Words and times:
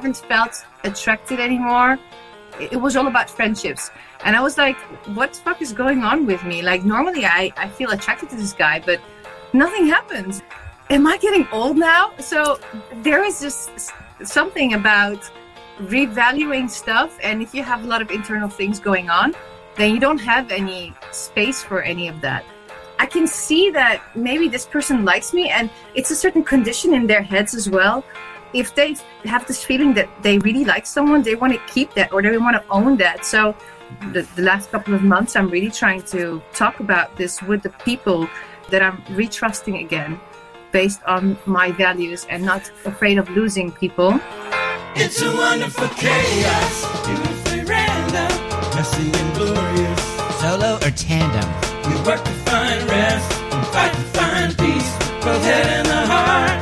Haven't 0.00 0.16
felt 0.16 0.64
attracted 0.84 1.38
anymore. 1.38 1.98
It 2.58 2.80
was 2.80 2.96
all 2.96 3.06
about 3.06 3.28
friendships. 3.28 3.90
And 4.24 4.34
I 4.34 4.40
was 4.40 4.56
like, 4.56 4.78
what 5.18 5.34
the 5.34 5.40
fuck 5.40 5.60
is 5.60 5.74
going 5.74 6.02
on 6.04 6.24
with 6.24 6.42
me? 6.42 6.62
Like, 6.62 6.84
normally 6.84 7.26
I, 7.26 7.52
I 7.58 7.68
feel 7.68 7.90
attracted 7.90 8.30
to 8.30 8.36
this 8.36 8.54
guy, 8.54 8.80
but 8.80 8.98
nothing 9.52 9.86
happens. 9.86 10.40
Am 10.88 11.06
I 11.06 11.18
getting 11.18 11.46
old 11.52 11.76
now? 11.76 12.12
So 12.18 12.58
there 13.02 13.22
is 13.22 13.40
just 13.40 13.92
something 14.24 14.72
about 14.72 15.20
revaluing 15.82 16.70
stuff. 16.70 17.18
And 17.22 17.42
if 17.42 17.54
you 17.54 17.62
have 17.62 17.84
a 17.84 17.86
lot 17.86 18.00
of 18.00 18.10
internal 18.10 18.48
things 18.48 18.80
going 18.80 19.10
on, 19.10 19.34
then 19.76 19.92
you 19.92 20.00
don't 20.00 20.20
have 20.32 20.50
any 20.50 20.94
space 21.10 21.62
for 21.62 21.82
any 21.82 22.08
of 22.08 22.22
that. 22.22 22.42
I 22.98 23.04
can 23.04 23.26
see 23.26 23.70
that 23.70 24.02
maybe 24.14 24.48
this 24.48 24.66
person 24.66 25.04
likes 25.04 25.32
me, 25.32 25.48
and 25.48 25.70
it's 25.94 26.10
a 26.10 26.16
certain 26.16 26.42
condition 26.42 26.92
in 26.94 27.06
their 27.06 27.22
heads 27.22 27.54
as 27.54 27.68
well 27.68 28.04
if 28.52 28.74
they 28.74 28.96
have 29.24 29.46
this 29.46 29.64
feeling 29.64 29.94
that 29.94 30.08
they 30.22 30.38
really 30.38 30.64
like 30.64 30.86
someone, 30.86 31.22
they 31.22 31.34
want 31.34 31.52
to 31.52 31.60
keep 31.72 31.94
that 31.94 32.12
or 32.12 32.22
they 32.22 32.36
want 32.38 32.56
to 32.56 32.64
own 32.70 32.96
that. 32.98 33.24
So, 33.24 33.54
the, 34.12 34.22
the 34.36 34.42
last 34.42 34.70
couple 34.70 34.94
of 34.94 35.02
months, 35.02 35.36
I'm 35.36 35.48
really 35.48 35.70
trying 35.70 36.02
to 36.02 36.40
talk 36.52 36.80
about 36.80 37.16
this 37.16 37.42
with 37.42 37.62
the 37.62 37.70
people 37.84 38.28
that 38.70 38.82
I'm 38.82 38.98
retrusting 39.16 39.80
again 39.80 40.20
based 40.72 41.02
on 41.04 41.36
my 41.46 41.72
values 41.72 42.26
and 42.30 42.44
not 42.44 42.70
afraid 42.84 43.18
of 43.18 43.28
losing 43.30 43.72
people. 43.72 44.20
It's 44.94 45.20
a 45.22 45.32
wonderful 45.34 45.88
chaos, 45.88 47.06
beautifully 47.06 47.64
random, 47.64 48.74
messy 48.74 49.10
and 49.12 49.34
glorious. 49.34 50.00
Solo 50.40 50.76
or 50.76 50.90
tandem? 50.90 51.48
We 51.90 51.96
work 52.06 52.24
to 52.24 52.30
find 52.30 52.82
rest 52.88 53.32
and 53.52 53.66
fight 53.68 53.92
to 53.92 54.00
find 54.18 54.58
peace, 54.58 54.96
both 55.24 55.44
head 55.44 55.66
and 55.66 55.86
the 55.88 56.06
heart. 56.06 56.59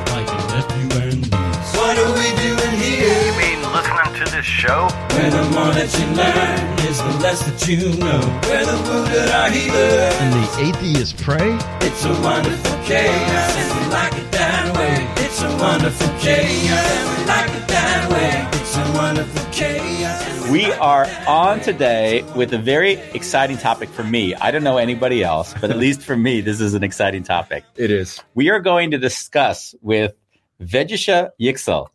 Show? 4.48 4.88
Where 5.12 5.30
the 5.30 5.42
more 5.52 5.72
that 5.76 5.90
you 5.98 6.06
learn 6.16 6.88
is 6.88 6.98
the 6.98 7.14
less 7.22 7.42
that 7.44 7.68
you 7.68 7.92
know. 7.98 8.20
Where 8.48 8.64
the 8.64 8.76
wounded 8.88 9.28
are 9.30 9.50
healed. 9.50 10.12
and 10.22 10.32
the 10.32 10.46
atheists 10.66 11.14
pray? 11.22 11.56
It's 11.82 12.04
a 12.04 12.12
wonderful 12.22 12.76
chaos, 12.84 13.56
and 13.60 13.68
we 13.78 13.92
like 13.92 14.14
it 14.14 14.32
that 14.32 14.76
way. 14.76 15.24
It's 15.24 15.42
a 15.42 15.50
wonderful 15.58 16.08
chaos, 16.18 16.86
and 16.96 17.18
we 17.18 17.24
like 17.28 17.50
it 17.50 17.68
that 17.68 18.10
way. 18.10 18.60
It's 18.60 18.76
a 18.76 18.92
wonderful 18.96 19.52
chaos. 19.52 20.42
and 20.44 20.52
We 20.52 20.64
are 20.72 21.06
on 21.26 21.60
today 21.60 22.22
with 22.34 22.52
a 22.54 22.58
very 22.58 22.92
exciting 23.14 23.58
topic 23.58 23.90
for 23.90 24.02
me. 24.04 24.34
I 24.34 24.50
don't 24.50 24.64
know 24.64 24.78
anybody 24.78 25.22
else, 25.22 25.54
but 25.60 25.70
at 25.70 25.76
least 25.76 26.00
for 26.00 26.16
me, 26.16 26.40
this 26.40 26.60
is 26.60 26.72
an 26.74 26.82
exciting 26.82 27.22
topic. 27.22 27.64
It 27.76 27.90
is. 27.90 28.20
We 28.34 28.48
are 28.50 28.60
going 28.60 28.92
to 28.92 28.98
discuss 28.98 29.74
with 29.82 30.14
Vegisha 30.60 31.30
Yixel. 31.40 31.88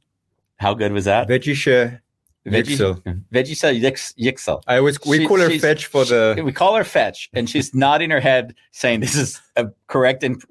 How 0.57 0.73
good 0.75 0.91
was 0.93 1.05
that? 1.05 1.27
Vegisha 2.45 2.99
Yixel. 3.31 3.79
Yix- 3.81 4.13
Yixel. 4.17 4.61
I 4.67 4.77
always 4.77 4.99
we 5.05 5.19
She- 5.19 5.27
call 5.27 5.39
her 5.39 5.49
fetch 5.59 5.85
for 5.85 6.03
the 6.05 6.41
We 6.43 6.51
call 6.51 6.75
her 6.75 6.83
Fetch, 6.83 7.29
and 7.33 7.49
she's 7.49 7.73
nodding 7.85 8.09
her 8.09 8.19
head, 8.19 8.53
saying 8.71 8.99
this 8.99 9.15
is 9.15 9.39
a 9.55 9.67
correct 9.87 10.23
and 10.23 10.41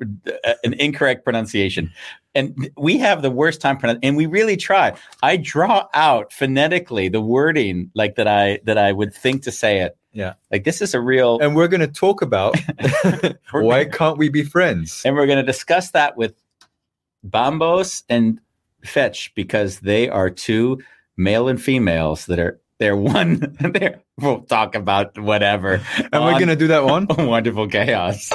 uh, 0.44 0.54
an 0.64 0.72
incorrect 0.74 1.24
pronunciation. 1.24 1.92
And 2.34 2.70
we 2.78 2.96
have 2.96 3.20
the 3.20 3.30
worst 3.30 3.60
time 3.60 3.76
pronoun- 3.76 3.98
and 4.02 4.16
we 4.16 4.24
really 4.24 4.56
try. 4.56 4.94
I 5.22 5.36
draw 5.36 5.86
out 5.92 6.32
phonetically 6.32 7.08
the 7.08 7.20
wording 7.20 7.90
like 7.94 8.14
that 8.14 8.26
I 8.26 8.60
that 8.64 8.78
I 8.78 8.92
would 8.92 9.12
think 9.14 9.42
to 9.42 9.52
say 9.52 9.80
it. 9.80 9.96
Yeah. 10.14 10.34
like 10.50 10.64
this 10.64 10.82
is 10.82 10.92
a 10.94 11.00
real. 11.00 11.38
and 11.40 11.56
we're 11.56 11.68
gonna 11.68 11.86
talk 11.88 12.20
about 12.22 12.54
why 13.52 13.84
can't 13.86 14.18
we 14.18 14.28
be 14.30 14.42
friends? 14.44 15.02
and 15.04 15.14
we're 15.16 15.26
going 15.26 15.38
to 15.38 15.42
discuss 15.42 15.90
that 15.92 16.16
with 16.18 16.34
Bambos 17.26 18.02
and 18.08 18.38
Fetch 18.84 19.32
because 19.34 19.80
they 19.80 20.08
are 20.08 20.28
two 20.28 20.78
male 21.16 21.48
and 21.48 21.60
females 21.60 22.26
that 22.26 22.38
are 22.38 22.60
they're 22.78 22.96
one. 22.96 23.38
They're, 23.60 24.00
we'll 24.20 24.40
talk 24.40 24.74
about 24.74 25.16
whatever. 25.16 25.80
And 26.12 26.24
we're 26.24 26.40
gonna 26.40 26.56
do 26.56 26.66
that 26.66 26.84
one. 26.84 27.06
wonderful 27.10 27.68
chaos. 27.68 28.32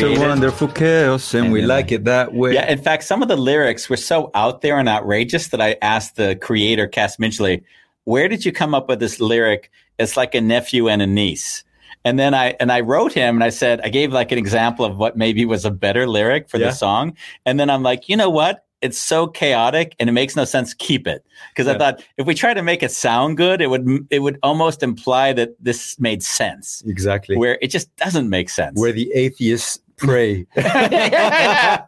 So 0.00 0.20
wonderful 0.20 0.68
chaos, 0.68 1.32
and, 1.32 1.44
And 1.44 1.52
we 1.52 1.62
like 1.62 1.92
it 1.92 2.04
that 2.04 2.34
way. 2.34 2.52
Yeah, 2.52 2.70
in 2.70 2.82
fact, 2.82 3.04
some 3.04 3.22
of 3.22 3.28
the 3.28 3.36
lyrics 3.36 3.88
were 3.88 3.96
so 3.96 4.30
out 4.34 4.60
there 4.60 4.78
and 4.78 4.88
outrageous 4.88 5.48
that 5.48 5.60
I 5.60 5.76
asked 5.80 6.16
the 6.16 6.36
creator, 6.36 6.86
Cass 6.86 7.16
Midgley, 7.16 7.62
where 8.04 8.28
did 8.28 8.44
you 8.44 8.52
come 8.52 8.74
up 8.74 8.88
with 8.88 9.00
this 9.00 9.20
lyric? 9.20 9.70
It's 9.98 10.16
like 10.16 10.34
a 10.34 10.40
nephew 10.40 10.88
and 10.88 11.00
a 11.00 11.06
niece. 11.06 11.64
And 12.06 12.18
then 12.20 12.34
I 12.34 12.54
and 12.60 12.70
I 12.70 12.80
wrote 12.80 13.12
him 13.12 13.34
and 13.34 13.42
I 13.42 13.50
said 13.50 13.80
I 13.82 13.88
gave 13.88 14.12
like 14.12 14.30
an 14.30 14.38
example 14.38 14.84
of 14.84 14.96
what 14.96 15.16
maybe 15.16 15.44
was 15.44 15.64
a 15.64 15.72
better 15.72 16.06
lyric 16.06 16.48
for 16.48 16.58
Yeah. 16.58 16.68
the 16.68 16.72
song. 16.72 17.16
And 17.44 17.58
then 17.58 17.68
I'm 17.68 17.82
like, 17.82 18.08
you 18.08 18.16
know 18.16 18.30
what? 18.30 18.64
It's 18.80 18.96
so 18.98 19.26
chaotic 19.26 19.96
and 19.98 20.08
it 20.08 20.12
makes 20.12 20.36
no 20.36 20.44
sense. 20.44 20.72
Keep 20.74 21.08
it 21.08 21.24
because 21.50 21.66
I 21.66 21.76
thought 21.76 22.00
if 22.16 22.24
we 22.26 22.34
try 22.34 22.54
to 22.54 22.62
make 22.62 22.84
it 22.84 22.92
sound 22.92 23.36
good, 23.36 23.60
it 23.60 23.70
would 23.70 24.06
it 24.10 24.20
would 24.20 24.38
almost 24.44 24.84
imply 24.84 25.32
that 25.32 25.56
this 25.58 25.98
made 25.98 26.22
sense. 26.22 26.84
exactly. 26.86 27.36
Where 27.36 27.58
it 27.60 27.72
just 27.72 27.94
doesn't 27.96 28.30
make 28.30 28.50
sense. 28.50 28.78
Where 28.78 28.92
the 28.92 29.10
atheists 29.12 29.80
pray. 29.96 30.46
yeah, 30.56 31.82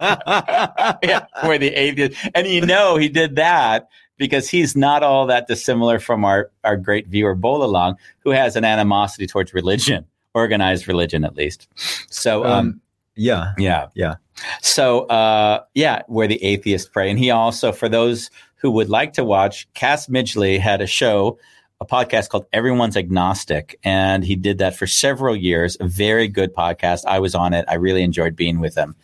where 1.45 1.59
the 1.59 1.73
atheist, 1.75 2.17
and 2.35 2.49
you 2.49 2.67
know 2.67 2.97
he 2.97 3.09
did 3.09 3.37
that 3.37 3.89
because 4.19 4.51
he's 4.51 4.77
not 4.77 5.03
all 5.03 5.27
that 5.27 5.47
dissimilar 5.47 5.99
from 5.99 6.25
our 6.25 6.51
our 6.65 6.77
great 6.77 7.07
viewer 7.07 7.35
Bolalong, 7.35 7.97
who 8.21 8.31
has 8.31 8.57
an 8.57 8.65
animosity 8.65 9.27
towards 9.27 9.55
religion, 9.55 10.05
organized 10.35 10.87
religion 10.89 11.25
at 11.25 11.37
least. 11.37 11.69
So, 12.11 12.45
um, 12.45 12.53
um, 12.53 12.81
yeah. 13.17 13.53
yeah, 13.57 13.87
yeah. 13.95 14.17
So, 14.61 15.07
uh, 15.07 15.65
yeah, 15.75 16.03
where 16.07 16.27
the 16.27 16.43
atheists 16.45 16.89
pray, 16.89 17.09
and 17.11 17.19
he 17.19 17.31
also, 17.31 17.73
for 17.73 17.89
those 17.89 18.31
who 18.57 18.71
would 18.73 18.89
like 18.89 19.15
to 19.15 19.25
watch, 19.25 19.73
Cass 19.73 20.09
Midgley 20.09 20.59
had 20.59 20.81
a 20.83 20.87
show. 20.87 21.39
A 21.81 21.87
podcast 21.87 22.29
called 22.29 22.47
Everyone's 22.53 22.97
Agnostic. 22.97 23.79
And 23.85 24.25
he 24.25 24.35
did 24.35 24.59
that 24.59 24.75
for 24.75 24.89
several 24.89 25.37
years. 25.37 25.77
A 25.79 25.87
very 25.87 26.27
good 26.27 26.53
podcast. 26.53 27.05
I 27.07 27.21
was 27.21 27.37
on 27.37 27.55
it. 27.55 27.65
I 27.69 27.75
really 27.75 28.03
enjoyed 28.03 28.35
being 28.35 28.59
with 28.59 28.75
him. 28.75 28.97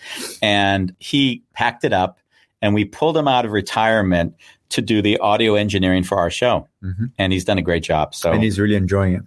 And 0.43 0.93
he 0.99 1.45
packed 1.53 1.85
it 1.85 1.93
up 1.93 2.19
and 2.61 2.75
we 2.75 2.87
pulled 2.87 3.17
him 3.17 3.29
out 3.29 3.45
of 3.45 3.53
retirement 3.53 4.35
to 4.75 4.83
do 4.83 5.01
the 5.03 5.17
audio 5.19 5.55
engineering 5.55 6.03
for 6.05 6.19
our 6.19 6.31
show. 6.31 6.69
Mhm. 6.83 7.11
And 7.19 7.33
he's 7.33 7.45
done 7.45 7.59
a 7.59 7.63
great 7.63 7.83
job. 7.83 8.15
So 8.15 8.31
And 8.33 8.43
he's 8.43 8.59
really 8.59 8.75
enjoying 8.77 9.15
it. 9.15 9.23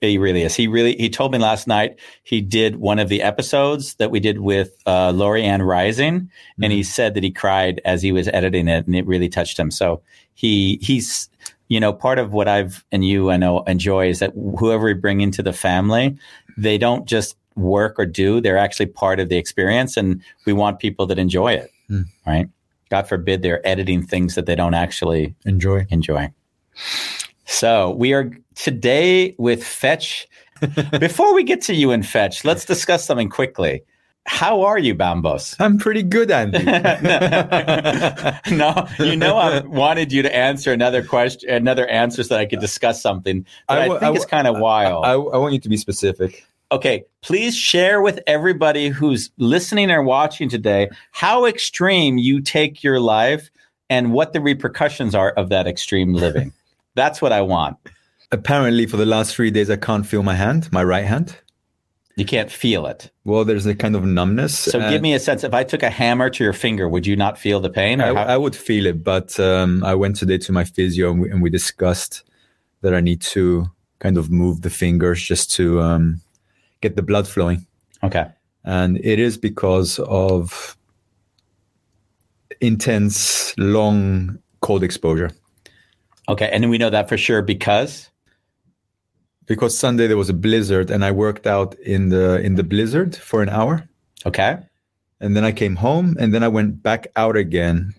he 0.00 0.18
really 0.18 0.42
is. 0.42 0.54
He 0.54 0.68
really 0.68 0.94
he 0.96 1.08
told 1.08 1.32
me 1.32 1.38
last 1.38 1.66
night 1.66 1.96
he 2.22 2.40
did 2.40 2.76
one 2.76 2.98
of 2.98 3.08
the 3.08 3.22
episodes 3.22 3.94
that 3.94 4.10
we 4.10 4.20
did 4.20 4.38
with 4.40 4.70
uh, 4.86 5.10
Lori 5.12 5.42
Ann 5.42 5.62
Rising, 5.62 6.30
and 6.62 6.72
he 6.72 6.82
said 6.82 7.14
that 7.14 7.22
he 7.24 7.30
cried 7.30 7.80
as 7.84 8.02
he 8.02 8.12
was 8.12 8.28
editing 8.28 8.68
it, 8.68 8.86
and 8.86 8.94
it 8.94 9.06
really 9.06 9.28
touched 9.28 9.58
him. 9.58 9.70
So 9.70 10.02
he 10.34 10.78
he's 10.82 11.28
you 11.68 11.80
know 11.80 11.92
part 11.92 12.18
of 12.18 12.32
what 12.32 12.46
I've 12.46 12.84
and 12.92 13.04
you 13.04 13.30
I 13.30 13.36
know 13.38 13.62
enjoy 13.62 14.08
is 14.10 14.18
that 14.18 14.32
whoever 14.58 14.84
we 14.84 14.92
bring 14.94 15.22
into 15.22 15.42
the 15.42 15.52
family, 15.54 16.16
they 16.58 16.76
don't 16.78 17.06
just 17.06 17.34
work 17.56 17.98
or 17.98 18.04
do; 18.06 18.40
they're 18.42 18.58
actually 18.58 18.86
part 18.86 19.18
of 19.18 19.30
the 19.30 19.38
experience, 19.38 19.96
and 19.96 20.20
we 20.44 20.52
want 20.52 20.78
people 20.78 21.06
that 21.06 21.18
enjoy 21.18 21.52
it, 21.54 21.70
Hmm. 21.88 22.02
right? 22.26 22.48
God 22.90 23.08
forbid 23.08 23.42
they're 23.42 23.66
editing 23.66 24.02
things 24.02 24.34
that 24.34 24.46
they 24.46 24.54
don't 24.54 24.74
actually 24.74 25.34
Enjoy. 25.44 25.86
enjoy. 25.90 26.30
So 27.46 27.90
we 27.92 28.12
are 28.12 28.30
today 28.54 29.34
with 29.38 29.64
Fetch. 29.64 30.28
Before 31.00 31.34
we 31.34 31.44
get 31.44 31.60
to 31.62 31.74
you 31.74 31.90
and 31.90 32.06
Fetch, 32.06 32.44
let's 32.44 32.64
discuss 32.64 33.04
something 33.04 33.28
quickly. 33.28 33.82
How 34.26 34.62
are 34.62 34.78
you, 34.78 34.94
Bambos? 34.94 35.54
I'm 35.60 35.78
pretty 35.78 36.02
good, 36.02 36.32
Andy. 36.32 36.64
no, 38.56 38.88
you 38.98 39.14
know 39.14 39.36
I 39.36 39.60
wanted 39.60 40.12
you 40.12 40.22
to 40.22 40.34
answer 40.34 40.72
another 40.72 41.04
question, 41.04 41.48
another 41.48 41.86
answer, 41.86 42.24
so 42.24 42.34
that 42.34 42.40
I 42.40 42.46
could 42.46 42.58
discuss 42.58 43.00
something 43.00 43.46
that 43.68 43.78
I 43.78 43.84
I, 43.84 43.88
think 43.88 44.02
I 44.02 44.10
is 44.12 44.20
wa- 44.20 44.26
kind 44.26 44.48
of 44.48 44.58
wild. 44.58 45.04
I, 45.04 45.12
I 45.12 45.36
want 45.36 45.54
you 45.54 45.60
to 45.60 45.68
be 45.68 45.76
specific. 45.76 46.44
Okay, 46.72 47.04
please 47.22 47.56
share 47.56 48.00
with 48.02 48.20
everybody 48.26 48.88
who's 48.88 49.30
listening 49.38 49.90
or 49.90 50.02
watching 50.02 50.48
today 50.48 50.88
how 51.12 51.44
extreme 51.44 52.18
you 52.18 52.40
take 52.40 52.82
your 52.82 53.00
life 53.00 53.50
and 53.88 54.12
what 54.12 54.32
the 54.32 54.40
repercussions 54.40 55.14
are 55.14 55.30
of 55.32 55.48
that 55.50 55.66
extreme 55.66 56.12
living. 56.14 56.52
That's 56.94 57.20
what 57.22 57.32
I 57.32 57.42
want. 57.42 57.76
apparently 58.32 58.86
for 58.86 58.96
the 58.96 59.06
last 59.06 59.34
three 59.36 59.50
days 59.50 59.70
I 59.70 59.76
can't 59.76 60.04
feel 60.06 60.22
my 60.22 60.34
hand, 60.34 60.68
my 60.72 60.82
right 60.82 61.04
hand. 61.04 61.36
You 62.16 62.24
can't 62.24 62.50
feel 62.50 62.86
it. 62.86 63.10
Well, 63.24 63.44
there's 63.44 63.66
a 63.66 63.74
kind 63.74 63.94
of 63.94 64.02
numbness. 64.04 64.58
So 64.58 64.80
give 64.90 65.02
me 65.02 65.12
a 65.12 65.18
sense. 65.20 65.44
If 65.44 65.52
I 65.52 65.62
took 65.64 65.82
a 65.82 65.90
hammer 65.90 66.30
to 66.30 66.42
your 66.42 66.54
finger, 66.54 66.88
would 66.88 67.06
you 67.06 67.14
not 67.14 67.38
feel 67.38 67.60
the 67.60 67.68
pain? 67.68 68.00
I, 68.00 68.06
how- 68.14 68.22
I 68.24 68.36
would 68.38 68.56
feel 68.56 68.86
it, 68.86 69.04
but 69.04 69.38
um, 69.38 69.84
I 69.84 69.94
went 69.94 70.16
today 70.16 70.38
to 70.38 70.52
my 70.52 70.64
physio 70.64 71.10
and 71.10 71.20
we, 71.20 71.30
and 71.30 71.42
we 71.42 71.50
discussed 71.50 72.24
that 72.80 72.94
I 72.94 73.00
need 73.00 73.20
to 73.36 73.70
kind 73.98 74.16
of 74.16 74.30
move 74.30 74.62
the 74.62 74.70
fingers 74.70 75.22
just 75.22 75.50
to 75.52 75.80
um, 75.82 76.22
get 76.86 76.96
the 76.96 77.06
blood 77.10 77.26
flowing. 77.34 77.60
okay. 78.02 78.26
and 78.64 78.98
it 79.12 79.18
is 79.18 79.34
because 79.50 79.90
of 80.00 80.76
intense 82.60 83.54
long 83.58 84.38
cold 84.60 84.82
exposure 84.82 85.30
Okay. 86.28 86.48
And 86.52 86.68
we 86.70 86.78
know 86.78 86.90
that 86.90 87.08
for 87.08 87.16
sure 87.16 87.42
because 87.42 88.10
because 89.46 89.78
sunday 89.78 90.06
there 90.08 90.16
was 90.16 90.28
a 90.28 90.34
blizzard 90.46 90.90
and 90.90 91.04
i 91.04 91.12
worked 91.12 91.46
out 91.46 91.70
in 91.94 92.08
the 92.14 92.40
in 92.46 92.56
the 92.56 92.64
blizzard 92.64 93.14
for 93.14 93.42
an 93.42 93.48
hour 93.48 93.74
okay. 94.24 94.58
and 95.22 95.36
then 95.36 95.44
i 95.44 95.52
came 95.52 95.76
home 95.76 96.16
and 96.18 96.34
then 96.34 96.42
i 96.42 96.48
went 96.48 96.82
back 96.82 97.06
out 97.14 97.36
again 97.36 97.94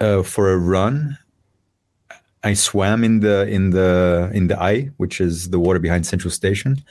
uh, 0.00 0.22
for 0.24 0.50
a 0.50 0.58
run 0.58 1.16
i 2.42 2.52
swam 2.52 3.04
in 3.04 3.20
the 3.20 3.46
in 3.46 3.70
the 3.70 4.28
in 4.34 4.48
the 4.48 4.56
IJ 4.56 4.92
which 4.96 5.20
is 5.20 5.50
the 5.50 5.60
water 5.60 5.78
behind 5.78 6.04
central 6.04 6.32
station 6.32 6.82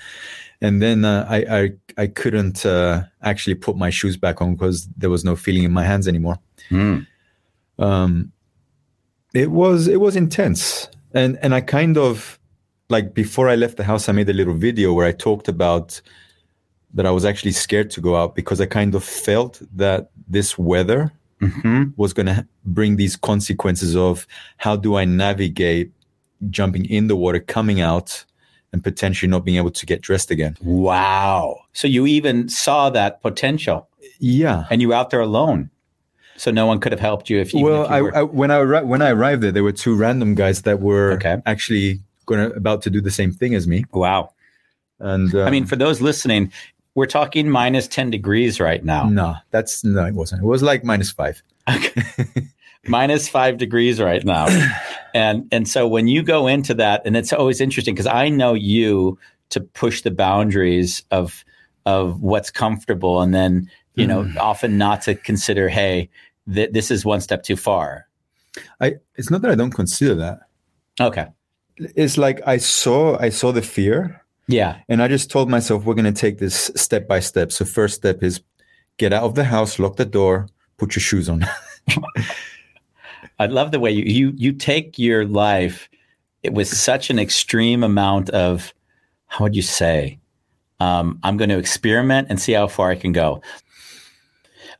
and 0.63 0.81
then 0.81 1.05
uh, 1.05 1.27
I, 1.29 1.37
I 1.59 1.71
i 2.03 2.07
couldn't 2.07 2.65
uh, 2.65 3.03
actually 3.21 3.55
put 3.55 3.75
my 3.77 3.91
shoes 3.91 4.17
back 4.17 4.41
on 4.41 4.55
because 4.55 4.87
there 4.97 5.11
was 5.11 5.23
no 5.23 5.35
feeling 5.35 5.63
in 5.63 5.71
my 5.71 5.83
hands 5.83 6.07
anymore. 6.07 6.39
Hmm. 6.69 6.99
um 7.77 8.31
it 9.33 9.51
was 9.51 9.87
it 9.87 9.99
was 9.99 10.15
intense. 10.15 10.87
And 11.13 11.37
and 11.43 11.53
i 11.53 11.61
kind 11.61 11.97
of 11.97 12.39
like 12.89 13.13
before 13.13 13.47
i 13.49 13.55
left 13.55 13.77
the 13.77 13.83
house 13.83 14.09
i 14.09 14.11
made 14.13 14.29
a 14.29 14.33
little 14.33 14.57
video 14.67 14.93
where 14.93 15.07
i 15.07 15.11
talked 15.11 15.47
about 15.47 16.01
that 16.95 17.05
i 17.05 17.11
was 17.11 17.25
actually 17.25 17.51
scared 17.51 17.89
to 17.91 18.01
go 18.01 18.15
out 18.15 18.33
because 18.35 18.59
i 18.61 18.65
kind 18.65 18.95
of 18.95 19.03
felt 19.03 19.61
that 19.75 20.09
this 20.27 20.57
weather 20.57 21.11
hmm 21.39 21.83
was 21.97 22.13
going 22.13 22.25
to 22.25 22.47
bring 22.65 22.95
these 22.95 23.15
consequences 23.15 23.95
of 23.95 24.25
how 24.57 24.75
do 24.75 24.95
i 24.95 25.05
navigate 25.05 25.91
jumping 26.49 26.85
in 26.85 27.07
the 27.07 27.15
water 27.15 27.39
coming 27.39 27.79
out 27.81 28.25
and 28.73 28.83
potentially 28.83 29.29
not 29.29 29.45
being 29.45 29.57
able 29.57 29.71
to 29.71 29.85
get 29.85 30.01
dressed 30.01 30.29
again 30.31 30.57
Wow. 30.61 31.59
So 31.73 31.87
you 31.87 32.05
even 32.07 32.49
saw 32.49 32.89
that 32.89 33.21
potential 33.21 33.87
yeah 34.19 34.65
and 34.69 34.81
you 34.81 34.89
were 34.89 34.95
out 34.95 35.09
there 35.11 35.21
alone. 35.21 35.69
So 36.35 36.49
no 36.51 36.65
one 36.65 36.79
could 36.79 36.91
have 36.91 36.99
helped 36.99 37.29
you 37.29 37.39
if 37.39 37.53
you. 37.53 37.63
well 37.63 37.83
if 37.85 37.89
you 37.91 38.11
I, 38.11 38.19
I 38.19 38.23
when 38.23 38.49
i 38.51 38.59
when 38.81 39.01
i 39.01 39.09
arrived 39.11 39.41
there 39.43 39.51
there 39.51 39.63
were 39.63 39.71
two 39.71 39.95
random 39.95 40.33
guys 40.35 40.63
that 40.63 40.79
were 40.81 41.11
Okay. 41.13 41.37
actually 41.45 41.99
going 42.25 42.49
to 42.49 42.55
about 42.55 42.81
to 42.83 42.89
do 42.89 42.99
the 43.01 43.11
same 43.11 43.31
thing 43.31 43.53
as 43.55 43.67
me 43.67 43.85
wow. 43.93 44.31
and 44.99 45.33
um, 45.35 45.47
I 45.47 45.51
mean, 45.51 45.65
for 45.65 45.75
those 45.75 45.99
listening, 46.01 46.51
we're 46.95 47.05
talking 47.07 47.49
minus 47.49 47.87
10 47.87 48.09
degrees 48.11 48.59
right 48.59 48.83
now. 48.85 49.09
No, 49.09 49.35
that's 49.51 49.83
no, 49.83 50.05
it 50.05 50.13
wasn't. 50.13 50.41
It 50.43 50.45
was 50.45 50.61
like 50.63 50.83
minus 50.83 51.11
five. 51.11 51.43
minus 52.87 53.27
five 53.27 53.57
degrees 53.57 54.01
right 54.01 54.23
now. 54.23 54.47
And 55.15 55.47
and 55.51 55.67
so 55.67 55.87
when 55.87 56.07
you 56.07 56.23
go 56.23 56.47
into 56.47 56.73
that, 56.73 57.03
and 57.05 57.15
it's 57.15 57.31
always 57.31 57.61
interesting 57.61 57.93
because 57.93 58.07
I 58.07 58.29
know 58.29 58.55
you 58.55 59.19
to 59.49 59.61
push 59.61 60.01
the 60.01 60.09
boundaries 60.09 61.03
of 61.11 61.45
of 61.85 62.19
what's 62.19 62.49
comfortable, 62.49 63.21
and 63.21 63.31
then 63.31 63.69
you 63.93 64.07
know 64.07 64.23
mm. 64.23 64.35
often 64.37 64.79
not 64.79 65.03
to 65.03 65.13
consider, 65.13 65.69
hey, 65.69 66.09
th- 66.51 66.71
this 66.71 66.89
is 66.89 67.05
one 67.05 67.21
step 67.21 67.43
too 67.43 67.55
far. 67.55 68.07
I. 68.81 68.95
It's 69.13 69.29
not 69.29 69.43
that 69.43 69.51
I 69.51 69.55
don't 69.55 69.69
consider 69.69 70.15
that. 70.15 70.39
Okay, 70.99 71.27
It's 71.77 72.17
like 72.17 72.41
I 72.47 72.57
saw, 72.57 73.15
I 73.19 73.29
saw 73.29 73.51
the 73.51 73.61
fear, 73.61 74.19
yeah, 74.47 74.79
and 74.89 74.99
I 75.03 75.07
just 75.07 75.29
told 75.29 75.47
myself 75.47 75.85
we're 75.85 75.93
going 75.93 76.11
to 76.11 76.21
take 76.21 76.39
this 76.39 76.71
step 76.75 77.07
by 77.07 77.19
step. 77.19 77.51
So 77.51 77.65
first 77.65 77.93
step 77.93 78.23
is 78.23 78.41
get 78.97 79.13
out 79.13 79.21
of 79.21 79.35
the 79.35 79.43
house, 79.43 79.77
lock 79.77 79.97
the 79.97 80.05
door, 80.05 80.47
put 80.77 80.95
your 80.95 81.01
shoes 81.01 81.29
on. 81.29 81.45
I 83.39 83.47
love 83.47 83.71
the 83.71 83.79
way 83.79 83.91
you 83.91 84.03
you 84.03 84.33
you 84.35 84.53
take 84.53 84.97
your 84.99 85.25
life 85.25 85.89
it 86.43 86.53
with 86.53 86.67
such 86.67 87.09
an 87.09 87.19
extreme 87.19 87.83
amount 87.83 88.29
of 88.31 88.73
how 89.27 89.45
would 89.45 89.55
you 89.55 89.61
say? 89.61 90.19
Um, 90.79 91.19
i'm 91.23 91.37
going 91.37 91.49
to 91.49 91.57
experiment 91.57 92.27
and 92.29 92.41
see 92.41 92.53
how 92.53 92.67
far 92.67 92.89
i 92.89 92.95
can 92.95 93.11
go. 93.11 93.41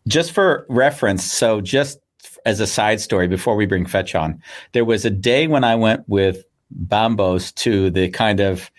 Just 0.07 0.31
for 0.31 0.65
reference 0.69 1.23
so 1.23 1.61
just 1.61 1.99
as 2.45 2.59
a 2.59 2.67
side 2.67 2.99
story 2.99 3.27
before 3.27 3.55
we 3.55 3.65
bring 3.65 3.85
fetch 3.85 4.15
on 4.15 4.41
there 4.73 4.83
was 4.83 5.05
a 5.05 5.09
day 5.09 5.47
when 5.47 5.63
i 5.63 5.75
went 5.75 6.07
with 6.09 6.43
bambos 6.87 7.53
to 7.55 7.89
the 7.89 8.09
kind 8.09 8.39
of 8.39 8.69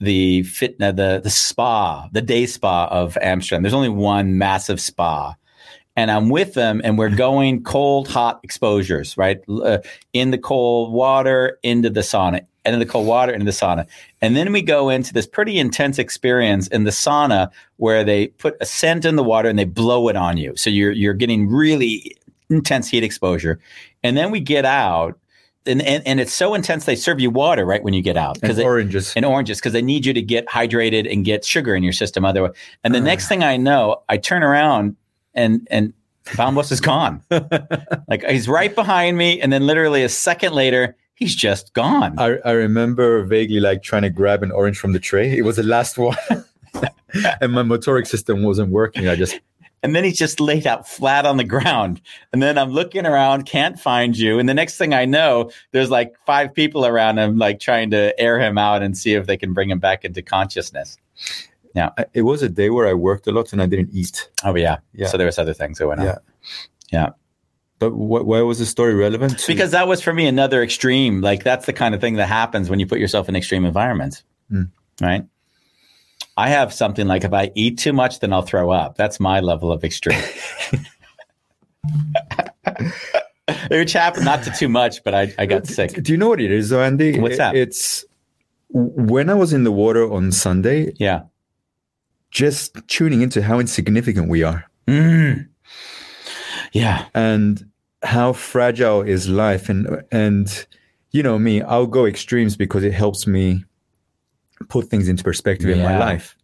the 0.00 0.42
fitna, 0.42 0.94
the 0.94 1.20
the 1.22 1.30
spa 1.30 2.08
the 2.12 2.20
day 2.20 2.44
spa 2.44 2.86
of 2.90 3.16
amsterdam. 3.22 3.62
There's 3.62 3.72
only 3.72 3.88
one 3.88 4.36
massive 4.36 4.80
spa 4.80 5.34
and 5.96 6.10
I'm 6.10 6.28
with 6.28 6.52
them, 6.52 6.82
and 6.84 6.98
we're 6.98 7.08
going 7.08 7.62
cold, 7.62 8.06
hot 8.06 8.40
exposures, 8.42 9.16
right? 9.16 9.40
Uh, 9.48 9.78
in 10.12 10.30
the 10.30 10.38
cold 10.38 10.92
water, 10.92 11.58
into 11.62 11.88
the 11.88 12.02
sauna, 12.02 12.46
and 12.66 12.74
in 12.74 12.78
the 12.78 12.86
cold 12.86 13.06
water, 13.06 13.32
into 13.32 13.46
the 13.46 13.50
sauna. 13.50 13.86
And 14.20 14.36
then 14.36 14.52
we 14.52 14.60
go 14.60 14.90
into 14.90 15.14
this 15.14 15.26
pretty 15.26 15.58
intense 15.58 15.98
experience 15.98 16.68
in 16.68 16.84
the 16.84 16.90
sauna 16.90 17.50
where 17.78 18.04
they 18.04 18.28
put 18.28 18.56
a 18.60 18.66
scent 18.66 19.06
in 19.06 19.16
the 19.16 19.24
water 19.24 19.48
and 19.48 19.58
they 19.58 19.64
blow 19.64 20.08
it 20.08 20.16
on 20.16 20.36
you. 20.36 20.54
So 20.56 20.68
you're, 20.68 20.92
you're 20.92 21.14
getting 21.14 21.48
really 21.48 22.16
intense 22.50 22.90
heat 22.90 23.02
exposure. 23.02 23.58
And 24.02 24.18
then 24.18 24.30
we 24.30 24.40
get 24.40 24.66
out, 24.66 25.18
and, 25.64 25.80
and, 25.80 26.06
and 26.06 26.20
it's 26.20 26.32
so 26.32 26.52
intense, 26.52 26.84
they 26.84 26.94
serve 26.94 27.20
you 27.20 27.30
water 27.30 27.64
right 27.64 27.82
when 27.82 27.94
you 27.94 28.02
get 28.02 28.18
out. 28.18 28.38
because 28.38 28.58
oranges. 28.58 29.14
and 29.16 29.24
oranges 29.24 29.58
because 29.58 29.72
they 29.72 29.82
need 29.82 30.04
you 30.04 30.12
to 30.12 30.22
get 30.22 30.46
hydrated 30.46 31.10
and 31.10 31.24
get 31.24 31.42
sugar 31.42 31.74
in 31.74 31.82
your 31.82 31.94
system 31.94 32.26
otherwise. 32.26 32.52
And 32.84 32.94
the 32.94 33.00
next 33.00 33.28
thing 33.28 33.42
I 33.42 33.56
know, 33.56 34.02
I 34.10 34.18
turn 34.18 34.42
around 34.42 34.94
and 35.36 35.66
and 35.70 35.92
Bambos 36.24 36.72
is 36.72 36.80
gone. 36.80 37.22
like 38.08 38.24
he's 38.24 38.48
right 38.48 38.74
behind 38.74 39.16
me, 39.16 39.40
and 39.40 39.52
then 39.52 39.66
literally 39.66 40.02
a 40.02 40.08
second 40.08 40.52
later, 40.52 40.96
he's 41.14 41.34
just 41.34 41.72
gone. 41.74 42.18
I, 42.18 42.38
I 42.44 42.52
remember 42.52 43.22
vaguely 43.24 43.60
like 43.60 43.82
trying 43.82 44.02
to 44.02 44.10
grab 44.10 44.42
an 44.42 44.50
orange 44.50 44.78
from 44.78 44.92
the 44.92 44.98
tray. 44.98 45.36
It 45.36 45.42
was 45.42 45.56
the 45.56 45.62
last 45.62 45.98
one. 45.98 46.16
and 47.40 47.52
my 47.52 47.62
motoric 47.62 48.06
system 48.06 48.42
wasn't 48.42 48.70
working. 48.70 49.08
I 49.08 49.16
just 49.16 49.38
And 49.82 49.94
then 49.94 50.04
he's 50.04 50.18
just 50.18 50.40
laid 50.40 50.66
out 50.66 50.88
flat 50.88 51.26
on 51.26 51.36
the 51.36 51.44
ground. 51.44 52.00
And 52.32 52.42
then 52.42 52.58
I'm 52.58 52.70
looking 52.70 53.06
around, 53.06 53.46
can't 53.46 53.78
find 53.78 54.16
you. 54.16 54.38
And 54.38 54.48
the 54.48 54.54
next 54.54 54.78
thing 54.78 54.94
I 54.94 55.04
know, 55.04 55.50
there's 55.72 55.90
like 55.90 56.14
five 56.26 56.54
people 56.54 56.86
around 56.86 57.18
him, 57.18 57.38
like 57.38 57.60
trying 57.60 57.90
to 57.90 58.18
air 58.20 58.40
him 58.40 58.58
out 58.58 58.82
and 58.82 58.96
see 58.96 59.14
if 59.14 59.26
they 59.26 59.36
can 59.36 59.52
bring 59.52 59.70
him 59.70 59.78
back 59.78 60.04
into 60.04 60.22
consciousness. 60.22 60.98
I- 61.98 62.06
it 62.14 62.22
was 62.22 62.42
a 62.42 62.48
day 62.48 62.70
where 62.70 62.86
I 62.88 62.94
worked 62.94 63.26
a 63.26 63.32
lot 63.32 63.52
and 63.52 63.60
I 63.62 63.66
didn't 63.66 63.90
eat. 63.92 64.28
Oh 64.44 64.54
yeah. 64.56 64.78
Yeah. 64.94 65.08
So 65.08 65.16
there 65.18 65.26
was 65.26 65.38
other 65.38 65.54
things 65.54 65.78
going 65.78 65.98
on. 65.98 66.06
Yeah. 66.06 66.18
Yeah. 66.92 67.08
But 67.78 67.90
wh- 67.90 68.24
why 68.26 68.40
was 68.42 68.58
the 68.58 68.66
story 68.66 68.94
relevant? 68.94 69.38
to- 69.38 69.46
because 69.46 69.72
that 69.72 69.86
was 69.86 70.00
for 70.00 70.12
me 70.14 70.26
another 70.26 70.62
extreme. 70.62 71.20
Like 71.20 71.44
that's 71.44 71.66
the 71.66 71.72
kind 71.74 71.94
of 71.94 72.00
thing 72.00 72.14
that 72.16 72.26
happens 72.28 72.70
when 72.70 72.80
you 72.80 72.86
put 72.86 72.98
yourself 72.98 73.28
in 73.28 73.36
extreme 73.36 73.64
environments, 73.66 74.24
Mm. 74.50 74.70
right? 75.02 75.24
I 76.38 76.48
have 76.48 76.72
something 76.72 77.06
like 77.06 77.24
if 77.24 77.32
I 77.32 77.50
eat 77.54 77.78
too 77.78 77.92
much, 77.92 78.20
then 78.20 78.32
I'll 78.32 78.42
throw 78.42 78.70
up. 78.70 78.96
That's 78.96 79.18
my 79.20 79.40
level 79.40 79.70
of 79.72 79.84
extreme. 79.84 80.22
Which 83.70 83.92
happened 83.92 84.24
not 84.24 84.42
to 84.44 84.50
too 84.50 84.68
much, 84.68 85.02
but 85.04 85.14
I, 85.14 85.32
I 85.38 85.46
got 85.46 85.66
sick. 85.66 85.92
Do 86.02 86.12
you 86.12 86.18
know 86.18 86.28
what 86.28 86.40
it 86.40 86.50
is, 86.50 86.68
though, 86.70 86.82
Andy? 86.82 87.18
What's 87.18 87.36
that? 87.38 87.54
It's 87.54 88.04
when 88.70 89.30
I 89.30 89.34
was 89.34 89.52
in 89.52 89.64
the 89.64 89.70
water 89.72 90.10
on 90.12 90.32
Sunday, 90.32 90.92
Yeah. 90.98 91.22
Just 92.36 92.76
tuning 92.86 93.22
into 93.22 93.40
how 93.40 93.58
insignificant 93.58 94.28
we 94.28 94.42
are 94.44 94.62
Mm. 94.86 95.46
Yeah. 96.72 97.06
and 97.14 97.64
how 98.02 98.32
fragile 98.34 99.00
is 99.02 99.26
life. 99.28 99.68
And 99.70 100.02
and 100.12 100.66
you 101.12 101.22
know 101.22 101.38
me, 101.38 101.62
I'll 101.62 101.86
go 101.86 102.04
extremes 102.06 102.56
because 102.56 102.84
it 102.84 102.92
helps 102.92 103.26
me 103.26 103.64
put 104.68 104.88
things 104.90 105.08
into 105.08 105.24
perspective 105.24 105.68
in 105.70 105.82
my 105.82 105.98
life, 105.98 106.36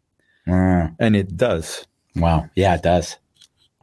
Mm. 0.49 0.95
and 0.99 1.15
it 1.17 1.37
does. 1.37 1.87
Wow. 2.17 2.49
Yeah, 2.57 2.75
it 2.75 2.83
does. 2.83 3.17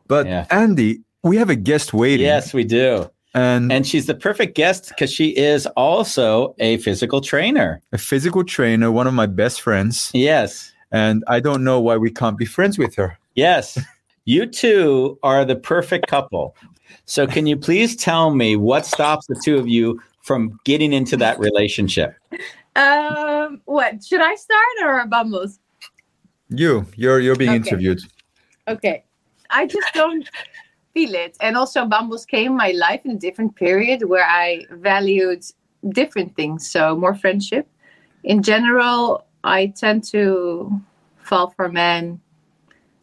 But 0.08 0.26
Yeah. 0.26 0.46
Andy, 0.50 1.02
we 1.24 1.38
have 1.38 1.50
a 1.52 1.56
guest 1.56 1.94
waiting. 1.94 2.26
Yes, 2.26 2.54
we 2.54 2.64
do. 2.64 3.10
and, 3.36 3.72
And 3.72 3.86
she's 3.86 4.08
the 4.08 4.16
perfect 4.16 4.56
guest 4.56 4.90
because 4.90 5.14
she 5.14 5.28
is 5.38 5.68
also 5.78 6.56
a 6.60 6.78
physical 6.78 7.22
trainer. 7.22 7.80
a 7.94 7.98
physical 7.98 8.44
trainer, 8.44 8.92
one 8.92 9.06
of 9.08 9.14
my 9.14 9.28
best 9.28 9.62
friends, 9.62 10.10
Yes. 10.14 10.74
And 10.92 11.24
I 11.28 11.40
don't 11.40 11.64
know 11.64 11.80
why 11.80 11.98
we 11.98 12.12
can't 12.12 12.38
be 12.38 12.46
friends 12.46 12.78
with 12.78 12.96
her. 12.96 13.18
Yes. 13.36 13.78
You 14.26 14.46
two 14.46 15.18
are 15.24 15.46
the 15.46 15.56
perfect 15.56 16.08
couple. 16.08 16.56
So, 17.06 17.26
can 17.28 17.48
you 17.48 17.58
please 17.58 17.96
tell 17.96 18.34
me 18.34 18.56
what 18.56 18.86
stops 18.86 19.26
the 19.28 19.40
two 19.44 19.58
of 19.58 19.68
you 19.68 20.00
from 20.22 20.60
getting 20.66 20.94
into 20.94 21.18
that 21.18 21.40
relationship? 21.40 22.16
Um, 22.76 23.62
what 23.66 24.04
should 24.04 24.22
I 24.22 24.36
start 24.36 24.76
or 24.84 25.06
Bumbles? 25.08 25.60
You, 26.50 26.86
you're 26.96 27.20
you're 27.20 27.36
being 27.36 27.52
Okay. 27.52 27.58
interviewed. 27.58 28.00
Okay, 28.68 29.04
I 29.50 29.66
just 29.66 29.88
don't 29.94 30.30
feel 30.94 31.14
it. 31.16 31.38
And 31.42 31.58
also, 31.58 31.86
Bumbles 31.86 32.26
came 32.26 32.56
my 32.56 32.72
life 32.72 33.02
in 33.06 33.12
a 33.12 33.16
different 33.20 33.56
period 33.56 34.04
where 34.08 34.26
I 34.26 34.66
valued 34.72 35.44
different 35.90 36.36
things. 36.36 36.70
So 36.70 36.96
more 36.96 37.16
friendship. 37.16 37.68
in 38.24 38.44
general, 38.44 39.24
I 39.44 39.68
tend 39.68 40.04
to 40.06 40.82
fall 41.18 41.52
for 41.52 41.70
men. 41.70 42.20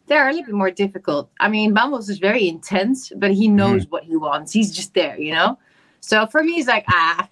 They're 0.07 0.29
a 0.29 0.31
little 0.31 0.45
bit 0.45 0.55
more 0.55 0.71
difficult. 0.71 1.29
I 1.39 1.49
mean, 1.49 1.75
Bambos 1.75 2.09
is 2.09 2.19
very 2.19 2.47
intense, 2.47 3.11
but 3.15 3.31
he 3.31 3.47
knows 3.47 3.85
what 3.89 4.03
he 4.03 4.15
wants. 4.15 4.53
He's 4.53 4.73
just 4.73 4.93
there, 4.93 5.19
you 5.19 5.33
know. 5.33 5.57
So 5.99 6.27
for 6.27 6.43
me, 6.43 6.53
it's 6.53 6.67
like 6.67 6.85
ah, 6.89 7.27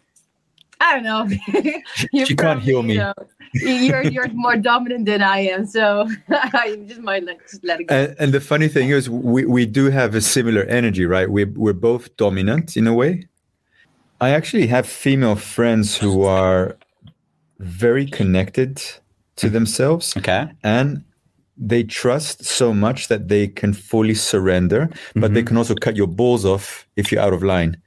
I 0.82 0.94
don't 0.94 1.04
know. 1.04 1.30
You're 2.12 2.26
She 2.26 2.36
can't 2.36 2.62
heal 2.62 2.84
me. 2.84 2.94
you 2.94 3.00
know, 3.00 3.14
you're 3.54 4.04
you're 4.04 4.28
more 4.34 4.58
dominant 4.58 5.06
than 5.06 5.22
I 5.22 5.40
am, 5.40 5.66
so 5.66 6.10
I 6.30 6.78
just 6.88 7.00
might 7.00 7.24
let 7.24 7.40
just 7.50 7.64
let 7.64 7.80
it 7.80 7.86
go. 7.86 7.96
And, 7.96 8.16
and 8.20 8.34
the 8.34 8.42
funny 8.42 8.68
thing 8.68 8.90
is, 8.90 9.10
we, 9.10 9.46
we 9.46 9.66
do 9.66 9.90
have 9.90 10.14
a 10.14 10.22
similar 10.22 10.64
energy, 10.64 11.06
right? 11.06 11.30
We're, 11.30 11.52
we're 11.56 11.74
both 11.74 12.16
dominant 12.18 12.76
in 12.76 12.88
a 12.88 12.94
way. 12.94 13.28
I 14.20 14.32
actually 14.32 14.68
have 14.68 14.86
female 14.88 15.36
friends 15.36 15.98
who 15.98 16.24
are 16.24 16.78
very 17.60 18.06
connected 18.06 18.82
to 19.38 19.50
themselves 19.50 20.16
Okay. 20.18 20.48
and 20.64 21.04
they 21.58 21.84
trust 21.84 22.44
so 22.44 22.74
much 22.74 23.08
that 23.08 23.30
they 23.30 23.48
can 23.48 23.72
fully 23.74 24.14
surrender, 24.14 24.90
but 25.16 25.34
they 25.34 25.42
can 25.42 25.56
also 25.56 25.74
cut 25.74 25.96
your 25.96 26.08
balls 26.08 26.44
off 26.46 26.86
if 26.98 27.12
you're 27.12 27.22
out 27.22 27.32
of 27.32 27.44
line. 27.44 27.78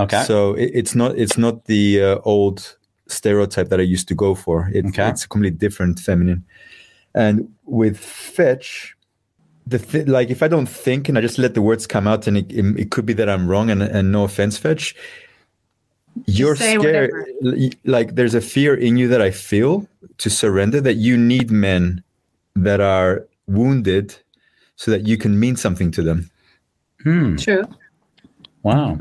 Okay. 0.00 0.24
So 0.24 0.54
it, 0.54 0.72
it's 0.74 0.94
not 0.96 1.16
it's 1.16 1.38
not 1.38 1.66
the 1.66 2.02
uh, 2.02 2.18
old 2.24 2.76
stereotype 3.06 3.68
that 3.68 3.78
I 3.78 3.84
used 3.84 4.08
to 4.08 4.14
go 4.16 4.34
for. 4.34 4.68
It, 4.74 4.86
Okay. 4.86 5.08
It's 5.08 5.24
a 5.24 5.28
completely 5.28 5.56
different 5.56 6.00
feminine. 6.00 6.44
And 7.14 7.48
with 7.64 7.96
fetch, 7.98 8.96
the 9.68 9.78
th- 9.78 10.08
like 10.08 10.30
if 10.30 10.42
I 10.42 10.48
don't 10.48 10.68
think 10.68 11.08
and 11.08 11.16
I 11.16 11.20
just 11.20 11.38
let 11.38 11.54
the 11.54 11.62
words 11.62 11.86
come 11.86 12.08
out, 12.08 12.26
and 12.26 12.36
it, 12.38 12.50
it, 12.50 12.64
it 12.76 12.90
could 12.90 13.06
be 13.06 13.12
that 13.12 13.28
I'm 13.28 13.46
wrong. 13.46 13.70
And, 13.70 13.82
and 13.82 14.10
no 14.10 14.24
offense, 14.24 14.58
fetch. 14.58 14.96
You're 16.26 16.56
scared. 16.56 16.80
whatever. 16.80 17.26
Like 17.84 18.14
there's 18.14 18.34
a 18.34 18.40
fear 18.40 18.74
in 18.74 18.96
you 18.96 19.08
that 19.08 19.22
I 19.22 19.30
feel 19.30 19.86
to 20.18 20.30
surrender. 20.30 20.80
That 20.80 20.94
you 20.94 21.16
need 21.16 21.50
men 21.50 22.02
that 22.54 22.80
are 22.80 23.26
wounded, 23.46 24.14
so 24.76 24.90
that 24.90 25.06
you 25.06 25.16
can 25.16 25.38
mean 25.38 25.56
something 25.56 25.90
to 25.92 26.02
them. 26.02 26.30
Hmm. 27.02 27.36
True. 27.36 27.64
Wow. 28.62 28.98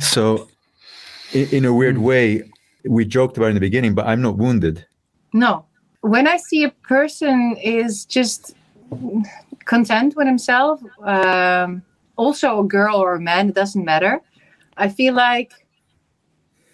So, 0.00 0.48
in, 1.32 1.48
in 1.50 1.64
a 1.64 1.72
weird 1.72 1.98
way, 1.98 2.50
we 2.84 3.04
joked 3.04 3.36
about 3.36 3.46
it 3.46 3.50
in 3.50 3.54
the 3.54 3.60
beginning, 3.60 3.94
but 3.94 4.06
I'm 4.06 4.22
not 4.22 4.36
wounded. 4.36 4.86
No. 5.32 5.64
When 6.00 6.26
I 6.26 6.36
see 6.36 6.64
a 6.64 6.70
person 6.70 7.56
is 7.62 8.04
just 8.04 8.54
content 9.64 10.16
with 10.16 10.26
himself, 10.26 10.80
um, 11.02 11.82
also 12.16 12.60
a 12.60 12.64
girl 12.64 12.96
or 12.96 13.14
a 13.14 13.20
man, 13.20 13.48
it 13.48 13.54
doesn't 13.54 13.84
matter. 13.84 14.20
I 14.76 14.88
feel 14.88 15.14
like 15.14 15.65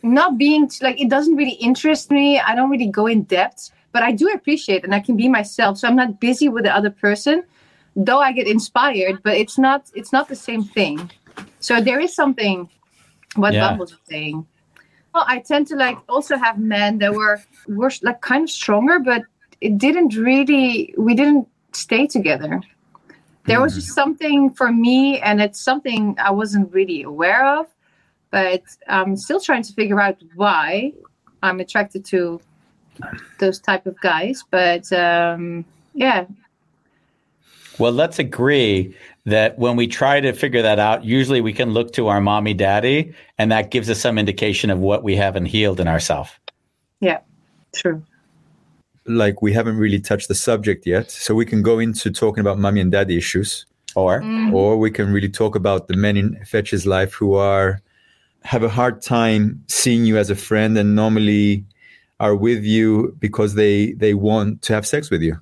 not 0.02 0.38
being 0.38 0.70
like 0.80 1.00
it 1.00 1.08
doesn't 1.08 1.36
really 1.36 1.52
interest 1.54 2.10
me. 2.10 2.40
I 2.40 2.54
don't 2.54 2.70
really 2.70 2.88
go 2.88 3.06
in 3.06 3.22
depth, 3.24 3.70
but 3.92 4.02
I 4.02 4.12
do 4.12 4.28
appreciate 4.28 4.84
and 4.84 4.94
I 4.94 5.00
can 5.00 5.16
be 5.16 5.28
myself. 5.28 5.78
So 5.78 5.88
I'm 5.88 5.96
not 5.96 6.20
busy 6.20 6.48
with 6.48 6.64
the 6.64 6.74
other 6.74 6.90
person, 6.90 7.44
though 7.94 8.20
I 8.20 8.32
get 8.32 8.46
inspired, 8.46 9.22
but 9.22 9.36
it's 9.36 9.58
not 9.58 9.90
it's 9.94 10.12
not 10.12 10.28
the 10.28 10.36
same 10.36 10.64
thing. 10.64 11.10
So 11.60 11.80
there 11.80 12.00
is 12.00 12.14
something 12.14 12.68
what 13.36 13.54
Yeah. 13.54 13.68
Bumbles 13.68 13.92
is 13.92 13.98
saying. 14.08 14.46
Well, 15.14 15.24
I 15.26 15.40
tend 15.40 15.66
to 15.68 15.76
like 15.76 15.98
also 16.08 16.36
have 16.36 16.58
men 16.58 16.98
that 16.98 17.12
were 17.14 17.40
were 17.68 17.92
like 18.02 18.20
kind 18.22 18.44
of 18.44 18.50
stronger, 18.50 18.98
but 18.98 19.22
it 19.60 19.78
didn't 19.78 20.16
really. 20.16 20.94
We 20.96 21.14
didn't 21.14 21.46
stay 21.72 22.06
together. 22.06 22.60
There 23.44 23.60
was 23.60 23.74
just 23.74 23.88
something 23.88 24.50
for 24.50 24.72
me, 24.72 25.18
and 25.20 25.40
it's 25.40 25.60
something 25.60 26.14
I 26.18 26.30
wasn't 26.30 26.72
really 26.72 27.02
aware 27.02 27.44
of, 27.58 27.66
but 28.32 28.62
I'm 28.88 29.16
still 29.16 29.38
trying 29.40 29.62
to 29.62 29.72
figure 29.74 30.00
out 30.00 30.16
why 30.34 30.92
I'm 31.44 31.60
attracted 31.60 32.04
to 32.06 32.40
those 33.38 33.60
type 33.60 33.86
of 33.86 34.00
guys. 34.00 34.42
But 34.50 34.92
um, 34.92 35.64
yeah, 35.94 36.24
Well, 37.78 37.92
let's 37.92 38.18
agree 38.18 38.96
that 39.26 39.58
when 39.58 39.76
we 39.76 39.86
try 39.86 40.20
to 40.20 40.32
figure 40.32 40.62
that 40.62 40.78
out, 40.78 41.04
usually 41.04 41.40
we 41.40 41.52
can 41.52 41.70
look 41.70 41.92
to 41.92 42.08
our 42.08 42.20
mommy 42.20 42.54
daddy, 42.54 43.14
and 43.38 43.52
that 43.52 43.70
gives 43.70 43.88
us 43.88 44.00
some 44.00 44.18
indication 44.18 44.68
of 44.70 44.78
what 44.80 45.02
we 45.04 45.14
haven't 45.14 45.46
healed 45.46 45.78
in 45.78 45.86
ourselves. 45.88 46.30
yeah, 47.00 47.18
true. 47.74 48.02
Like 49.06 49.42
we 49.42 49.52
haven't 49.52 49.78
really 49.78 50.00
touched 50.00 50.28
the 50.28 50.34
subject 50.34 50.86
yet, 50.86 51.10
so 51.10 51.34
we 51.34 51.44
can 51.44 51.60
go 51.62 51.78
into 51.80 52.10
talking 52.10 52.40
about 52.40 52.58
mommy 52.58 52.80
and 52.80 52.92
daddy 52.92 53.16
issues, 53.16 53.66
Or, 53.94 54.22
Mm. 54.22 54.52
or 54.54 54.78
we 54.78 54.90
can 54.90 55.12
really 55.12 55.28
talk 55.28 55.54
about 55.56 55.86
the 55.88 55.96
men 55.96 56.16
in 56.16 56.42
Fetch's 56.46 56.86
life 56.86 57.12
who 57.12 57.34
are 57.34 57.82
have 58.44 58.62
a 58.62 58.68
hard 58.68 59.02
time 59.02 59.62
seeing 59.68 60.04
you 60.04 60.18
as 60.18 60.30
a 60.30 60.36
friend 60.36 60.76
and 60.78 60.94
normally 60.96 61.64
are 62.20 62.34
with 62.36 62.64
you 62.64 63.16
because 63.18 63.54
they 63.54 63.92
they 63.94 64.14
want 64.14 64.62
to 64.62 64.72
have 64.74 64.86
sex 64.86 65.10
with 65.10 65.22
you 65.22 65.36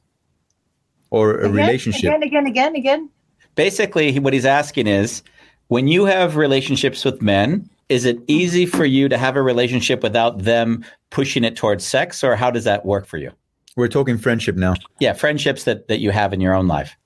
or 1.11 1.35
a 1.41 1.51
Again, 1.51 1.53
relationship. 1.53 2.05
again, 2.05 2.23
again, 2.23 2.47
again, 2.47 2.77
again. 2.77 3.11
basically, 3.55 4.19
what 4.19 4.33
he's 4.33 4.47
asking 4.47 4.87
is 4.87 5.23
when 5.69 5.89
you 5.89 6.05
have 6.05 6.37
relationships 6.37 7.05
with 7.05 7.21
men, 7.21 7.69
is 7.89 8.05
it 8.05 8.19
easy 8.29 8.67
for 8.67 8.85
you 8.85 9.09
to 9.09 9.19
have 9.19 9.37
a 9.37 9.43
relationship 9.43 10.03
without 10.03 10.43
them 10.43 10.85
pushing 11.11 11.43
it 11.45 11.57
towards 11.57 11.85
sex, 11.85 12.23
or 12.23 12.37
how 12.37 12.51
does 12.51 12.65
that 12.65 12.87
work 12.87 13.07
for 13.07 13.19
you? 13.19 13.31
We're 13.77 13.89
talking 13.89 14.19
friendship 14.19 14.57
now. 14.57 14.75
Yeah, 15.01 15.13
friendships 15.15 15.65
that, 15.65 15.89
that 15.89 15.99
you 16.01 16.11
have 16.13 16.33
in 16.33 16.41
your 16.41 16.55
own 16.55 16.69
life. 16.69 16.97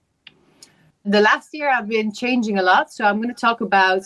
the 1.04 1.20
last 1.20 1.48
year 1.52 1.70
I've 1.70 1.88
been 1.88 2.12
changing 2.12 2.58
a 2.58 2.62
lot, 2.62 2.92
so 2.92 3.04
I'm 3.04 3.16
going 3.22 3.34
to 3.34 3.40
talk 3.40 3.60
about 3.60 4.02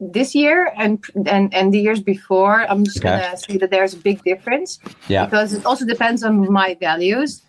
this 0.00 0.34
year 0.34 0.72
and 0.76 1.02
and 1.26 1.52
and 1.52 1.72
the 1.74 1.80
years 1.80 2.00
before. 2.00 2.66
I'm 2.70 2.84
just 2.84 2.98
Okay. 3.04 3.30
to 3.30 3.36
say 3.36 3.56
that 3.58 3.70
there's 3.70 3.94
a 3.94 3.98
big 3.98 4.22
difference 4.22 4.78
Yeah. 5.08 5.24
because 5.24 5.52
it 5.52 5.64
also 5.66 5.84
depends 5.84 6.22
on 6.22 6.50
my 6.52 6.74
values. 6.80 7.42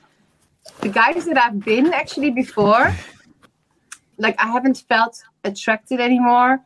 The 0.82 0.90
guys 0.90 1.26
that 1.26 1.38
I've 1.38 1.60
been 1.64 1.94
actually 1.94 2.32
before, 2.32 2.94
like 4.18 4.36
I 4.40 4.48
haven't 4.48 4.84
felt 4.88 5.22
attracted 5.44 6.00
anymore 6.00 6.60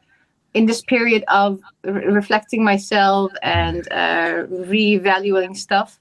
in 0.54 0.66
this 0.66 0.82
period 0.82 1.24
of 1.28 1.60
re- 1.84 2.06
reflecting 2.06 2.64
myself 2.64 3.32
and 3.42 3.88
uh, 3.92 4.46
reevaluating 4.72 5.56
stuff. 5.58 6.00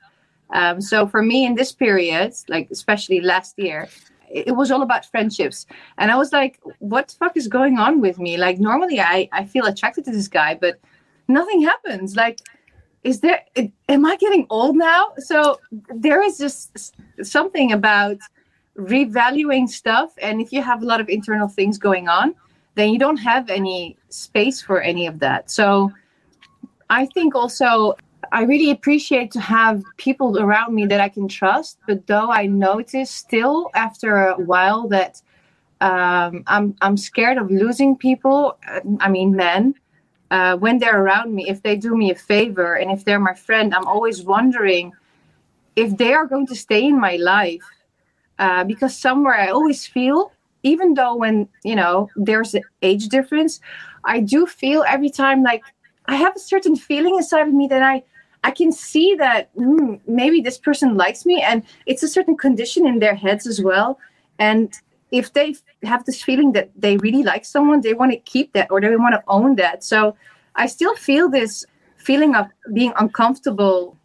Um, 0.54 0.80
so 0.80 1.06
for 1.06 1.22
me 1.22 1.46
in 1.46 1.54
this 1.54 1.72
period, 1.72 2.34
like 2.48 2.68
especially 2.70 3.20
last 3.20 3.58
year, 3.58 3.88
it 4.32 4.56
was 4.56 4.70
all 4.70 4.82
about 4.82 5.04
friendships. 5.04 5.66
And 5.98 6.10
I 6.10 6.16
was 6.16 6.32
like, 6.32 6.58
what 6.78 7.08
the 7.08 7.16
fuck 7.16 7.36
is 7.36 7.48
going 7.48 7.78
on 7.78 8.00
with 8.00 8.18
me? 8.18 8.36
Like 8.36 8.58
normally 8.58 9.00
I, 9.00 9.28
I 9.32 9.44
feel 9.44 9.66
attracted 9.66 10.04
to 10.06 10.10
this 10.10 10.28
guy, 10.28 10.54
but 10.54 10.80
nothing 11.28 11.62
happens. 11.62 12.16
Like, 12.16 12.40
is 13.04 13.20
there, 13.20 13.42
am 13.88 14.06
I 14.06 14.16
getting 14.16 14.46
old 14.48 14.76
now? 14.76 15.12
So 15.18 15.60
there 15.94 16.22
is 16.22 16.38
just 16.38 16.94
something 17.22 17.72
about 17.72 18.16
revaluing 18.78 19.68
stuff. 19.68 20.12
And 20.20 20.40
if 20.40 20.52
you 20.52 20.62
have 20.62 20.82
a 20.82 20.86
lot 20.86 21.00
of 21.00 21.08
internal 21.08 21.48
things 21.48 21.78
going 21.78 22.08
on, 22.08 22.34
then 22.74 22.90
you 22.90 22.98
don't 22.98 23.18
have 23.18 23.50
any 23.50 23.98
space 24.08 24.62
for 24.62 24.80
any 24.80 25.06
of 25.06 25.18
that. 25.18 25.50
So 25.50 25.92
I 26.88 27.06
think 27.06 27.34
also 27.34 27.96
I 28.32 28.44
really 28.44 28.70
appreciate 28.70 29.30
to 29.32 29.40
have 29.40 29.82
people 29.98 30.38
around 30.38 30.74
me 30.74 30.86
that 30.86 31.00
I 31.00 31.10
can 31.10 31.28
trust. 31.28 31.78
But 31.86 32.06
though 32.06 32.30
I 32.30 32.46
notice 32.46 33.10
still 33.10 33.70
after 33.74 34.28
a 34.28 34.36
while 34.36 34.88
that 34.88 35.20
um, 35.82 36.42
I'm 36.46 36.74
I'm 36.80 36.96
scared 36.96 37.36
of 37.36 37.50
losing 37.50 37.94
people. 37.96 38.58
I 39.00 39.08
mean, 39.08 39.36
men. 39.36 39.74
Uh, 40.30 40.56
when 40.56 40.78
they're 40.78 41.02
around 41.02 41.34
me, 41.34 41.46
if 41.46 41.62
they 41.62 41.76
do 41.76 41.94
me 41.94 42.10
a 42.10 42.14
favor 42.14 42.76
and 42.76 42.90
if 42.90 43.04
they're 43.04 43.20
my 43.20 43.34
friend, 43.34 43.74
I'm 43.74 43.86
always 43.86 44.22
wondering 44.22 44.92
if 45.76 45.94
they 45.98 46.14
are 46.14 46.26
going 46.26 46.46
to 46.46 46.54
stay 46.54 46.86
in 46.86 46.98
my 46.98 47.16
life. 47.16 47.60
Uh, 48.38 48.64
because 48.64 48.96
somewhere 48.96 49.34
I 49.34 49.48
always 49.48 49.86
feel, 49.86 50.32
even 50.62 50.94
though 50.94 51.16
when 51.16 51.48
you 51.64 51.76
know 51.76 52.08
there's 52.16 52.54
an 52.54 52.62
age 52.80 53.08
difference, 53.08 53.60
I 54.04 54.20
do 54.20 54.46
feel 54.46 54.84
every 54.88 55.10
time 55.10 55.42
like 55.42 55.62
I 56.06 56.16
have 56.16 56.34
a 56.34 56.40
certain 56.40 56.76
feeling 56.76 57.16
inside 57.16 57.46
of 57.48 57.52
me 57.52 57.66
that 57.68 57.82
I 57.82 58.02
I 58.44 58.50
can 58.50 58.72
see 58.72 59.14
that 59.16 59.54
mm, 59.56 60.00
maybe 60.06 60.40
this 60.40 60.58
person 60.58 60.96
likes 60.96 61.24
me, 61.24 61.42
and 61.42 61.62
it's 61.86 62.02
a 62.02 62.08
certain 62.08 62.36
condition 62.36 62.86
in 62.86 62.98
their 62.98 63.14
heads 63.14 63.46
as 63.46 63.62
well. 63.62 63.98
And 64.38 64.72
if 65.10 65.32
they 65.32 65.54
have 65.84 66.04
this 66.04 66.22
feeling 66.22 66.52
that 66.52 66.70
they 66.76 66.96
really 66.98 67.22
like 67.22 67.44
someone, 67.44 67.82
they 67.82 67.94
want 67.94 68.12
to 68.12 68.18
keep 68.18 68.52
that 68.54 68.70
or 68.70 68.80
they 68.80 68.96
want 68.96 69.14
to 69.14 69.22
own 69.28 69.56
that. 69.56 69.84
So 69.84 70.16
I 70.56 70.66
still 70.66 70.96
feel 70.96 71.28
this 71.28 71.64
feeling 71.96 72.34
of 72.34 72.46
being 72.72 72.92
uncomfortable, 72.98 73.96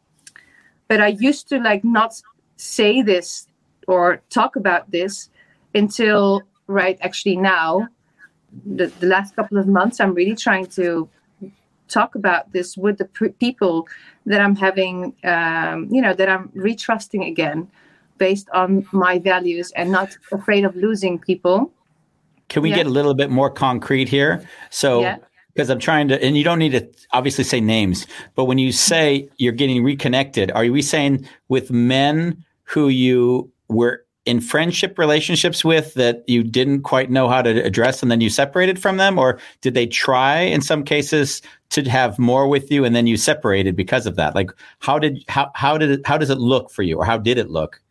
but 0.88 1.02
I 1.02 1.08
used 1.08 1.50
to 1.50 1.60
like 1.60 1.84
not 1.84 2.22
say 2.58 3.02
this 3.02 3.48
or 3.88 4.22
talk 4.30 4.56
about 4.56 4.92
this 4.92 5.30
until 5.74 6.44
right 6.68 6.98
actually 7.02 7.38
now 7.38 7.88
the, 8.76 8.88
the 9.00 9.06
last 9.06 9.36
couple 9.36 9.58
of 9.58 9.68
months 9.68 10.00
i'm 10.00 10.14
really 10.14 10.36
trying 10.36 10.66
to 10.66 11.10
talk 11.88 12.16
about 12.16 12.52
this 12.54 12.78
with 12.78 12.98
the 12.98 13.06
p- 13.06 13.30
people 13.30 13.88
that 14.26 14.42
i'm 14.42 14.56
having 14.56 15.14
um, 15.24 15.88
you 15.92 16.02
know 16.02 16.14
that 16.14 16.30
i'm 16.30 16.50
retrusting 16.50 17.28
again 17.28 17.68
based 18.18 18.50
on 18.54 18.86
my 18.92 19.20
values 19.20 19.72
and 19.76 19.92
not 19.92 20.10
afraid 20.32 20.66
of 20.66 20.76
losing 20.76 21.20
people 21.20 21.72
Can 22.50 22.64
we 22.64 22.70
Yeah. 22.70 22.78
get 22.78 22.86
a 22.88 22.90
little 22.90 23.14
bit 23.14 23.30
more 23.30 23.50
concrete 23.50 24.08
here? 24.08 24.42
So, 24.70 25.02
Yeah. 25.02 25.18
because 25.54 25.70
I'm 25.70 25.80
trying 25.80 26.08
to, 26.08 26.24
and 26.24 26.38
you 26.38 26.44
don't 26.46 26.60
need 26.60 26.72
to 26.72 26.88
obviously 27.12 27.44
say 27.44 27.60
names, 27.60 28.08
but 28.36 28.46
when 28.46 28.58
you 28.58 28.72
say 28.72 29.28
you're 29.38 29.52
getting 29.52 29.84
reconnected, 29.84 30.52
are 30.52 30.66
we 30.72 30.82
saying 30.82 31.28
with 31.50 31.72
men 31.72 32.44
who 32.64 32.88
you 32.88 33.52
were 33.68 34.04
in 34.26 34.40
friendship 34.40 34.98
relationships 34.98 35.66
with 35.66 35.94
that 35.96 36.24
you 36.28 36.42
didn't 36.44 36.84
quite 36.84 37.10
know 37.12 37.28
how 37.28 37.42
to 37.42 37.52
address 37.64 38.02
and 38.02 38.10
then 38.12 38.22
you 38.22 38.30
separated 38.30 38.80
from 38.80 38.96
them? 38.98 39.20
Or 39.20 39.40
did 39.62 39.74
they 39.74 39.86
try 39.88 40.40
in 40.40 40.62
some 40.62 40.84
cases 40.84 41.42
to 41.70 41.90
have 41.90 42.18
more 42.18 42.48
with 42.48 42.72
you 42.72 42.86
and 42.86 42.96
then 42.96 43.08
you 43.08 43.18
separated 43.18 43.76
because 43.76 44.06
of 44.06 44.16
that? 44.16 44.36
Like 44.36 44.52
how 44.80 45.00
did, 45.00 45.24
how, 45.28 45.52
how 45.56 45.78
did 45.78 45.92
it, 45.92 46.02
how 46.06 46.18
does 46.18 46.30
it 46.30 46.38
look 46.38 46.72
for 46.72 46.84
you 46.84 46.98
or 46.98 47.06
how 47.06 47.18
did 47.18 47.38
it 47.38 47.50
look? 47.50 47.82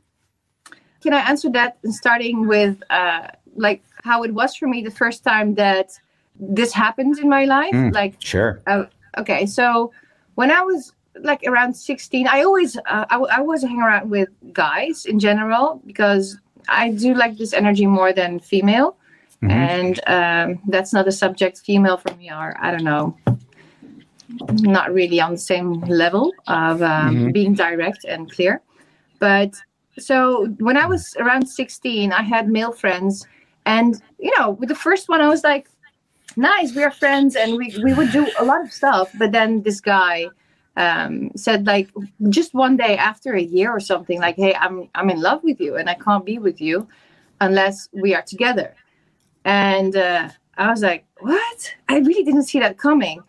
Can 1.02 1.12
I 1.12 1.20
answer 1.28 1.50
that 1.50 1.78
starting 1.84 2.48
with 2.48 2.82
uh, 2.90 3.28
like 3.54 3.82
how 4.02 4.22
it 4.22 4.32
was 4.32 4.56
for 4.56 4.66
me 4.66 4.82
the 4.82 4.90
first 4.90 5.22
time 5.24 5.54
that 5.54 5.98
this 6.38 6.72
happened 6.72 7.18
in 7.18 7.28
my 7.28 7.44
life? 7.44 7.74
Mm, 7.74 7.94
like, 7.94 8.14
Sure. 8.18 8.60
uh, 8.66 8.84
okay, 9.18 9.46
so 9.46 9.92
when 10.34 10.50
I 10.50 10.62
was 10.62 10.92
like 11.20 11.42
around 11.46 11.74
16, 11.74 12.26
I 12.26 12.42
always, 12.42 12.76
uh, 12.76 13.04
I, 13.08 13.18
I 13.18 13.38
always 13.38 13.62
hang 13.62 13.80
around 13.80 14.10
with 14.10 14.28
guys 14.52 15.06
in 15.06 15.18
general 15.18 15.80
because 15.86 16.38
I 16.68 16.90
do 16.90 17.14
like 17.14 17.38
this 17.38 17.52
energy 17.52 17.86
more 17.86 18.12
than 18.12 18.40
female. 18.40 18.96
And 19.42 20.00
um, 20.08 20.60
that's 20.66 20.92
not 20.92 21.06
a 21.06 21.12
subject. 21.12 21.58
Female 21.58 21.96
for 21.98 22.12
me 22.16 22.30
are, 22.30 22.56
I 22.60 22.70
don't 22.72 22.82
know, 22.82 23.16
not 24.50 24.92
really 24.92 25.20
on 25.20 25.32
the 25.32 25.38
same 25.38 25.80
level 25.82 26.32
of 26.46 26.82
um, 26.82 27.32
being 27.32 27.54
direct 27.54 28.04
and 28.04 28.30
clear. 28.30 28.62
But 29.18 29.54
so 29.98 30.46
when 30.58 30.76
I 30.76 30.86
was 30.86 31.14
around 31.18 31.46
16, 31.46 32.12
I 32.12 32.22
had 32.22 32.48
male 32.48 32.72
friends. 32.72 33.26
And, 33.64 34.00
you 34.18 34.32
know, 34.38 34.50
with 34.50 34.68
the 34.68 34.74
first 34.74 35.08
one, 35.08 35.20
I 35.20 35.28
was 35.28 35.42
like, 35.42 35.68
nice, 36.36 36.74
we 36.74 36.82
are 36.82 36.90
friends 36.90 37.34
and 37.36 37.56
we, 37.56 37.74
we 37.82 37.94
would 37.94 38.12
do 38.12 38.30
a 38.38 38.44
lot 38.44 38.60
of 38.60 38.72
stuff. 38.72 39.10
But 39.18 39.32
then 39.32 39.62
this 39.62 39.80
guy 39.80 40.26
um, 40.76 41.30
said, 41.34 41.66
like, 41.66 41.88
just 42.28 42.52
one 42.54 42.76
day 42.76 42.96
after 42.96 43.34
a 43.34 43.42
year 43.42 43.70
or 43.70 43.80
something, 43.80 44.20
like, 44.20 44.36
hey, 44.36 44.54
I'm, 44.54 44.88
I'm 44.94 45.10
in 45.10 45.20
love 45.20 45.42
with 45.42 45.60
you 45.60 45.76
and 45.76 45.88
I 45.88 45.94
can't 45.94 46.24
be 46.24 46.38
with 46.38 46.60
you 46.60 46.86
unless 47.40 47.88
we 47.92 48.14
are 48.14 48.22
together. 48.22 48.74
And 49.44 49.96
uh, 49.96 50.28
I 50.58 50.70
was 50.70 50.82
like, 50.82 51.06
what? 51.20 51.74
I 51.88 51.98
really 51.98 52.24
didn't 52.24 52.44
see 52.44 52.58
that 52.60 52.78
coming. 52.78 53.22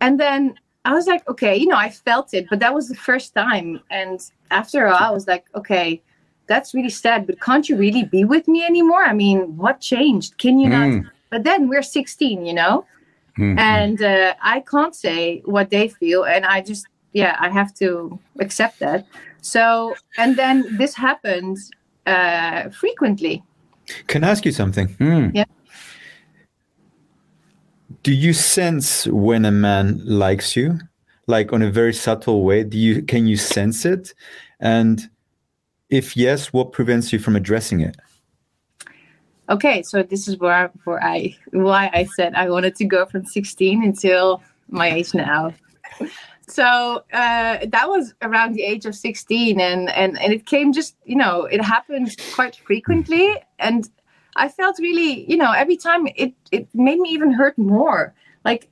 And 0.00 0.18
then 0.18 0.54
I 0.84 0.94
was 0.94 1.06
like, 1.06 1.28
okay, 1.28 1.56
you 1.56 1.66
know, 1.66 1.76
I 1.76 1.90
felt 1.90 2.32
it, 2.32 2.46
but 2.48 2.58
that 2.60 2.74
was 2.74 2.88
the 2.88 2.94
first 2.94 3.34
time. 3.34 3.80
And 3.90 4.20
after 4.50 4.86
a 4.86 4.90
while, 4.90 5.02
I 5.02 5.10
was 5.10 5.26
like, 5.26 5.44
okay, 5.54 6.02
that's 6.46 6.74
really 6.74 6.90
sad, 6.90 7.26
but 7.26 7.40
can't 7.40 7.68
you 7.68 7.76
really 7.76 8.04
be 8.04 8.24
with 8.24 8.48
me 8.48 8.64
anymore? 8.64 9.04
I 9.04 9.12
mean, 9.12 9.56
what 9.56 9.80
changed? 9.80 10.38
Can 10.38 10.58
you 10.58 10.68
not? 10.68 11.04
But 11.30 11.44
then 11.44 11.68
we're 11.68 11.82
16, 11.82 12.44
you 12.44 12.54
know? 12.54 12.84
And 13.58 14.02
uh, 14.02 14.34
I 14.42 14.60
can't 14.60 14.94
say 14.94 15.42
what 15.44 15.70
they 15.70 15.88
feel. 15.88 16.24
And 16.24 16.44
I 16.44 16.60
just, 16.60 16.86
yeah, 17.12 17.36
I 17.38 17.48
have 17.50 17.72
to 17.74 18.18
accept 18.40 18.80
that. 18.80 19.06
So, 19.42 19.94
and 20.18 20.36
then 20.36 20.76
this 20.76 20.94
happens 20.94 21.70
uh, 22.06 22.70
frequently. 22.70 23.42
Can 24.08 24.24
I 24.24 24.30
ask 24.30 24.44
you 24.44 24.52
something? 24.52 24.88
Mm. 24.98 25.30
Yeah. 25.34 25.44
Do 28.02 28.12
you 28.12 28.32
sense 28.32 29.06
when 29.06 29.44
a 29.44 29.50
man 29.50 30.00
likes 30.04 30.56
you, 30.56 30.78
like 31.26 31.52
on 31.52 31.62
a 31.62 31.70
very 31.70 31.92
subtle 31.92 32.44
way? 32.44 32.64
Do 32.64 32.78
you 32.78 33.02
can 33.02 33.26
you 33.26 33.36
sense 33.36 33.84
it? 33.84 34.14
And 34.60 35.08
if 35.88 36.16
yes, 36.16 36.52
what 36.52 36.72
prevents 36.72 37.12
you 37.12 37.18
from 37.18 37.36
addressing 37.36 37.80
it? 37.80 37.96
Okay, 39.48 39.82
so 39.82 40.04
this 40.04 40.28
is 40.28 40.38
where, 40.38 40.70
where 40.84 41.02
I 41.02 41.36
why 41.50 41.90
I 41.92 42.04
said 42.04 42.34
I 42.34 42.48
wanted 42.48 42.76
to 42.76 42.84
go 42.84 43.04
from 43.04 43.24
16 43.24 43.82
until 43.82 44.42
my 44.68 44.90
age 44.90 45.12
now. 45.12 45.52
So 46.46 47.04
uh, 47.12 47.58
that 47.64 47.88
was 47.88 48.14
around 48.22 48.54
the 48.54 48.62
age 48.62 48.84
of 48.84 48.94
16, 48.94 49.60
and, 49.60 49.88
and 49.90 50.18
and 50.20 50.32
it 50.32 50.46
came 50.46 50.72
just 50.72 50.96
you 51.04 51.16
know 51.16 51.44
it 51.44 51.62
happened 51.62 52.16
quite 52.34 52.56
frequently, 52.56 53.36
and 53.58 53.88
I 54.36 54.48
felt 54.48 54.78
really 54.78 55.30
you 55.30 55.36
know 55.36 55.52
every 55.52 55.76
time 55.76 56.06
it 56.16 56.34
it 56.50 56.68
made 56.74 56.98
me 56.98 57.10
even 57.10 57.32
hurt 57.32 57.56
more. 57.58 58.14
Like, 58.44 58.70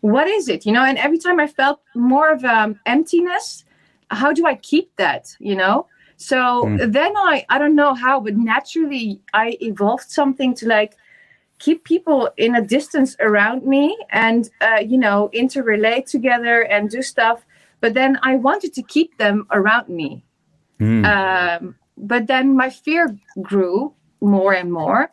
what 0.00 0.26
is 0.28 0.48
it, 0.48 0.66
you 0.66 0.72
know? 0.72 0.84
And 0.84 0.98
every 0.98 1.18
time 1.18 1.38
I 1.38 1.46
felt 1.46 1.80
more 1.94 2.32
of 2.32 2.44
um, 2.44 2.80
emptiness. 2.86 3.64
How 4.10 4.32
do 4.32 4.46
I 4.46 4.54
keep 4.54 4.94
that, 4.96 5.36
you 5.40 5.56
know? 5.56 5.86
So 6.16 6.76
then 6.86 7.16
I 7.16 7.44
I 7.48 7.58
don't 7.58 7.74
know 7.74 7.94
how, 7.94 8.20
but 8.20 8.36
naturally 8.36 9.20
I 9.34 9.56
evolved 9.60 10.10
something 10.10 10.54
to 10.54 10.66
like 10.66 10.94
keep 11.58 11.84
people 11.84 12.30
in 12.36 12.54
a 12.54 12.62
distance 12.62 13.16
around 13.20 13.66
me 13.66 13.96
and 14.10 14.48
uh, 14.60 14.80
you 14.80 14.98
know 14.98 15.30
interrelate 15.34 16.06
together 16.06 16.62
and 16.62 16.90
do 16.90 17.02
stuff. 17.02 17.44
But 17.80 17.94
then 17.94 18.18
I 18.22 18.36
wanted 18.36 18.72
to 18.74 18.82
keep 18.82 19.18
them 19.18 19.46
around 19.50 19.88
me. 19.88 20.24
Um, 21.04 21.74
but 21.96 22.26
then 22.26 22.56
my 22.56 22.70
fear 22.70 23.18
grew 23.42 23.92
more 24.20 24.54
and 24.54 24.72
more. 24.72 25.10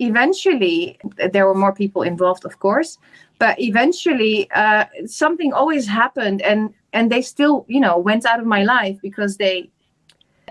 Eventually, 0.00 0.98
there 1.32 1.46
were 1.46 1.54
more 1.54 1.74
people 1.74 2.02
involved, 2.02 2.44
of 2.44 2.58
course, 2.60 2.98
but 3.38 3.60
eventually 3.60 4.50
uh, 4.52 4.86
something 5.06 5.52
always 5.52 5.86
happened, 5.86 6.42
and 6.42 6.74
and 6.92 7.10
they 7.12 7.22
still, 7.22 7.66
you 7.68 7.80
know, 7.80 7.98
went 7.98 8.26
out 8.26 8.40
of 8.40 8.46
my 8.46 8.64
life 8.64 8.98
because 9.02 9.36
they 9.38 9.70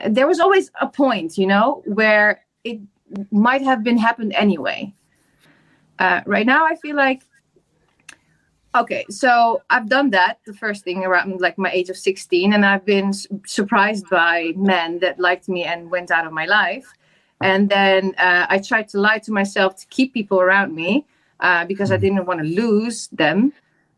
there 0.08 0.28
was 0.28 0.40
always 0.40 0.72
a 0.82 0.88
point, 0.88 1.38
you 1.38 1.48
know, 1.48 1.82
where 1.86 2.42
it 2.64 2.80
might 3.32 3.62
have 3.62 3.84
been 3.84 3.98
happened 3.98 4.34
anyway. 4.34 4.94
Uh, 6.00 6.22
right 6.26 6.46
now, 6.46 6.66
I 6.66 6.76
feel 6.76 6.96
like, 6.96 7.24
okay, 8.76 9.06
so 9.10 9.62
I've 9.70 9.90
done 9.90 10.12
that, 10.12 10.40
the 10.46 10.54
first 10.54 10.84
thing 10.84 11.06
around 11.06 11.42
like 11.42 11.58
my 11.58 11.72
age 11.72 11.90
of 11.90 11.98
16, 11.98 12.54
and 12.54 12.66
I've 12.66 12.86
been 12.86 13.10
s- 13.10 13.28
surprised 13.46 14.10
by 14.10 14.54
men 14.56 15.00
that 15.00 15.20
liked 15.20 15.50
me 15.50 15.66
and 15.66 15.92
went 15.92 16.12
out 16.12 16.28
of 16.28 16.34
my 16.34 16.46
life. 16.46 16.88
And 17.42 17.70
then 17.70 18.14
uh, 18.18 18.46
I 18.50 18.60
tried 18.60 18.90
to 18.90 19.00
lie 19.00 19.20
to 19.20 19.32
myself 19.32 19.76
to 19.78 19.88
keep 19.88 20.14
people 20.14 20.42
around 20.42 20.76
me 20.76 21.06
uh, 21.40 21.66
because 21.66 21.92
I 21.92 21.98
didn't 21.98 22.26
want 22.26 22.40
to 22.42 22.46
lose 22.46 23.08
them. 23.08 23.54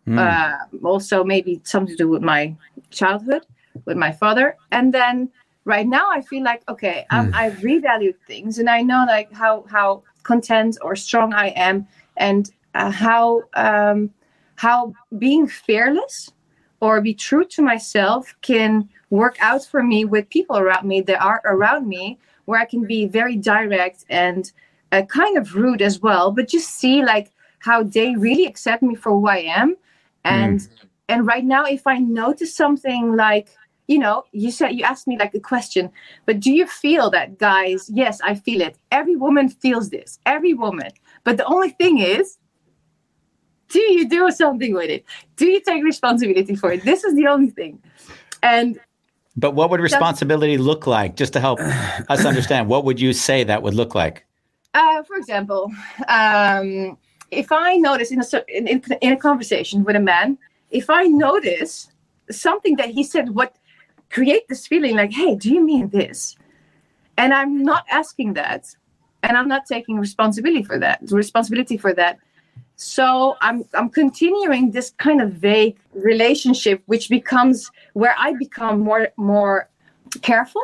Uh, 0.07 0.57
also, 0.83 1.23
maybe 1.23 1.61
something 1.63 1.95
to 1.95 2.03
do 2.03 2.09
with 2.09 2.21
my 2.21 2.55
childhood, 2.89 3.45
with 3.85 3.97
my 3.97 4.11
father. 4.11 4.57
And 4.71 4.93
then 4.93 5.31
right 5.65 5.87
now 5.87 6.09
i 6.09 6.21
feel 6.21 6.43
like 6.43 6.63
okay 6.67 7.05
I'm, 7.09 7.31
i've 7.33 7.53
revalued 7.57 8.15
things 8.27 8.57
and 8.57 8.69
i 8.69 8.81
know 8.81 9.05
like 9.07 9.31
how 9.31 9.65
how 9.69 10.03
content 10.23 10.77
or 10.81 10.95
strong 10.95 11.33
i 11.33 11.47
am 11.49 11.87
and 12.17 12.51
uh, 12.73 12.91
how 12.91 13.43
um 13.53 14.11
how 14.55 14.93
being 15.17 15.47
fearless 15.47 16.31
or 16.79 16.99
be 17.01 17.13
true 17.13 17.45
to 17.45 17.61
myself 17.61 18.33
can 18.41 18.89
work 19.09 19.35
out 19.39 19.63
for 19.65 19.83
me 19.83 20.05
with 20.05 20.29
people 20.29 20.57
around 20.57 20.87
me 20.87 21.01
that 21.01 21.21
are 21.21 21.41
around 21.45 21.87
me 21.87 22.17
where 22.45 22.59
i 22.59 22.65
can 22.65 22.85
be 22.85 23.05
very 23.05 23.35
direct 23.35 24.05
and 24.09 24.51
uh, 24.91 25.01
kind 25.03 25.37
of 25.37 25.55
rude 25.55 25.81
as 25.81 26.01
well 26.01 26.31
but 26.31 26.47
just 26.47 26.69
see 26.69 27.03
like 27.03 27.31
how 27.59 27.83
they 27.83 28.15
really 28.15 28.45
accept 28.45 28.83
me 28.83 28.95
for 28.95 29.11
who 29.11 29.27
i 29.27 29.37
am. 29.37 29.75
And 30.23 30.67
and 31.09 31.25
right 31.25 31.43
now 31.43 31.65
if 31.65 31.87
i 31.87 31.97
notice 31.97 32.55
something 32.55 33.15
like 33.15 33.49
you 33.87 33.99
know 33.99 34.23
you 34.31 34.51
said 34.51 34.69
you 34.69 34.83
asked 34.83 35.07
me 35.07 35.17
like 35.17 35.33
a 35.33 35.39
question 35.39 35.89
but 36.25 36.39
do 36.39 36.51
you 36.51 36.67
feel 36.67 37.09
that 37.09 37.37
guys 37.37 37.89
yes 37.93 38.21
i 38.23 38.35
feel 38.35 38.61
it. 38.61 38.77
Every 38.91 39.15
woman 39.15 39.49
feels 39.49 39.89
this. 39.89 40.19
Every 40.25 40.53
woman. 40.53 40.91
But 41.23 41.37
the 41.37 41.45
only 41.45 41.69
thing 41.71 41.97
is 41.99 42.37
do 43.71 43.79
you 43.79 44.07
do 44.07 44.29
something 44.31 44.73
with 44.73 44.89
it? 44.89 45.05
Do 45.37 45.47
you 45.47 45.61
take 45.61 45.83
responsibility 45.83 46.55
for 46.55 46.73
it? 46.73 46.83
This 46.83 47.03
is 47.03 47.15
the 47.15 47.27
only 47.27 47.49
thing. 47.49 47.81
And 48.43 48.79
But 49.35 49.55
what 49.55 49.69
would 49.69 49.79
responsibility 49.79 50.57
look 50.57 50.87
like? 50.87 51.15
Just 51.15 51.33
to 51.33 51.39
help 51.39 51.59
us 52.09 52.25
understand, 52.25 52.67
what 52.67 52.85
would 52.85 52.99
you 52.99 53.13
say 53.13 53.43
that 53.43 53.63
would 53.63 53.73
look 53.73 53.95
like? 53.95 54.25
uh, 54.73 55.03
for 55.03 55.15
example 55.15 55.71
um, 56.07 56.97
if 57.29 57.51
i 57.51 57.75
notice 57.75 58.11
in 58.11 58.21
a, 58.21 58.25
in, 58.47 58.67
in, 58.67 58.83
in 59.01 59.13
a 59.13 59.17
conversation 59.17 59.83
with 59.83 59.95
a 59.95 59.99
man 59.99 60.37
if 60.69 60.89
i 60.89 61.03
notice 61.03 61.89
something 62.29 62.75
that 62.75 62.89
he 62.89 63.03
said 63.03 63.29
what 63.31 63.55
create 64.09 64.47
this 64.47 64.67
feeling 64.67 64.95
like 64.95 65.11
hey 65.11 65.35
do 65.35 65.53
you 65.53 65.63
mean 65.63 65.89
this 65.89 66.35
and 67.17 67.33
i'm 67.33 67.63
not 67.63 67.85
asking 67.89 68.33
that 68.33 68.75
and 69.23 69.37
i'm 69.37 69.47
not 69.47 69.65
taking 69.65 69.97
responsibility 69.99 70.63
for 70.63 70.79
that 70.79 70.99
responsibility 71.11 71.77
for 71.77 71.93
that 71.93 72.17
so 72.81 73.35
i'm 73.41 73.63
i'm 73.75 73.89
continuing 73.89 74.71
this 74.71 74.89
kind 74.97 75.21
of 75.21 75.29
vague 75.33 75.77
relationship 75.93 76.81
which 76.87 77.09
becomes 77.09 77.69
where 77.93 78.15
i 78.17 78.33
become 78.45 78.79
more 78.79 79.09
more 79.17 79.69
careful 80.23 80.63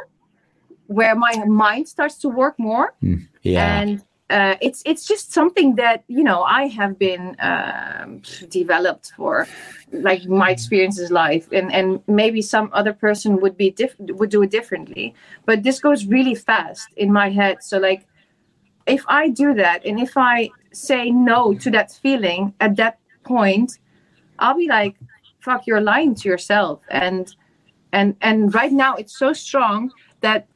where 0.88 1.16
my 1.16 1.34
mind 1.46 1.88
starts 1.88 2.18
to 2.18 2.28
work 2.28 2.56
more 2.58 2.94
Yeah. 3.44 3.80
and 3.80 4.02
uh, 4.30 4.56
it's 4.60 4.82
it's 4.86 5.08
just 5.08 5.32
something 5.32 5.76
that 5.76 6.04
you 6.10 6.22
know 6.30 6.44
I 6.44 6.64
have 6.80 7.00
been 7.00 7.26
um, 7.40 8.22
developed 8.50 9.14
for, 9.16 9.48
like 9.94 10.22
my 10.44 10.50
experiences 10.52 11.12
life, 11.12 11.48
and 11.54 11.72
and 11.72 11.88
maybe 12.08 12.42
some 12.42 12.68
other 12.74 12.92
person 12.92 13.40
would 13.42 13.56
be 13.56 13.70
diff- 13.72 13.96
would 14.20 14.30
do 14.30 14.42
it 14.44 14.52
differently, 14.52 15.16
but 15.46 15.64
this 15.64 15.80
goes 15.80 16.06
really 16.16 16.36
fast 16.36 16.90
in 16.98 17.10
my 17.14 17.30
head. 17.30 17.64
So 17.64 17.78
like, 17.90 18.02
if 18.86 19.04
I 19.08 19.30
do 19.30 19.54
that, 19.54 19.86
and 19.86 19.98
if 19.98 20.14
I 20.18 20.50
say 20.72 21.12
no 21.12 21.54
to 21.56 21.72
that 21.72 21.92
feeling 21.92 22.54
at 22.60 22.76
that 22.78 23.00
point, 23.24 23.80
I'll 24.40 24.56
be 24.56 24.68
like, 24.68 24.96
"Fuck, 25.40 25.68
you're 25.68 25.82
lying 25.82 26.16
to 26.16 26.30
yourself." 26.30 26.82
And 26.90 27.34
and 27.92 28.16
and 28.22 28.54
right 28.54 28.72
now 28.72 28.96
it's 28.96 29.18
so 29.18 29.34
strong 29.34 29.92
that 30.22 30.48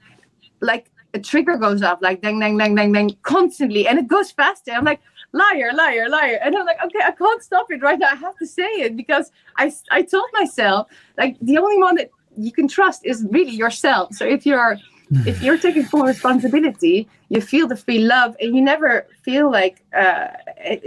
like 0.62 0.92
a 1.14 1.20
trigger 1.20 1.58
goes 1.58 1.82
off 1.82 2.00
like 2.02 2.22
dang 2.22 2.40
dang 2.40 2.58
dang 2.58 2.76
dang 2.76 2.92
dang 2.92 3.10
constantly 3.24 3.88
and 3.88 4.00
it 4.00 4.08
goes 4.08 4.32
faster. 4.32 4.72
I'm 4.72 4.86
like 4.86 5.02
liar 5.34 5.72
liar 5.74 6.10
liar. 6.10 6.40
And 6.44 6.56
i'm 6.56 6.66
like 6.66 6.84
okay 6.86 7.00
i 7.06 7.12
can't 7.12 7.42
stop 7.44 7.68
it 7.70 7.82
right 7.82 8.00
now. 8.00 8.10
I 8.12 8.16
have 8.16 8.38
to 8.38 8.48
say 8.48 8.70
it 8.86 8.96
because 8.96 9.32
i 9.58 9.72
i 9.92 10.02
told 10.02 10.30
myself 10.34 10.88
like 11.18 11.38
the 11.42 11.58
only 11.58 11.78
one 11.78 11.96
that 11.96 12.10
you 12.38 12.52
can 12.52 12.68
trust 12.68 13.06
is 13.06 13.26
really 13.30 13.52
yourself. 13.52 14.14
So 14.14 14.26
if 14.26 14.46
you're 14.46 14.78
if 15.12 15.42
you're 15.42 15.58
taking 15.58 15.84
full 15.84 16.04
responsibility 16.04 17.08
you 17.30 17.42
feel 17.42 17.68
the 17.68 17.76
free 17.76 18.00
love 18.00 18.36
and 18.40 18.56
you 18.56 18.62
never 18.62 19.06
feel 19.24 19.52
like 19.52 19.84
uh 19.98 20.28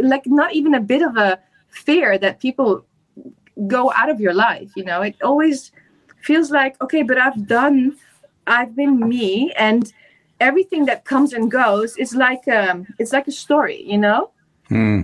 like 0.00 0.26
not 0.26 0.54
even 0.54 0.74
a 0.74 0.80
bit 0.80 1.02
of 1.02 1.16
a 1.16 1.38
fear 1.68 2.16
that 2.18 2.40
people 2.40 2.84
go 3.66 3.92
out 3.92 4.08
of 4.08 4.20
your 4.20 4.34
life 4.34 4.70
you 4.76 4.84
know? 4.84 5.02
It 5.02 5.16
always 5.22 5.72
feels 6.22 6.50
like 6.50 6.82
okay 6.82 7.02
but 7.02 7.18
i've 7.18 7.46
done 7.46 7.96
i've 8.46 8.74
been 8.74 8.98
me 9.06 9.52
and 9.58 9.92
everything 10.40 10.86
that 10.86 11.04
comes 11.04 11.34
and 11.34 11.50
goes 11.50 11.98
is 11.98 12.14
like 12.14 12.48
um 12.48 12.86
it's 12.98 13.12
like 13.12 13.28
a 13.28 13.32
story 13.32 13.82
you 13.82 13.98
know? 13.98 14.30
Hmm. 14.68 15.02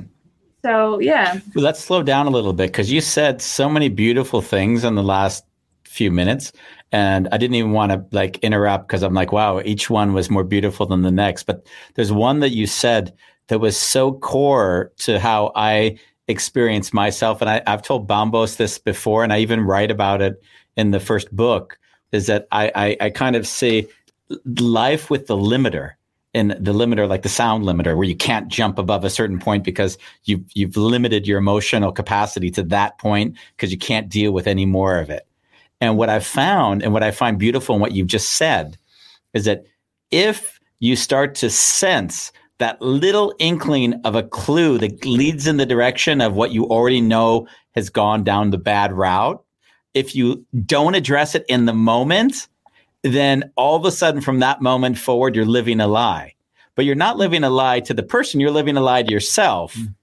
so 0.64 0.98
yeah. 0.98 1.40
Let's 1.54 1.80
slow 1.84 2.02
down 2.02 2.26
a 2.26 2.30
little 2.30 2.54
bit 2.54 2.68
because 2.68 2.90
you 2.90 3.02
said 3.02 3.42
so 3.42 3.68
many 3.68 3.90
beautiful 3.90 4.40
things 4.40 4.84
in 4.84 4.94
the 4.94 5.02
last 5.02 5.44
few 5.90 6.10
minutes, 6.10 6.52
and 6.92 7.28
I 7.32 7.36
didn't 7.36 7.56
even 7.56 7.72
want 7.72 7.92
to 7.92 8.04
like 8.16 8.38
interrupt 8.38 8.86
because 8.86 9.02
I'm 9.02 9.14
like, 9.14 9.32
wow, 9.32 9.60
each 9.60 9.90
one 9.90 10.12
was 10.12 10.30
more 10.30 10.44
beautiful 10.44 10.86
than 10.86 11.02
the 11.02 11.10
next. 11.10 11.44
But 11.44 11.66
there's 11.94 12.12
one 12.12 12.40
that 12.40 12.50
you 12.50 12.66
said 12.66 13.12
that 13.48 13.58
was 13.58 13.76
so 13.76 14.12
core 14.12 14.92
to 14.98 15.18
how 15.18 15.52
I 15.56 15.98
experience 16.28 16.92
myself, 16.92 17.40
and 17.40 17.50
I, 17.50 17.62
I've 17.66 17.82
told 17.82 18.08
Bambos 18.08 18.56
this 18.56 18.78
before, 18.78 19.24
and 19.24 19.32
I 19.32 19.40
even 19.40 19.62
write 19.62 19.90
about 19.90 20.22
it 20.22 20.40
in 20.76 20.92
the 20.92 21.00
first 21.00 21.34
book. 21.34 21.78
Is 22.12 22.26
that 22.26 22.46
I, 22.50 22.72
I, 22.74 22.96
I 23.00 23.10
kind 23.10 23.36
of 23.36 23.46
see 23.46 23.86
life 24.44 25.10
with 25.10 25.26
the 25.26 25.36
limiter 25.36 25.92
and 26.34 26.52
the 26.52 26.72
limiter 26.72 27.08
like 27.08 27.22
the 27.22 27.28
sound 27.28 27.64
limiter 27.64 27.96
where 27.96 28.06
you 28.06 28.16
can't 28.16 28.48
jump 28.48 28.78
above 28.78 29.04
a 29.04 29.10
certain 29.10 29.38
point 29.38 29.64
because 29.64 29.98
you've 30.24 30.44
you've 30.54 30.76
limited 30.76 31.26
your 31.26 31.38
emotional 31.38 31.92
capacity 31.92 32.50
to 32.50 32.62
that 32.62 32.98
point 32.98 33.36
because 33.56 33.72
you 33.72 33.78
can't 33.78 34.08
deal 34.08 34.32
with 34.32 34.46
any 34.46 34.66
more 34.66 34.98
of 34.98 35.10
it 35.10 35.26
and 35.80 35.96
what 35.96 36.08
i've 36.08 36.26
found 36.26 36.82
and 36.82 36.92
what 36.92 37.02
i 37.02 37.10
find 37.10 37.38
beautiful 37.38 37.74
in 37.74 37.80
what 37.80 37.92
you've 37.92 38.06
just 38.06 38.34
said 38.34 38.78
is 39.34 39.44
that 39.44 39.64
if 40.10 40.60
you 40.80 40.96
start 40.96 41.34
to 41.34 41.50
sense 41.50 42.32
that 42.58 42.80
little 42.82 43.34
inkling 43.38 43.94
of 44.04 44.14
a 44.14 44.22
clue 44.22 44.76
that 44.78 45.04
leads 45.04 45.46
in 45.46 45.56
the 45.56 45.66
direction 45.66 46.20
of 46.20 46.34
what 46.34 46.52
you 46.52 46.64
already 46.66 47.00
know 47.00 47.46
has 47.74 47.88
gone 47.88 48.22
down 48.22 48.50
the 48.50 48.58
bad 48.58 48.92
route 48.92 49.42
if 49.94 50.14
you 50.14 50.44
don't 50.66 50.94
address 50.94 51.34
it 51.34 51.44
in 51.48 51.66
the 51.66 51.72
moment 51.72 52.48
then 53.02 53.50
all 53.56 53.76
of 53.76 53.84
a 53.84 53.92
sudden 53.92 54.20
from 54.20 54.40
that 54.40 54.60
moment 54.60 54.98
forward, 54.98 55.34
you're 55.34 55.44
living 55.44 55.80
a 55.80 55.86
lie. 55.86 56.34
But 56.74 56.84
you're 56.84 56.94
not 56.94 57.16
living 57.18 57.44
a 57.44 57.50
lie 57.50 57.80
to 57.80 57.94
the 57.94 58.02
person, 58.02 58.40
you're 58.40 58.50
living 58.50 58.76
a 58.76 58.80
lie 58.80 59.02
to 59.02 59.12
yourself. 59.12 59.74
Mm. 59.74 59.94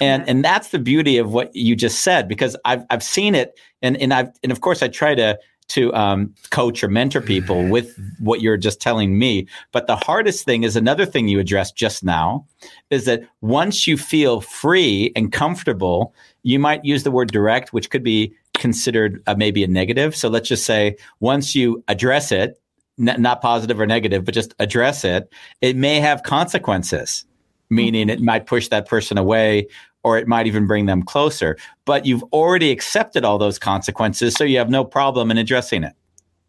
And 0.00 0.28
and 0.28 0.44
that's 0.44 0.68
the 0.68 0.78
beauty 0.78 1.18
of 1.18 1.32
what 1.32 1.54
you 1.54 1.74
just 1.74 2.00
said, 2.00 2.28
because 2.28 2.56
I've 2.64 2.84
I've 2.90 3.02
seen 3.02 3.34
it 3.34 3.58
and, 3.82 3.96
and 3.96 4.14
I've 4.14 4.30
and 4.42 4.52
of 4.52 4.60
course 4.60 4.82
I 4.82 4.88
try 4.88 5.14
to 5.16 5.38
to 5.68 5.92
um, 5.92 6.34
coach 6.50 6.82
or 6.82 6.88
mentor 6.88 7.20
people 7.20 7.68
with 7.68 7.94
what 8.20 8.40
you're 8.40 8.56
just 8.56 8.80
telling 8.80 9.18
me. 9.18 9.46
But 9.70 9.86
the 9.86 9.96
hardest 9.96 10.44
thing 10.44 10.62
is 10.62 10.76
another 10.76 11.04
thing 11.04 11.28
you 11.28 11.38
addressed 11.40 11.76
just 11.76 12.02
now 12.02 12.46
is 12.88 13.04
that 13.04 13.20
once 13.42 13.86
you 13.86 13.98
feel 13.98 14.40
free 14.40 15.12
and 15.14 15.30
comfortable, 15.30 16.14
you 16.42 16.58
might 16.58 16.84
use 16.86 17.02
the 17.02 17.10
word 17.10 17.30
direct, 17.30 17.72
which 17.74 17.90
could 17.90 18.02
be 18.02 18.32
considered 18.54 19.22
uh, 19.26 19.34
maybe 19.36 19.62
a 19.62 19.68
negative. 19.68 20.16
So 20.16 20.30
let's 20.30 20.48
just 20.48 20.64
say 20.64 20.96
once 21.20 21.54
you 21.54 21.84
address 21.88 22.32
it, 22.32 22.58
n- 22.98 23.20
not 23.20 23.42
positive 23.42 23.78
or 23.78 23.86
negative, 23.86 24.24
but 24.24 24.34
just 24.34 24.54
address 24.58 25.04
it, 25.04 25.30
it 25.60 25.76
may 25.76 26.00
have 26.00 26.22
consequences, 26.22 27.26
meaning 27.68 28.08
it 28.08 28.20
might 28.20 28.46
push 28.46 28.68
that 28.68 28.88
person 28.88 29.18
away 29.18 29.66
or 30.08 30.16
it 30.16 30.26
might 30.26 30.46
even 30.46 30.66
bring 30.66 30.86
them 30.86 31.02
closer. 31.02 31.58
But 31.84 32.06
you've 32.06 32.24
already 32.32 32.70
accepted 32.70 33.24
all 33.24 33.36
those 33.36 33.58
consequences, 33.58 34.34
so 34.34 34.44
you 34.44 34.56
have 34.56 34.70
no 34.70 34.84
problem 34.84 35.30
in 35.30 35.36
addressing 35.36 35.84
it. 35.84 35.92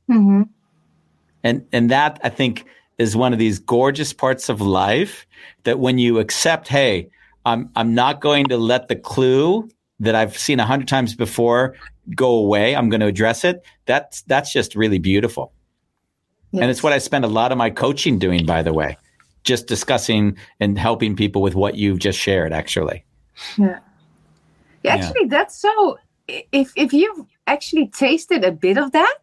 hmm 0.07 0.43
And 1.43 1.65
and 1.73 1.91
that 1.91 2.19
I 2.23 2.29
think 2.29 2.65
is 2.97 3.15
one 3.15 3.33
of 3.33 3.39
these 3.39 3.59
gorgeous 3.59 4.13
parts 4.13 4.47
of 4.47 4.61
life 4.61 5.27
that 5.63 5.79
when 5.79 5.97
you 5.97 6.19
accept, 6.19 6.69
hey, 6.69 7.09
I'm 7.45 7.69
I'm 7.75 7.93
not 7.93 8.21
going 8.21 8.45
to 8.45 8.57
let 8.57 8.87
the 8.87 8.95
clue 8.95 9.69
that 9.99 10.15
I've 10.15 10.37
seen 10.37 10.59
a 10.61 10.65
hundred 10.65 10.87
times 10.87 11.15
before 11.15 11.75
go 12.15 12.31
away. 12.31 12.75
I'm 12.75 12.89
going 12.89 13.01
to 13.01 13.07
address 13.07 13.43
it. 13.43 13.61
That's 13.85 14.21
that's 14.23 14.53
just 14.53 14.73
really 14.75 14.99
beautiful. 14.99 15.51
And 16.53 16.71
it's 16.71 16.81
what 16.81 16.93
I 16.93 16.97
spend 16.99 17.25
a 17.25 17.27
lot 17.27 17.51
of 17.51 17.57
my 17.57 17.69
coaching 17.69 18.17
doing, 18.19 18.45
by 18.45 18.63
the 18.63 18.73
way, 18.73 18.97
just 19.43 19.67
discussing 19.67 20.37
and 20.59 20.79
helping 20.79 21.15
people 21.15 21.41
with 21.41 21.53
what 21.53 21.75
you've 21.75 21.99
just 21.99 22.17
shared, 22.17 22.53
actually. 22.53 23.05
Yeah. 23.57 23.79
Yeah, 24.83 24.95
actually, 24.95 25.25
that's 25.25 25.57
so. 25.57 25.97
If 26.27 26.71
if 26.75 26.93
you've 26.93 27.25
actually 27.47 27.87
tasted 27.87 28.43
a 28.43 28.51
bit 28.51 28.77
of 28.77 28.91
that, 28.91 29.17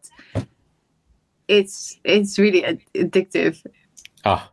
it's 1.47 1.99
it's 2.03 2.37
really 2.37 2.63
ad- 2.63 2.81
addictive. 2.93 3.65
Oh. 4.25 4.49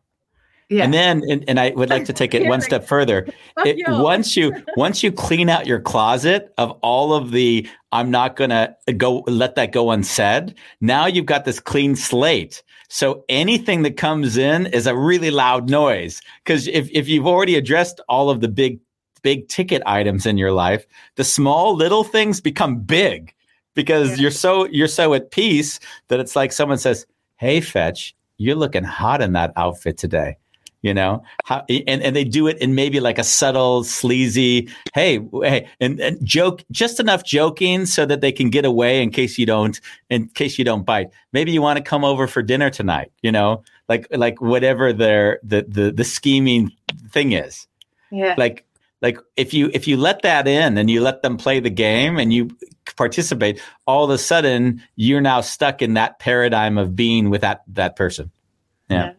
Yeah. 0.70 0.84
And 0.84 0.94
then, 0.94 1.22
and, 1.28 1.44
and 1.46 1.60
I 1.60 1.70
would 1.70 1.90
like 1.90 2.06
to 2.06 2.12
take 2.12 2.34
it 2.34 2.48
one 2.48 2.60
step 2.70 2.86
further. 2.86 3.26
It, 3.64 3.78
once 3.86 4.36
you 4.36 4.52
once 4.76 5.02
you 5.02 5.12
clean 5.12 5.48
out 5.48 5.66
your 5.66 5.80
closet 5.80 6.52
of 6.58 6.72
all 6.82 7.14
of 7.14 7.30
the, 7.30 7.68
I'm 7.92 8.10
not 8.10 8.34
gonna 8.34 8.76
go 8.96 9.20
let 9.26 9.54
that 9.54 9.70
go 9.72 9.90
unsaid. 9.92 10.54
Now 10.80 11.06
you've 11.06 11.26
got 11.26 11.44
this 11.44 11.60
clean 11.60 11.94
slate. 11.94 12.62
So 12.88 13.24
anything 13.28 13.82
that 13.82 13.96
comes 13.96 14.36
in 14.36 14.66
is 14.66 14.86
a 14.86 14.96
really 14.96 15.30
loud 15.30 15.70
noise. 15.70 16.20
Because 16.44 16.66
if 16.66 16.90
if 16.90 17.08
you've 17.08 17.26
already 17.26 17.54
addressed 17.54 18.00
all 18.08 18.28
of 18.28 18.40
the 18.40 18.48
big 18.48 18.80
big 19.24 19.48
ticket 19.48 19.82
items 19.86 20.26
in 20.26 20.38
your 20.38 20.52
life, 20.52 20.86
the 21.16 21.24
small 21.24 21.74
little 21.74 22.04
things 22.04 22.40
become 22.40 22.78
big 22.78 23.34
because 23.74 24.10
Yeah. 24.10 24.16
you're 24.22 24.30
so 24.30 24.66
you're 24.66 24.86
so 24.86 25.14
at 25.14 25.32
peace 25.32 25.80
that 26.08 26.20
it's 26.20 26.36
like 26.36 26.52
someone 26.52 26.78
says, 26.78 27.06
"Hey, 27.36 27.60
Fetch, 27.60 28.14
you're 28.38 28.54
looking 28.54 28.84
hot 28.84 29.20
in 29.20 29.32
that 29.32 29.52
outfit 29.56 29.98
today." 29.98 30.36
You 30.82 30.92
know, 30.92 31.22
how, 31.46 31.64
and 31.70 32.02
and 32.02 32.14
they 32.14 32.24
do 32.24 32.46
it 32.46 32.58
in 32.58 32.74
maybe 32.74 33.00
like 33.00 33.18
a 33.18 33.24
subtle, 33.24 33.84
sleazy, 33.84 34.68
hey, 34.92 35.18
hey, 35.42 35.66
and, 35.80 35.98
and 35.98 36.22
joke 36.22 36.62
just 36.70 37.00
enough 37.00 37.24
joking 37.24 37.86
so 37.86 38.04
that 38.04 38.20
they 38.20 38.30
can 38.30 38.50
get 38.50 38.66
away 38.66 39.02
in 39.02 39.08
case 39.10 39.38
you 39.38 39.46
don't, 39.46 39.80
in 40.10 40.28
case 40.34 40.58
you 40.58 40.64
don't 40.64 40.84
bite. 40.84 41.08
Maybe 41.32 41.52
you 41.52 41.62
want 41.62 41.78
to 41.78 41.82
come 41.82 42.04
over 42.04 42.26
for 42.26 42.42
dinner 42.42 42.68
tonight. 42.68 43.10
You 43.22 43.32
know, 43.32 43.64
like 43.88 44.06
like 44.10 44.42
whatever 44.42 44.92
their 44.92 45.40
the 45.42 45.64
the 45.66 45.90
the 45.90 46.04
scheming 46.04 46.70
thing 47.10 47.32
is 47.32 47.66
yeah. 48.10 48.34
like 48.36 48.66
like 49.04 49.18
if 49.36 49.52
you 49.52 49.70
if 49.74 49.86
you 49.86 49.98
let 49.98 50.22
that 50.22 50.48
in 50.48 50.78
and 50.78 50.88
you 50.88 51.02
let 51.02 51.20
them 51.20 51.36
play 51.36 51.60
the 51.60 51.68
game 51.68 52.16
and 52.16 52.32
you 52.32 52.48
participate 52.96 53.60
all 53.86 54.04
of 54.04 54.10
a 54.10 54.16
sudden 54.16 54.82
you're 54.96 55.20
now 55.20 55.42
stuck 55.42 55.82
in 55.82 55.92
that 55.92 56.18
paradigm 56.18 56.78
of 56.78 56.96
being 56.96 57.28
with 57.28 57.42
that 57.42 57.62
that 57.68 57.96
person. 57.96 58.30
Yeah. 58.88 59.12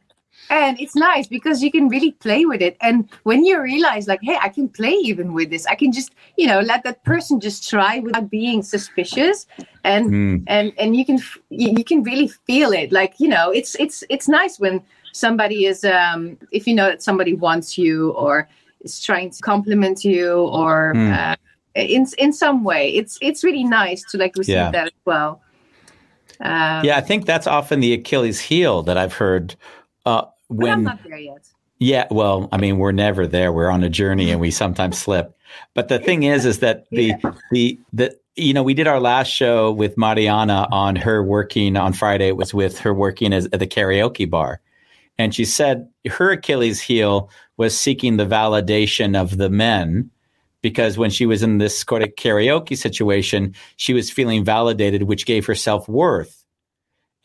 And 0.49 0.79
it's 0.79 0.95
nice 0.95 1.27
because 1.27 1.61
you 1.63 1.71
can 1.71 1.87
really 1.87 2.11
play 2.13 2.45
with 2.45 2.61
it. 2.61 2.77
And 2.81 3.09
when 3.23 3.45
you 3.45 3.61
realize 3.61 4.07
like 4.07 4.21
hey 4.23 4.37
i 4.41 4.49
can 4.49 4.67
play 4.67 4.95
even 5.11 5.33
with 5.33 5.51
this. 5.51 5.67
I 5.67 5.75
can 5.75 5.91
just 5.91 6.09
you 6.35 6.47
know 6.47 6.61
let 6.61 6.83
that 6.83 7.03
person 7.03 7.39
just 7.39 7.69
try 7.69 7.99
without 7.99 8.31
being 8.31 8.63
suspicious. 8.63 9.45
And 9.83 10.05
Mm. 10.11 10.43
and 10.47 10.73
and 10.79 10.95
you 10.97 11.05
can 11.05 11.19
you, 11.61 11.69
you 11.77 11.83
can 11.83 12.01
really 12.01 12.29
feel 12.47 12.71
it. 12.81 12.91
Like 12.91 13.13
you 13.19 13.29
know 13.35 13.51
it's 13.51 13.75
it's 13.75 14.03
it's 14.09 14.27
nice 14.27 14.59
when 14.59 14.81
somebody 15.13 15.65
is 15.71 15.79
um 15.85 16.37
if 16.51 16.65
you 16.67 16.73
know 16.79 16.87
that 16.91 17.01
somebody 17.03 17.33
wants 17.47 17.77
you 17.77 18.11
or 18.25 18.49
is 18.85 19.01
trying 19.03 19.29
to 19.31 19.39
compliment 19.41 20.03
you 20.05 20.31
or 20.61 20.93
Mm. 20.95 21.11
uh, 21.17 21.35
in 21.75 22.05
in 22.17 22.31
some 22.31 22.63
way 22.63 22.89
it's 22.95 23.17
it's 23.21 23.43
really 23.43 23.63
nice 23.65 24.01
to 24.11 24.17
like 24.17 24.33
receive 24.37 24.55
Yeah. 24.55 24.71
that 24.71 24.85
as 24.87 24.99
well 25.03 25.41
um, 26.39 26.85
yeah 26.85 26.95
i 26.97 27.01
think 27.01 27.25
that's 27.25 27.47
often 27.47 27.79
the 27.81 27.93
achilles 27.93 28.39
heel 28.39 28.83
that 28.83 28.97
i've 28.97 29.13
heard 29.13 29.55
uh 30.05 30.23
but 30.49 30.69
i'm 30.69 30.83
when 30.83 30.83
not 30.83 31.03
there 31.03 31.17
yet 31.17 31.43
Yeah, 31.77 32.07
well, 32.09 32.47
I 32.53 32.57
mean, 32.57 32.77
we're 32.77 32.93
never 32.93 33.27
there. 33.27 33.51
We're 33.51 33.69
on 33.69 33.83
a 33.83 33.89
journey, 33.89 34.31
and 34.31 34.39
we 34.39 34.49
sometimes 34.49 34.97
slip. 34.97 35.35
But 35.73 35.89
the 35.89 35.99
thing 35.99 36.23
is, 36.23 36.45
is 36.45 36.59
that 36.59 36.85
the 36.89 37.11
the 37.51 37.77
the 37.91 38.15
you 38.37 38.53
know 38.53 38.63
we 38.63 38.73
did 38.73 38.87
our 38.87 39.01
last 39.01 39.27
show 39.27 39.73
with 39.73 39.97
Mariana 39.97 40.69
on 40.71 40.95
her 40.95 41.21
working 41.21 41.75
on 41.75 41.91
Friday. 41.91 42.29
It 42.29 42.37
was 42.37 42.53
with 42.53 42.79
her 42.79 42.93
working 42.93 43.33
as, 43.33 43.45
at 43.51 43.59
the 43.59 43.67
karaoke 43.67 44.25
bar, 44.29 44.61
and 45.19 45.35
she 45.35 45.43
said 45.43 45.89
her 46.07 46.31
Achilles 46.31 46.79
heel 46.79 47.29
was 47.57 47.77
seeking 47.79 48.17
the 48.17 48.25
validation 48.25 49.19
of 49.19 49.37
the 49.37 49.49
men 49.49 50.09
because 50.61 50.97
when 50.97 51.11
she 51.11 51.25
was 51.25 51.43
in 51.43 51.59
this 51.59 51.79
sort 51.79 52.01
of 52.01 52.09
karaoke 52.15 52.77
situation, 52.77 53.53
she 53.77 53.93
was 53.93 54.09
feeling 54.09 54.43
validated, 54.43 55.03
which 55.03 55.25
gave 55.25 55.45
her 55.45 55.55
self 55.55 55.87
worth 55.87 56.45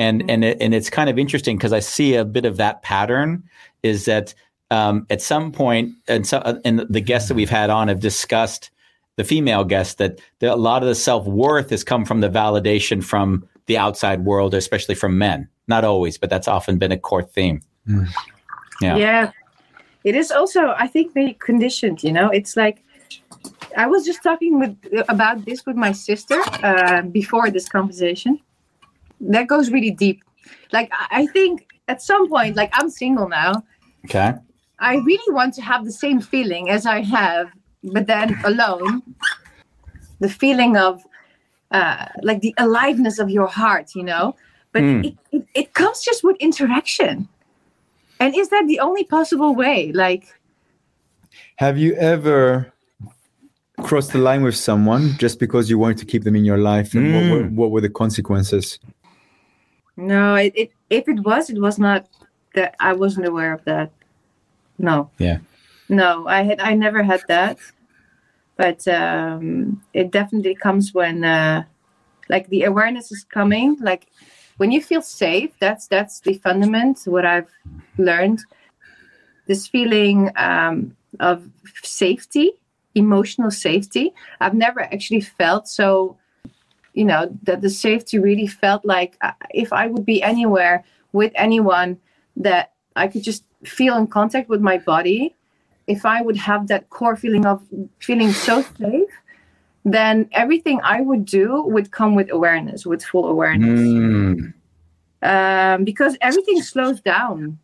and 0.00 0.22
mm-hmm. 0.22 0.30
and 0.30 0.44
it, 0.44 0.56
and 0.60 0.74
it's 0.74 0.90
kind 0.90 1.08
of 1.08 1.18
interesting 1.18 1.56
because 1.56 1.72
I 1.72 1.78
see 1.78 2.16
a 2.16 2.24
bit 2.24 2.44
of 2.44 2.56
that 2.56 2.82
pattern 2.82 3.44
is 3.84 4.06
that 4.06 4.34
um, 4.72 5.06
at 5.10 5.22
some 5.22 5.52
point 5.52 5.94
and 6.08 6.26
so 6.26 6.38
uh, 6.38 6.58
and 6.64 6.80
the 6.88 7.00
guests 7.00 7.28
that 7.28 7.34
we've 7.34 7.50
had 7.50 7.70
on 7.70 7.86
have 7.86 8.00
discussed 8.00 8.70
the 9.16 9.24
female 9.24 9.64
guest 9.64 9.98
that 9.98 10.20
the, 10.38 10.52
a 10.52 10.56
lot 10.56 10.82
of 10.82 10.88
the 10.88 10.94
self 10.94 11.26
worth 11.26 11.70
has 11.70 11.84
come 11.84 12.04
from 12.04 12.20
the 12.20 12.30
validation 12.30 13.04
from 13.04 13.46
the 13.66 13.76
outside 13.76 14.24
world, 14.24 14.54
especially 14.54 14.94
from 14.94 15.18
men. 15.18 15.48
Not 15.68 15.84
always, 15.84 16.18
but 16.18 16.30
that's 16.30 16.48
often 16.48 16.78
been 16.78 16.90
a 16.90 16.98
core 16.98 17.22
theme. 17.22 17.60
Mm. 17.86 18.08
Yeah. 18.80 18.96
yeah 18.96 19.32
it 20.04 20.14
is 20.14 20.30
also 20.30 20.74
i 20.78 20.86
think 20.86 21.12
very 21.14 21.34
conditioned 21.34 22.02
you 22.02 22.12
know? 22.12 22.28
It's 22.30 22.56
like 22.56 22.82
i 23.76 23.86
was 23.86 24.04
just 24.04 24.22
talking 24.22 24.58
with 24.58 24.76
about 25.08 25.44
this 25.44 25.64
with 25.66 25.76
my 25.76 25.92
sister 25.92 26.38
uh, 26.62 27.02
before 27.02 27.50
this 27.50 27.68
conversation. 27.68 28.40
That 29.20 29.46
goes 29.48 29.70
really 29.70 29.90
deep. 29.90 30.18
Like 30.72 30.90
I- 31.10 31.26
think 31.26 31.66
at 31.88 32.00
some 32.02 32.28
point 32.28 32.56
like 32.56 32.70
i'm 32.78 32.88
single 32.90 33.28
now. 33.28 33.52
Okay. 34.06 34.32
i 34.78 34.92
really 35.10 35.32
want 35.38 35.52
to 35.54 35.62
have 35.62 35.84
the 35.84 35.92
same 36.04 36.20
feeling 36.32 36.70
as 36.70 36.86
i 36.86 37.00
have 37.02 37.46
but 37.94 38.06
then 38.06 38.28
alone 38.44 39.02
the 40.20 40.28
feeling 40.28 40.76
of 40.76 41.02
uh, 41.70 42.06
like 42.22 42.40
the 42.40 42.54
aliveness 42.58 43.18
of 43.18 43.28
your 43.30 43.46
heart 43.46 43.86
you 43.94 44.02
know? 44.02 44.34
But 44.72 44.82
Hmm. 44.82 45.00
it, 45.06 45.14
it, 45.32 45.42
it 45.54 45.74
comes 45.74 46.00
just 46.08 46.22
with 46.24 46.36
interaction 46.48 47.28
and 48.20 48.36
is 48.36 48.48
that 48.50 48.64
the 48.66 48.78
only 48.80 49.04
possible 49.04 49.54
way 49.54 49.90
like 49.92 50.24
Have 51.56 51.78
you 51.78 51.94
ever 51.94 52.72
crossed 53.82 54.12
the 54.12 54.18
line 54.18 54.42
with 54.42 54.56
someone 54.56 55.16
just 55.18 55.38
because 55.38 55.70
you 55.70 55.78
wanted 55.78 55.98
to 55.98 56.04
keep 56.04 56.22
them 56.24 56.36
in 56.36 56.44
your 56.44 56.58
life? 56.58 56.94
And 56.94 57.12
what, 57.14 57.24
were, 57.30 57.48
what 57.48 57.70
were 57.70 57.80
the 57.80 57.88
consequences? 57.88 58.78
No, 59.96 60.34
it, 60.34 60.52
it 60.54 60.70
if 60.88 61.08
it 61.08 61.20
was, 61.24 61.50
it 61.50 61.60
was 61.60 61.78
not 61.78 62.06
that 62.54 62.74
I 62.80 62.92
wasn't 62.92 63.26
aware 63.26 63.52
of 63.52 63.64
that. 63.64 63.90
No, 64.78 65.10
Yeah. 65.18 65.38
no, 65.88 66.26
I 66.26 66.42
had 66.42 66.60
I 66.60 66.74
never 66.74 67.02
had 67.02 67.22
that, 67.28 67.58
but 68.56 68.86
um, 68.88 69.82
it 69.92 70.10
definitely 70.10 70.54
comes 70.54 70.94
when 70.94 71.22
uh, 71.24 71.64
like 72.28 72.48
the 72.48 72.64
awareness 72.64 73.12
is 73.12 73.24
coming. 73.24 73.76
Like 73.80 74.06
when 74.60 74.70
you 74.70 74.82
feel 74.82 75.00
safe, 75.00 75.52
that's 75.58 75.86
that's 75.88 76.20
the 76.20 76.34
fundament. 76.34 77.00
What 77.06 77.24
I've 77.24 77.48
learned, 77.96 78.40
this 79.46 79.66
feeling 79.66 80.30
um, 80.36 80.94
of 81.18 81.48
safety, 81.82 82.52
emotional 82.94 83.50
safety. 83.50 84.12
I've 84.38 84.52
never 84.52 84.82
actually 84.82 85.22
felt 85.22 85.66
so 85.66 86.18
you 86.92 87.06
know 87.06 87.34
that 87.44 87.62
the 87.62 87.70
safety 87.70 88.18
really 88.18 88.46
felt 88.46 88.84
like 88.84 89.16
uh, 89.22 89.32
if 89.50 89.72
i 89.72 89.86
would 89.86 90.04
be 90.04 90.22
anywhere 90.22 90.84
with 91.12 91.32
anyone 91.34 91.98
that 92.36 92.72
i 92.96 93.06
could 93.06 93.22
just 93.22 93.44
feel 93.64 93.96
in 93.96 94.06
contact 94.06 94.48
with 94.48 94.60
my 94.60 94.76
body 94.78 95.34
if 95.86 96.04
i 96.04 96.20
would 96.20 96.36
have 96.36 96.66
that 96.66 96.90
core 96.90 97.16
feeling 97.16 97.46
of 97.46 97.62
feeling 98.00 98.32
so 98.32 98.62
safe 98.78 99.14
then 99.84 100.28
everything 100.32 100.80
i 100.84 101.00
would 101.00 101.24
do 101.24 101.62
would 101.62 101.90
come 101.90 102.14
with 102.14 102.30
awareness 102.30 102.84
with 102.86 103.02
full 103.04 103.26
awareness 103.28 103.80
Mm. 103.80 104.52
um, 105.22 105.84
because 105.84 106.16
everything 106.20 106.62
slows 106.62 107.00
down 107.00 107.58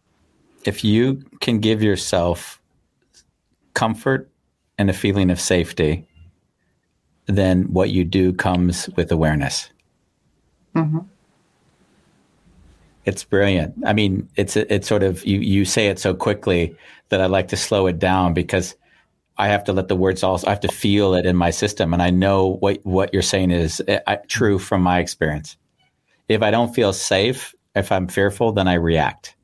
If 0.65 0.83
you 0.83 1.23
can 1.41 1.61
give 1.61 1.83
yourself 1.83 2.61
comfort 3.75 4.29
and 4.79 4.91
a 4.91 4.93
feeling 4.93 5.31
of 5.31 5.39
safety, 5.41 6.05
then 7.27 7.65
what 7.73 7.91
you 7.91 8.03
do 8.05 8.33
comes 8.33 8.89
with 8.97 9.13
awareness. 9.13 9.71
It's 13.05 13.23
brilliant. 13.25 13.75
I 13.87 13.93
mean, 13.93 14.29
it's 14.37 14.57
it's 14.57 14.89
sort 14.89 15.03
of 15.05 15.25
you 15.25 15.39
you 15.39 15.65
say 15.65 15.87
it 15.87 15.99
so 15.99 16.13
quickly 16.15 16.75
that 17.11 17.21
I 17.21 17.27
like 17.27 17.49
to 17.49 17.57
slow 17.57 17.87
it 17.87 17.99
down 18.01 18.35
because 18.35 18.75
I 19.39 19.49
have 19.49 19.65
to 19.65 19.73
let 19.73 19.89
the 19.89 19.97
words 19.97 20.23
also 20.23 20.47
I 20.47 20.51
have 20.51 20.61
to 20.61 20.69
feel 20.69 21.15
it 21.15 21.27
in 21.27 21.37
my 21.37 21.51
system, 21.51 21.93
and 21.93 22.03
I 22.03 22.11
know 22.11 22.57
what 22.61 22.81
what 22.85 23.13
you're 23.13 23.23
saying 23.23 23.51
is 23.51 23.83
uh, 23.89 23.99
I, 24.07 24.17
true 24.29 24.59
from 24.59 24.83
my 24.83 24.99
experience. 24.99 25.57
If 26.29 26.43
I 26.43 26.51
don't 26.51 26.75
feel 26.75 26.93
safe, 26.93 27.55
if 27.75 27.93
I'm 27.93 28.09
fearful, 28.09 28.53
then 28.53 28.69
I 28.69 28.75
react, 28.75 29.37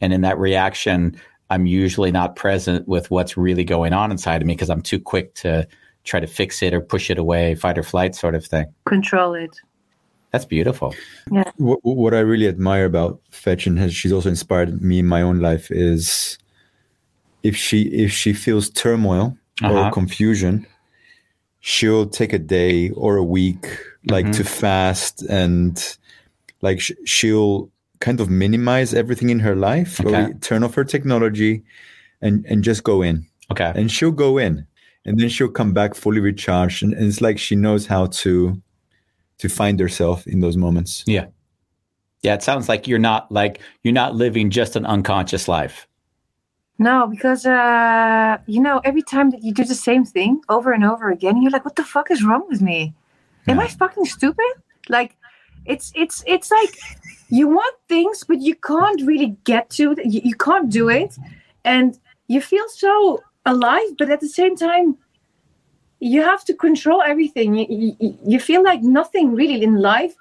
and 0.00 0.12
in 0.12 0.20
that 0.22 0.38
reaction, 0.38 1.16
I'm 1.50 1.66
usually 1.66 2.10
not 2.10 2.34
present 2.34 2.88
with 2.88 3.10
what's 3.10 3.36
really 3.36 3.64
going 3.64 3.92
on 3.92 4.10
inside 4.10 4.42
of 4.42 4.46
me 4.46 4.54
because 4.54 4.70
I'm 4.70 4.82
too 4.82 4.98
quick 4.98 5.34
to 5.36 5.68
try 6.04 6.18
to 6.18 6.26
fix 6.26 6.62
it 6.62 6.74
or 6.74 6.80
push 6.80 7.10
it 7.10 7.18
away, 7.18 7.54
fight 7.54 7.78
or 7.78 7.82
flight 7.82 8.14
sort 8.14 8.34
of 8.34 8.44
thing. 8.44 8.66
control 8.86 9.34
it 9.34 9.56
That's 10.32 10.44
beautiful. 10.44 10.94
what, 11.56 11.78
what 11.82 12.14
I 12.14 12.20
really 12.20 12.48
admire 12.48 12.86
about 12.86 13.20
Fetch 13.30 13.66
and 13.66 13.78
has 13.78 13.94
she's 13.94 14.12
also 14.12 14.28
inspired 14.28 14.82
me 14.82 14.98
in 14.98 15.06
my 15.06 15.22
own 15.22 15.40
life 15.40 15.70
is 15.70 16.38
if 17.42 17.56
she 17.56 17.82
if 18.04 18.12
she 18.12 18.32
feels 18.32 18.70
turmoil 18.70 19.36
Uh-huh. 19.62 19.88
or 19.88 19.90
confusion, 19.92 20.66
she'll 21.60 22.06
take 22.06 22.32
a 22.32 22.38
day 22.38 22.90
or 22.90 23.16
a 23.16 23.24
week 23.24 23.66
like 24.10 24.26
Mm-hmm. 24.26 24.42
to 24.42 24.44
fast 24.44 25.22
and 25.28 25.96
like 26.62 26.80
sh- 26.80 26.92
she'll 27.04 27.70
kind 28.00 28.20
of 28.20 28.28
minimize 28.28 28.94
everything 28.94 29.30
in 29.30 29.40
her 29.40 29.54
life 29.54 30.00
or 30.00 30.08
Okay. 30.08 30.32
turn 30.40 30.64
off 30.64 30.74
her 30.74 30.84
technology 30.84 31.62
and 32.20 32.44
and 32.46 32.64
just 32.64 32.82
go 32.82 33.02
in 33.02 33.26
Okay. 33.50 33.72
and 33.76 33.90
she'll 33.90 34.10
go 34.26 34.38
in 34.38 34.66
and 35.04 35.18
then 35.20 35.28
she'll 35.28 35.50
come 35.52 35.72
back 35.72 35.94
fully 35.94 36.20
recharged 36.20 36.82
and, 36.82 36.94
and 36.94 37.06
it's 37.06 37.20
like 37.20 37.38
she 37.38 37.54
knows 37.56 37.86
how 37.86 38.06
to 38.06 38.60
to 39.38 39.48
find 39.48 39.78
herself 39.80 40.26
in 40.26 40.40
those 40.40 40.56
moments 40.58 41.04
Yeah. 41.06 41.26
Yeah, 42.22 42.34
it 42.34 42.42
sounds 42.42 42.68
like 42.68 42.86
you're 42.88 43.00
not 43.10 43.30
like 43.30 43.60
you're 43.82 43.94
not 43.94 44.14
living 44.14 44.50
just 44.50 44.76
an 44.76 44.86
unconscious 44.86 45.46
life. 45.48 45.86
No, 46.78 47.06
because 47.06 47.46
uh, 47.46 48.38
you 48.46 48.60
know, 48.60 48.80
every 48.84 49.02
time 49.02 49.30
that 49.30 49.42
you 49.42 49.52
do 49.52 49.64
the 49.64 49.74
same 49.74 50.04
thing 50.04 50.40
over 50.48 50.72
and 50.72 50.84
over 50.84 51.10
again, 51.10 51.40
you're 51.40 51.50
like, 51.50 51.64
"What 51.64 51.76
the 51.76 51.84
fuck 51.84 52.10
is 52.10 52.24
wrong 52.24 52.44
with 52.48 52.60
me? 52.60 52.94
Am 53.46 53.60
I 53.60 53.68
fucking 53.68 54.06
stupid?" 54.06 54.52
Like, 54.88 55.16
it's 55.64 55.92
it's 55.94 56.24
it's 56.26 56.50
like 56.50 56.76
you 57.28 57.48
want 57.48 57.76
things, 57.88 58.24
but 58.24 58.40
you 58.40 58.54
can't 58.56 59.02
really 59.06 59.36
get 59.44 59.70
to. 59.70 59.92
it. 59.92 60.06
You, 60.06 60.20
you 60.24 60.34
can't 60.34 60.70
do 60.70 60.88
it, 60.88 61.16
and 61.64 61.98
you 62.26 62.40
feel 62.40 62.68
so 62.68 63.22
alive, 63.46 63.96
but 63.98 64.10
at 64.10 64.20
the 64.20 64.28
same 64.28 64.56
time, 64.56 64.96
you 66.00 66.22
have 66.22 66.44
to 66.46 66.54
control 66.54 67.02
everything. 67.02 67.54
You, 67.54 67.94
you, 68.00 68.18
you 68.26 68.40
feel 68.40 68.62
like 68.64 68.82
nothing 68.82 69.34
really 69.34 69.62
in 69.62 69.76
life 69.76 70.14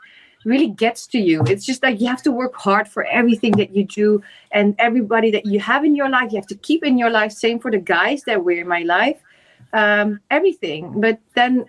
really 0.45 0.67
gets 0.67 1.07
to 1.07 1.19
you. 1.19 1.43
It's 1.47 1.65
just 1.65 1.83
like 1.83 1.99
you 2.01 2.07
have 2.07 2.23
to 2.23 2.31
work 2.31 2.55
hard 2.55 2.87
for 2.87 3.03
everything 3.05 3.53
that 3.53 3.75
you 3.75 3.83
do 3.83 4.21
and 4.51 4.75
everybody 4.79 5.31
that 5.31 5.45
you 5.45 5.59
have 5.59 5.83
in 5.85 5.95
your 5.95 6.09
life. 6.09 6.31
You 6.31 6.37
have 6.37 6.47
to 6.47 6.55
keep 6.55 6.83
in 6.83 6.97
your 6.97 7.09
life. 7.09 7.31
Same 7.31 7.59
for 7.59 7.71
the 7.71 7.77
guys 7.77 8.23
that 8.23 8.43
were 8.43 8.51
in 8.51 8.67
my 8.67 8.81
life. 8.81 9.19
Um, 9.73 10.19
everything, 10.29 10.99
but 10.99 11.19
then 11.35 11.65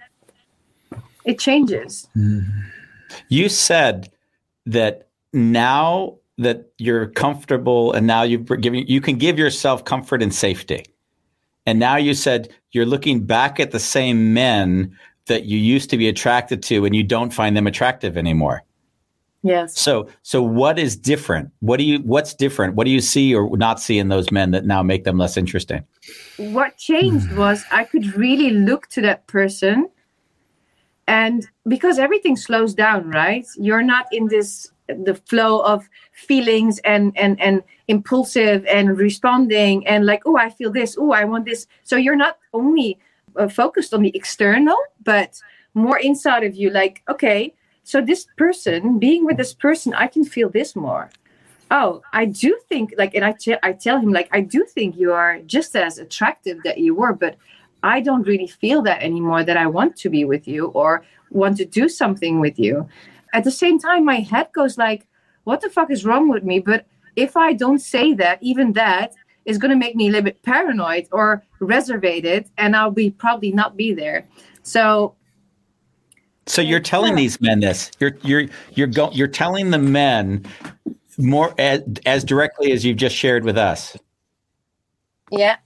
it 1.25 1.39
changes. 1.39 2.09
You 3.29 3.49
said 3.49 4.11
that 4.67 5.09
now 5.33 6.19
that 6.39 6.73
you're 6.79 7.07
comfortable 7.07 7.93
and 7.93 8.07
now 8.07 8.23
you've 8.23 8.47
given 8.61 8.87
you 8.87 9.01
can 9.01 9.17
give 9.17 9.39
yourself 9.39 9.85
comfort 9.85 10.23
and 10.23 10.35
safety. 10.35 10.85
And 11.67 11.79
now 11.79 11.97
you 11.97 12.15
said 12.15 12.53
you're 12.73 12.87
looking 12.87 13.25
back 13.25 13.61
at 13.61 13.71
the 13.71 13.79
same 13.79 14.35
men 14.35 14.97
that 15.33 15.47
you 15.47 15.59
used 15.59 15.89
to 15.89 15.97
be 15.97 16.09
attracted 16.09 16.63
to 16.65 16.85
and 16.85 16.95
you 16.95 17.03
don't 17.03 17.33
find 17.33 17.57
them 17.57 17.67
attractive 17.67 18.19
anymore. 18.19 18.63
Yes. 19.43 19.81
So 19.81 20.09
so 20.23 20.43
what 20.43 20.79
is 20.79 20.95
different? 20.95 21.51
What 21.61 21.79
do 21.79 21.85
you 21.85 21.99
what's 22.01 22.35
different? 22.35 22.75
What 22.75 22.85
do 22.85 22.91
you 22.91 23.01
see 23.01 23.35
or 23.35 23.57
not 23.57 23.81
see 23.81 23.99
in 23.99 24.09
those 24.09 24.31
men 24.31 24.51
that 24.51 24.67
now 24.67 24.83
make 24.83 25.05
them 25.05 25.17
less 25.17 25.37
interesting? 25.37 25.85
what 26.39 26.77
changed 26.77 27.29
hmm. 27.29 27.39
was 27.39 27.65
I 27.71 27.85
could 27.85 28.15
really 28.15 28.51
look 28.51 28.89
to 28.89 29.01
that 29.03 29.27
person 29.27 29.89
and 31.07 31.49
because 31.67 31.99
everything 31.99 32.37
slows 32.37 32.75
down 32.75 33.09
right 33.11 33.47
you're 33.57 33.83
not 33.83 34.07
in 34.13 34.29
this 34.29 34.71
the 34.89 35.15
flow 35.15 35.61
of 35.61 35.89
feelings 36.13 36.79
and 36.85 37.13
and 37.17 37.41
and 37.41 37.63
impulsive 37.89 38.65
and 38.67 38.97
responding 38.99 39.87
and 39.87 40.07
like 40.07 40.23
oh 40.27 40.37
i 40.37 40.49
feel 40.49 40.71
this 40.71 40.97
oh 40.99 41.13
i 41.13 41.25
want 41.25 41.45
this 41.45 41.67
so 41.83 41.97
you're 41.97 42.23
not 42.27 42.39
only 42.53 42.99
uh, 43.37 43.49
focused 43.49 43.95
on 43.95 44.03
the 44.03 44.15
external 44.15 44.77
but 45.05 45.41
more 45.75 45.99
inside 45.99 46.45
of 46.45 46.55
you 46.55 46.71
like 46.71 47.03
okay 47.09 47.55
so 47.85 48.01
this 48.01 48.27
person 48.37 48.99
being 48.99 49.25
with 49.25 49.37
this 49.37 49.55
person 49.55 49.93
i 49.95 50.07
can 50.07 50.25
feel 50.25 50.49
this 50.49 50.77
more. 50.77 51.11
Oh 51.71 52.03
i 52.13 52.25
do 52.25 52.59
think 52.69 52.95
like 52.99 53.15
and 53.15 53.25
I 53.25 53.35
I 53.63 53.73
tell 53.73 53.99
him 53.99 54.13
like 54.13 54.29
i 54.33 54.41
do 54.41 54.65
think 54.65 54.97
you 54.97 55.13
are 55.13 55.39
just 55.41 55.75
as 55.75 55.99
attractive 55.99 56.59
that 56.65 56.79
you 56.79 56.95
were 56.95 57.15
but 57.15 57.37
i 57.83 58.01
don't 58.01 58.27
really 58.27 58.47
feel 58.47 58.83
that 58.83 59.03
anymore 59.03 59.43
that 59.45 59.57
i 59.57 59.67
want 59.67 59.97
to 59.97 60.11
be 60.11 60.25
with 60.25 60.47
you 60.47 60.67
or 60.67 61.05
want 61.31 61.57
to 61.57 61.65
do 61.65 61.89
something 61.89 62.41
with 62.41 62.59
you. 62.59 62.87
At 63.33 63.45
the 63.45 63.51
same 63.51 63.79
time 63.79 64.05
my 64.05 64.21
head 64.21 64.49
goes 64.53 64.77
like 64.77 65.07
what 65.45 65.61
the 65.61 65.71
fuck 65.71 65.91
is 65.91 66.05
wrong 66.05 66.29
with 66.29 66.45
me? 66.45 66.61
But 66.61 66.87
if 67.17 67.37
i 67.37 67.53
don't 67.53 67.81
say 67.81 68.15
that 68.15 68.39
even 68.43 68.73
that 68.73 69.13
is 69.45 69.59
going 69.59 69.71
to 69.71 69.77
make 69.77 69.97
me 69.97 70.09
a 70.09 70.11
little 70.11 70.25
bit 70.25 70.43
paranoid 70.43 71.07
or 71.13 71.43
reservated 71.61 72.49
and 72.59 72.77
i'll 72.77 72.91
be 72.91 73.11
probably 73.11 73.51
not 73.53 73.77
be 73.77 73.93
there 73.93 74.27
so 74.63 75.15
So 76.47 76.63
you're 76.63 76.79
uh, 76.81 76.83
telling 76.83 77.15
these 77.15 77.41
men 77.41 77.61
this. 77.61 77.91
You're 78.01 78.17
you're 78.23 78.47
you're 78.75 78.87
go, 78.89 79.11
you're 79.13 79.29
telling 79.29 79.71
the 79.71 79.79
men 79.79 80.45
more 81.19 81.55
as, 81.59 81.83
as 82.07 82.25
directly 82.25 82.73
as 82.73 82.85
you've 82.85 82.97
just 82.97 83.15
shared 83.15 83.45
with 83.45 83.57
us. 83.59 83.97
yeah 85.31 85.57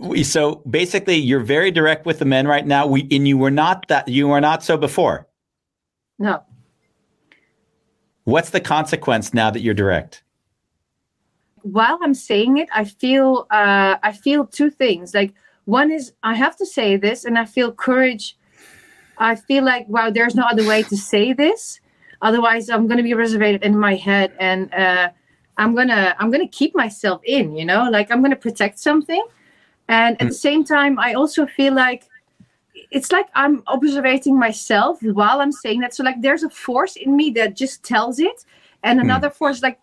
we- 0.00 0.24
so 0.24 0.56
basically, 0.68 1.16
you're 1.16 1.40
very 1.40 1.70
direct 1.70 2.06
with 2.06 2.18
the 2.18 2.24
men 2.24 2.46
right 2.46 2.66
now. 2.66 2.86
We 2.86 3.08
and 3.10 3.26
you 3.26 3.38
were 3.38 3.50
not 3.50 3.88
that. 3.88 4.08
You 4.08 4.28
were 4.28 4.40
not 4.40 4.62
so 4.62 4.76
before. 4.76 5.26
No. 6.18 6.42
What's 8.24 8.50
the 8.50 8.60
consequence 8.60 9.32
now 9.32 9.50
that 9.50 9.60
you're 9.60 9.74
direct? 9.74 10.22
While 11.62 11.98
I'm 12.02 12.14
saying 12.14 12.58
it, 12.58 12.68
I 12.74 12.84
feel 12.84 13.46
uh, 13.50 13.96
I 14.02 14.12
feel 14.12 14.46
two 14.46 14.70
things. 14.70 15.14
Like 15.14 15.34
one 15.64 15.90
is 15.90 16.12
I 16.22 16.34
have 16.34 16.56
to 16.56 16.66
say 16.66 16.96
this, 16.96 17.24
and 17.24 17.38
I 17.38 17.44
feel 17.44 17.72
courage. 17.72 18.36
I 19.18 19.34
feel 19.34 19.64
like 19.64 19.88
wow, 19.88 20.10
there's 20.10 20.34
no 20.34 20.44
other 20.44 20.66
way 20.66 20.82
to 20.84 20.96
say 20.96 21.32
this. 21.32 21.80
Otherwise, 22.22 22.68
I'm 22.68 22.86
gonna 22.86 23.02
be 23.02 23.14
reserved 23.14 23.64
in 23.64 23.78
my 23.78 23.94
head, 23.94 24.32
and 24.38 24.72
uh, 24.74 25.10
I'm 25.56 25.74
gonna 25.74 26.14
I'm 26.18 26.30
gonna 26.30 26.48
keep 26.48 26.74
myself 26.74 27.20
in. 27.24 27.56
You 27.56 27.64
know, 27.64 27.88
like 27.90 28.10
I'm 28.10 28.22
gonna 28.22 28.36
protect 28.36 28.78
something, 28.78 29.24
and 29.88 30.20
at 30.20 30.28
the 30.28 30.34
same 30.34 30.64
time, 30.64 30.98
I 30.98 31.14
also 31.14 31.46
feel 31.46 31.74
like 31.74 32.04
it's 32.90 33.12
like 33.12 33.26
I'm 33.34 33.62
observing 33.66 34.38
myself 34.38 35.02
while 35.02 35.40
I'm 35.40 35.52
saying 35.52 35.80
that. 35.80 35.94
So 35.94 36.02
like 36.02 36.20
there's 36.20 36.42
a 36.42 36.50
force 36.50 36.96
in 36.96 37.16
me 37.16 37.30
that 37.32 37.56
just 37.56 37.82
tells 37.82 38.18
it, 38.18 38.44
and 38.82 39.00
another 39.00 39.30
force 39.30 39.62
like 39.62 39.78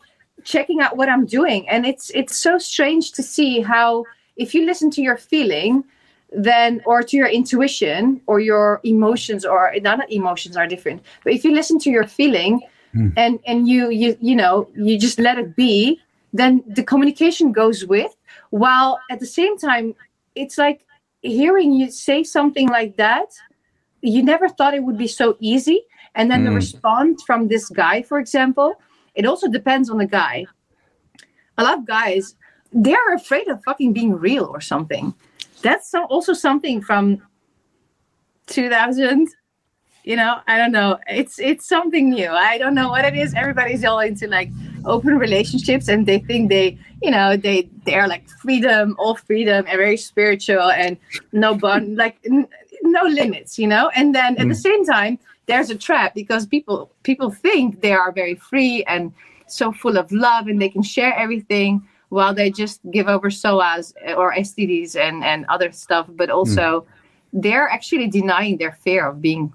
checking 0.47 0.79
out 0.79 0.95
what 0.95 1.09
I'm 1.09 1.25
doing. 1.25 1.67
And 1.69 1.85
it's 1.85 2.09
it's 2.11 2.35
so 2.35 2.57
strange 2.57 3.11
to 3.11 3.21
see 3.21 3.59
how 3.59 4.05
if 4.37 4.55
you 4.55 4.65
listen 4.65 4.89
to 4.91 5.01
your 5.01 5.17
feeling, 5.17 5.83
then 6.31 6.81
or 6.85 7.03
to 7.03 7.17
your 7.17 7.27
intuition 7.27 8.21
or 8.27 8.39
your 8.39 8.79
emotions 8.83 9.45
or 9.45 9.73
not 9.81 10.11
emotions 10.11 10.55
are 10.55 10.65
different. 10.65 11.03
But 11.23 11.33
if 11.33 11.43
you 11.43 11.53
listen 11.53 11.77
to 11.79 11.89
your 11.89 12.07
feeling 12.07 12.61
hmm. 12.93 13.09
and 13.17 13.39
and 13.45 13.67
you 13.67 13.89
you 13.89 14.17
you 14.21 14.35
know 14.35 14.69
you 14.75 14.97
just 14.97 15.19
let 15.19 15.37
it 15.37 15.55
be, 15.55 15.99
then 16.31 16.63
the 16.65 16.83
communication 16.83 17.51
goes 17.51 17.85
with. 17.85 18.15
While 18.49 18.99
at 19.11 19.19
the 19.19 19.25
same 19.39 19.57
time, 19.57 19.95
it's 20.33 20.57
like 20.57 20.85
hearing 21.21 21.73
you 21.73 21.91
say 21.91 22.23
something 22.23 22.69
like 22.69 22.95
that. 22.95 23.29
You 24.01 24.23
never 24.23 24.47
thought 24.47 24.73
it 24.75 24.83
would 24.83 24.97
be 24.97 25.07
so 25.07 25.35
easy, 25.41 25.81
and 26.15 26.31
then 26.31 26.45
the 26.45 26.51
hmm. 26.51 26.63
response 26.63 27.23
from 27.23 27.49
this 27.49 27.67
guy, 27.67 28.01
for 28.01 28.17
example, 28.17 28.79
it 29.17 29.25
also 29.25 29.49
depends 29.49 29.89
on 29.89 29.97
the 29.97 30.05
guy. 30.05 30.45
A 31.57 31.63
lot 31.63 31.79
of 31.79 31.87
guys, 31.87 32.35
they're 32.71 33.13
afraid 33.15 33.47
of 33.47 33.63
fucking 33.63 33.91
being 33.91 34.13
real 34.13 34.45
or 34.45 34.61
something. 34.61 35.13
That's 35.63 35.89
so, 35.89 36.05
also 36.05 36.33
something 36.33 36.81
from 36.81 37.21
2000. 38.45 39.27
You 40.03 40.15
know, 40.15 40.37
I 40.47 40.57
don't 40.57 40.71
know. 40.71 40.99
It's 41.07 41.37
it's 41.37 41.67
something 41.67 42.11
new. 42.11 42.29
I 42.29 42.57
don't 42.57 42.75
know 42.75 42.87
what 42.87 43.03
it 43.03 43.13
is. 43.13 43.33
Everybody's 43.33 43.83
all 43.83 43.99
into 43.99 44.25
like 44.27 44.49
open 44.85 45.17
relationships, 45.17 45.89
and 45.89 46.05
they 46.05 46.19
think 46.19 46.47
they, 46.47 46.77
you 47.01 47.11
know, 47.11 47.35
they 47.35 47.67
they're 47.85 48.07
like 48.07 48.29
freedom, 48.29 48.95
all 48.99 49.15
freedom, 49.15 49.65
and 49.67 49.77
very 49.77 49.97
spiritual, 49.97 50.71
and 50.71 50.95
no 51.33 51.55
bond, 51.55 51.97
like 51.97 52.19
n- 52.23 52.47
no 52.83 53.01
limits. 53.03 53.59
You 53.59 53.67
know, 53.67 53.89
and 53.95 54.15
then 54.15 54.37
at 54.37 54.47
the 54.47 54.53
mm. 54.53 54.63
same 54.67 54.85
time, 54.85 55.19
there's 55.47 55.69
a 55.69 55.75
trap 55.75 56.13
because 56.13 56.45
people 56.45 56.91
people 57.03 57.31
think 57.31 57.81
they 57.81 57.93
are 57.93 58.11
very 58.11 58.35
free 58.35 58.83
and 58.85 59.11
so 59.47 59.71
full 59.71 59.97
of 59.97 60.11
love 60.11 60.47
and 60.47 60.61
they 60.61 60.69
can 60.69 60.83
share 60.83 61.13
everything 61.15 61.81
while 62.09 62.33
they 62.33 62.49
just 62.49 62.79
give 62.91 63.07
over 63.07 63.29
SOAS 63.29 63.93
or 64.15 64.33
STDs 64.33 64.95
and 64.95 65.23
and 65.23 65.45
other 65.49 65.71
stuff 65.71 66.07
but 66.09 66.29
also 66.29 66.85
they're 67.33 67.67
actually 67.69 68.07
denying 68.07 68.57
their 68.57 68.73
fear 68.83 69.07
of 69.07 69.21
being 69.21 69.53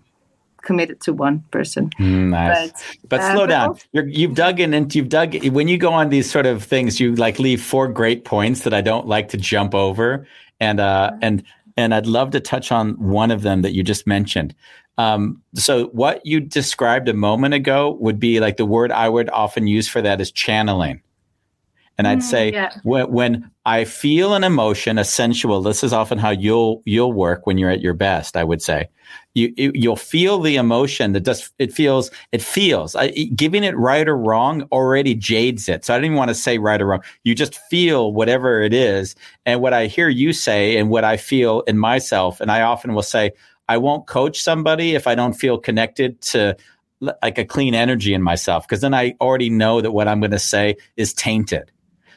committed 0.63 1.01
to 1.01 1.13
one 1.13 1.41
person 1.51 1.91
Nice. 1.99 2.71
But, 2.71 3.09
But 3.09 3.21
uh, 3.21 3.35
slow 3.35 3.47
down. 3.47 3.79
You're, 3.93 4.07
you've 4.07 4.35
dug 4.35 4.61
in 4.61 4.73
and 4.75 4.95
you've 4.95 5.09
dug 5.09 5.35
when 5.49 5.69
you 5.69 5.77
go 5.77 5.93
on 5.93 6.09
these 6.09 6.31
sort 6.31 6.47
of 6.47 6.63
things, 6.63 7.01
you 7.01 7.15
like 7.17 7.39
leave 7.39 7.63
four 7.63 7.89
great 7.89 8.25
points 8.25 8.63
that 8.63 8.73
I 8.73 8.81
don't 8.81 9.07
like 9.07 9.29
to 9.31 9.37
jump 9.37 9.75
over. 9.75 10.27
And, 10.61 10.79
uh, 10.79 11.11
and, 11.21 11.43
and 11.77 11.95
I'd 11.95 12.07
love 12.07 12.31
to 12.31 12.41
touch 12.41 12.71
on 12.71 12.93
one 12.93 13.31
of 13.31 13.43
them 13.43 13.63
that 13.63 13.73
you 13.73 13.83
just 13.83 14.07
mentioned. 14.07 14.55
Um, 14.99 15.43
so 15.55 15.87
what 15.87 16.25
you 16.25 16.41
described 16.41 17.09
a 17.09 17.15
moment 17.15 17.55
ago 17.55 17.97
would 18.01 18.21
be 18.21 18.41
like 18.41 18.57
the 18.57 18.67
word 18.67 18.93
I 18.93 19.09
would 19.09 19.31
often 19.31 19.67
use 19.67 19.89
for 19.89 20.03
that 20.03 20.21
is 20.21 20.31
channeling. 20.31 21.03
And 21.99 22.09
I'd 22.09 22.23
say 22.23 22.53
yeah. 22.53 22.73
when, 22.83 23.13
when 23.13 23.51
I 23.65 23.85
feel 23.85 24.35
an 24.35 24.45
emotion, 24.45 24.99
a 24.99 25.05
sensual, 25.05 25.63
this 25.63 25.85
is 25.85 25.93
often 25.93 26.19
how 26.19 26.31
you'll 26.31 26.83
you'll 26.85 27.13
work 27.13 27.47
when 27.47 27.59
you're 27.59 27.71
at 27.71 27.83
your 27.83 27.95
best. 27.95 28.37
I 28.37 28.45
would 28.45 28.63
say 28.63 28.89
you, 29.35 29.53
you 29.57 29.73
you'll 29.75 29.97
feel 29.97 30.41
the 30.41 30.57
emotion 30.57 31.13
that 31.13 31.21
does 31.21 31.51
it 31.59 31.73
feels 31.73 32.11
it 32.33 32.43
feels 32.43 32.97
I, 32.97 33.09
giving 33.11 33.63
it 33.63 33.77
right 33.77 34.09
or 34.09 34.17
wrong 34.17 34.63
already 34.73 35.15
jades 35.15 35.69
it. 35.69 35.85
So 35.85 35.95
I 35.95 35.99
didn't 35.99 36.07
even 36.07 36.17
want 36.17 36.31
to 36.31 36.35
say 36.35 36.59
right 36.59 36.81
or 36.81 36.87
wrong. 36.87 37.03
You 37.25 37.35
just 37.35 37.57
feel 37.71 38.13
whatever 38.13 38.63
it 38.63 38.73
is, 38.73 39.15
and 39.45 39.61
what 39.61 39.75
I 39.75 39.87
hear 39.87 40.09
you 40.09 40.33
say 40.33 40.79
and 40.79 40.89
what 40.89 41.05
I 41.05 41.19
feel 41.19 41.61
in 41.69 41.79
myself, 41.79 42.41
and 42.41 42.51
I 42.51 42.63
often 42.63 42.95
will 42.95 43.03
say 43.03 43.33
I 43.73 43.79
won't 43.79 44.07
coach 44.07 44.43
somebody 44.43 44.95
if 44.95 45.07
I 45.07 45.15
don't 45.15 45.33
feel 45.33 45.57
connected 45.57 46.21
to 46.33 46.55
like 47.01 47.39
a 47.39 47.45
clean 47.47 47.75
energy 47.75 48.13
in 48.13 48.23
myself 48.23 48.69
because 48.69 48.83
then 48.83 48.93
I 48.93 49.15
already 49.19 49.49
know 49.49 49.81
that 49.81 49.93
what 49.93 50.09
I'm 50.09 50.21
going 50.21 50.31
to 50.33 50.39
say 50.39 50.77
is 50.99 51.15
tainted. 51.15 51.73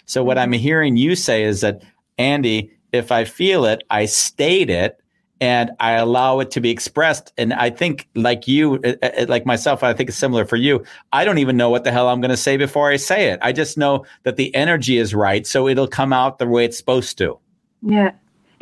So 0.05 0.21
what 0.21 0.37
I'm 0.37 0.51
hearing 0.51 0.97
you 0.97 1.15
say 1.15 1.43
is 1.43 1.61
that 1.61 1.81
Andy, 2.17 2.71
if 2.91 3.09
I 3.09 3.23
feel 3.23 3.63
it, 3.63 3.85
I 3.89 4.03
state 4.03 4.69
it 4.69 4.99
and 5.39 5.71
I 5.79 5.93
allow 5.93 6.41
it 6.41 6.51
to 6.51 6.59
be 6.59 6.71
expressed. 6.71 7.31
And 7.37 7.53
I 7.53 7.69
think 7.69 8.09
like 8.15 8.49
you, 8.49 8.81
uh, 8.83 8.95
uh, 9.01 9.25
like 9.29 9.45
myself, 9.45 9.81
I 9.81 9.93
think 9.93 10.09
it's 10.09 10.17
similar 10.17 10.43
for 10.43 10.57
you. 10.57 10.83
I 11.13 11.23
don't 11.23 11.37
even 11.37 11.55
know 11.55 11.69
what 11.69 11.85
the 11.85 11.91
hell 11.93 12.09
I'm 12.09 12.19
going 12.19 12.31
to 12.31 12.37
say 12.37 12.57
before 12.57 12.91
I 12.91 12.97
say 12.97 13.29
it. 13.29 13.39
I 13.41 13.53
just 13.53 13.77
know 13.77 14.05
that 14.23 14.35
the 14.35 14.53
energy 14.53 14.97
is 14.97 15.15
right. 15.15 15.47
So 15.47 15.69
it'll 15.69 15.87
come 15.87 16.11
out 16.11 16.37
the 16.37 16.47
way 16.47 16.65
it's 16.65 16.77
supposed 16.77 17.17
to. 17.19 17.39
yeah 17.81 18.11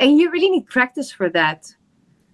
and 0.00 0.18
you 0.18 0.30
really 0.30 0.50
need 0.50 0.66
practice 0.66 1.10
for 1.10 1.28
that 1.30 1.74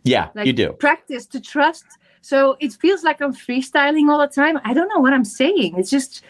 Yeah, 0.04 0.28
like 0.34 0.46
you 0.46 0.52
do. 0.52 0.72
practice 0.72 1.26
to 1.26 1.40
trust 1.40 1.84
so 2.22 2.56
it 2.60 2.72
feels 2.74 3.02
like 3.02 3.20
i'm 3.22 3.34
freestyling 3.34 4.10
all 4.10 4.18
the 4.18 4.26
time 4.26 4.58
i 4.64 4.74
don't 4.74 4.88
know 4.88 5.00
what 5.00 5.12
i'm 5.12 5.24
saying 5.24 5.74
it's 5.78 5.90
just 5.90 6.22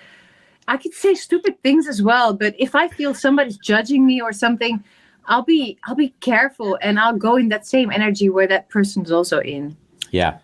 i 0.69 0.77
could 0.77 0.95
say 0.95 1.15
stupid 1.15 1.61
things 1.63 1.89
as 1.89 2.01
well 2.01 2.33
but 2.33 2.55
if 2.59 2.75
i 2.77 2.87
feel 2.89 3.13
somebody's 3.13 3.59
judging 3.59 4.07
me 4.07 4.21
or 4.21 4.33
something 4.33 4.83
i'll 5.27 5.43
be 5.43 5.77
i'll 5.85 5.97
be 5.97 6.11
careful 6.21 6.79
and 6.81 7.01
i'll 7.01 7.17
go 7.17 7.37
in 7.37 7.49
that 7.49 7.67
same 7.67 7.91
energy 7.91 8.29
where 8.29 8.47
that 8.47 8.69
person's 8.69 9.11
also 9.11 9.41
in 9.41 9.77
Yeah. 10.11 10.39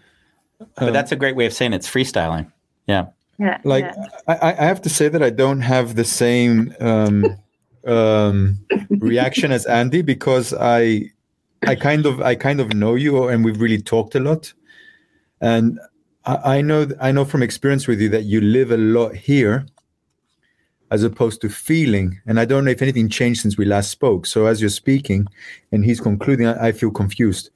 But 0.77 0.93
that's 0.93 1.13
a 1.13 1.17
great 1.17 1.37
way 1.37 1.47
of 1.47 1.53
saying 1.53 1.73
it's 1.73 1.89
freestyling. 1.89 2.51
Yeah. 2.87 3.07
yeah 3.39 3.61
like 3.65 3.85
yeah. 3.85 4.07
I, 4.29 4.53
I 4.53 4.65
have 4.65 4.81
to 4.83 4.89
say 4.89 5.09
that 5.09 5.23
I 5.23 5.31
don't 5.31 5.61
have 5.61 5.97
the 5.97 6.05
same 6.05 6.75
um, 6.81 7.27
um, 7.87 8.59
reaction 8.89 9.53
as 9.53 9.67
Andy 9.67 10.03
because 10.03 10.55
I 10.55 11.11
I 11.63 11.75
kind 11.75 12.07
of 12.07 12.21
I 12.21 12.35
kind 12.35 12.61
of 12.61 12.75
know 12.75 12.95
you 12.95 13.29
and 13.29 13.45
we've 13.45 13.61
really 13.61 13.81
talked 13.81 14.15
a 14.15 14.21
lot, 14.21 14.53
and 15.41 15.79
I, 16.25 16.59
I 16.59 16.61
know 16.61 16.87
I 17.01 17.13
know 17.13 17.25
from 17.25 17.43
experience 17.43 17.87
with 17.87 18.01
you 18.01 18.09
that 18.11 18.25
you 18.25 18.41
live 18.41 18.71
a 18.71 18.77
lot 18.77 19.15
here, 19.15 19.67
as 20.91 21.03
opposed 21.03 21.41
to 21.41 21.49
feeling. 21.49 22.21
And 22.27 22.39
I 22.39 22.45
don't 22.45 22.65
know 22.65 22.71
if 22.71 22.83
anything 22.83 23.09
changed 23.09 23.41
since 23.41 23.57
we 23.57 23.65
last 23.65 23.91
spoke. 23.91 24.27
So 24.27 24.47
as 24.47 24.61
you're 24.61 24.71
speaking, 24.71 25.27
and 25.73 25.85
he's 25.85 26.01
concluding, 26.01 26.47
I, 26.47 26.69
I 26.69 26.73
feel 26.73 26.91
confused. 26.91 27.51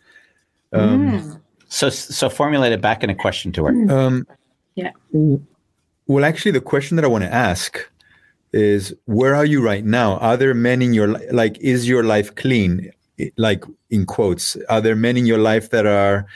Um, 0.72 1.40
So 1.68 1.88
so 1.90 2.28
formulate 2.28 2.72
it 2.72 2.80
back 2.80 3.04
in 3.04 3.10
a 3.10 3.14
question 3.14 3.52
to 3.52 3.64
her. 3.66 3.90
um, 3.90 4.26
yeah 4.74 4.90
Well, 5.12 6.24
actually, 6.24 6.52
the 6.52 6.60
question 6.60 6.96
that 6.96 7.04
I 7.04 7.08
want 7.08 7.24
to 7.24 7.32
ask 7.32 7.78
is 8.52 8.92
where 9.04 9.36
are 9.36 9.44
you 9.44 9.62
right 9.62 9.84
now? 9.84 10.16
Are 10.18 10.36
there 10.36 10.54
men 10.54 10.82
in 10.82 10.92
your 10.92 11.08
li- 11.08 11.30
like 11.30 11.58
is 11.60 11.86
your 11.88 12.02
life 12.02 12.34
clean? 12.34 12.90
I- 13.20 13.32
Like 13.36 13.64
in 13.90 14.06
quotes, 14.06 14.56
are 14.68 14.80
there 14.80 14.96
men 14.96 15.16
in 15.16 15.26
your 15.26 15.38
life 15.38 15.70
that 15.70 15.86
are 15.86 16.26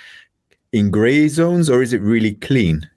in 0.72 0.90
gray 0.90 1.28
zones 1.28 1.70
or 1.70 1.82
is 1.82 1.92
it 1.92 2.00
really 2.00 2.34
clean? 2.34 2.88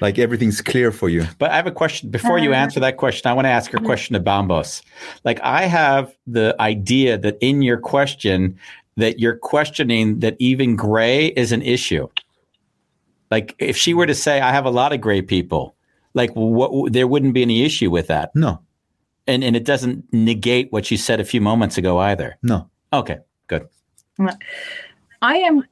Like 0.00 0.18
everything's 0.18 0.60
clear 0.60 0.90
for 0.90 1.08
you. 1.08 1.24
But 1.38 1.52
I 1.52 1.56
have 1.56 1.68
a 1.68 1.72
question 1.72 2.10
before 2.10 2.38
you 2.38 2.50
uh-huh. 2.50 2.62
answer 2.62 2.80
that 2.80 2.96
question. 2.96 3.30
I 3.30 3.34
want 3.34 3.44
to 3.44 3.50
ask 3.50 3.72
a 3.72 3.76
mm-hmm. 3.76 3.86
question 3.86 4.14
to 4.14 4.20
Bambos. 4.20 4.82
Like 5.24 5.40
I 5.42 5.62
have 5.62 6.12
the 6.26 6.56
idea 6.58 7.16
that 7.18 7.38
in 7.40 7.62
your 7.62 7.78
question 7.78 8.58
that 8.96 9.20
you're 9.20 9.36
questioning 9.36 10.18
that 10.18 10.36
even 10.38 10.74
gray 10.76 11.26
is 11.28 11.52
an 11.52 11.62
issue. 11.62 12.08
Like 13.30 13.54
if 13.58 13.76
she 13.76 13.94
were 13.94 14.06
to 14.06 14.14
say, 14.14 14.40
"I 14.40 14.50
have 14.50 14.66
a 14.66 14.70
lot 14.70 14.92
of 14.92 15.00
gray 15.00 15.22
people," 15.22 15.74
like 16.14 16.30
what 16.34 16.92
there 16.92 17.06
wouldn't 17.06 17.32
be 17.32 17.42
any 17.42 17.64
issue 17.64 17.90
with 17.90 18.08
that, 18.08 18.34
No, 18.34 18.60
and 19.26 19.44
and 19.44 19.56
it 19.56 19.64
doesn't 19.64 20.04
negate 20.12 20.72
what 20.72 20.90
you 20.90 20.96
said 20.96 21.20
a 21.20 21.24
few 21.24 21.40
moments 21.40 21.78
ago 21.78 21.98
either. 21.98 22.38
no. 22.42 22.68
Okay, 22.92 23.18
good. 23.46 23.68
I 25.22 25.36
am 25.36 25.64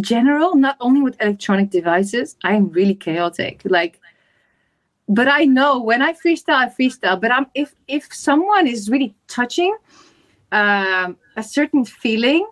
general, 0.00 0.54
not 0.54 0.76
only 0.80 1.02
with 1.02 1.20
electronic 1.20 1.70
devices, 1.70 2.36
I 2.44 2.54
am 2.54 2.70
really 2.70 2.94
chaotic. 2.94 3.62
Like, 3.64 4.00
but 5.08 5.28
I 5.28 5.44
know 5.44 5.80
when 5.80 6.02
I 6.02 6.12
freestyle, 6.14 6.54
I 6.54 6.68
freestyle. 6.68 7.20
But 7.20 7.32
I'm 7.32 7.46
if 7.54 7.74
if 7.88 8.12
someone 8.14 8.66
is 8.66 8.88
really 8.88 9.14
touching 9.26 9.76
um, 10.52 11.16
a 11.36 11.42
certain 11.42 11.84
feeling, 11.84 12.46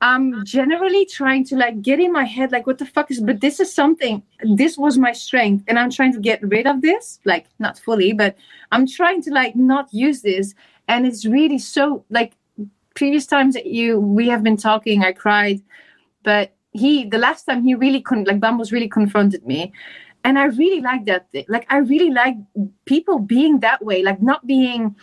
I'm 0.00 0.44
generally 0.44 1.04
trying 1.06 1.44
to 1.46 1.56
like 1.56 1.82
get 1.82 1.98
in 2.00 2.12
my 2.12 2.24
head 2.24 2.52
like 2.52 2.66
what 2.66 2.78
the 2.78 2.86
fuck 2.86 3.10
is. 3.10 3.20
But 3.20 3.40
this 3.40 3.60
is 3.60 3.72
something. 3.72 4.22
This 4.44 4.78
was 4.78 4.98
my 4.98 5.12
strength, 5.12 5.64
and 5.68 5.78
I'm 5.78 5.90
trying 5.90 6.12
to 6.12 6.20
get 6.20 6.42
rid 6.42 6.66
of 6.66 6.82
this. 6.82 7.20
Like 7.24 7.46
not 7.58 7.78
fully, 7.78 8.12
but 8.12 8.36
I'm 8.70 8.86
trying 8.86 9.22
to 9.22 9.30
like 9.32 9.56
not 9.56 9.88
use 9.92 10.22
this. 10.22 10.54
and 10.88 11.06
it's 11.06 11.24
really 11.24 11.58
so 11.58 12.04
like 12.10 12.32
previous 12.94 13.26
times 13.26 13.54
that 13.54 13.66
you 13.66 14.00
we 14.00 14.28
have 14.28 14.42
been 14.42 14.56
talking, 14.56 15.04
I 15.04 15.12
cried, 15.12 15.60
but 16.24 16.54
he 16.72 17.04
the 17.04 17.18
last 17.18 17.44
time 17.44 17.62
he 17.62 17.74
really 17.74 18.00
couldn't 18.00 18.26
like 18.26 18.40
Bambos 18.40 18.72
really 18.72 18.88
confronted 18.88 19.46
me, 19.46 19.72
and 20.24 20.38
I 20.38 20.46
really 20.46 20.80
like 20.80 21.04
that. 21.06 21.28
Like 21.48 21.66
I 21.70 21.78
really 21.78 22.10
like 22.10 22.36
people 22.86 23.18
being 23.18 23.60
that 23.60 23.84
way, 23.84 24.02
like 24.02 24.20
not 24.20 24.46
being 24.46 24.96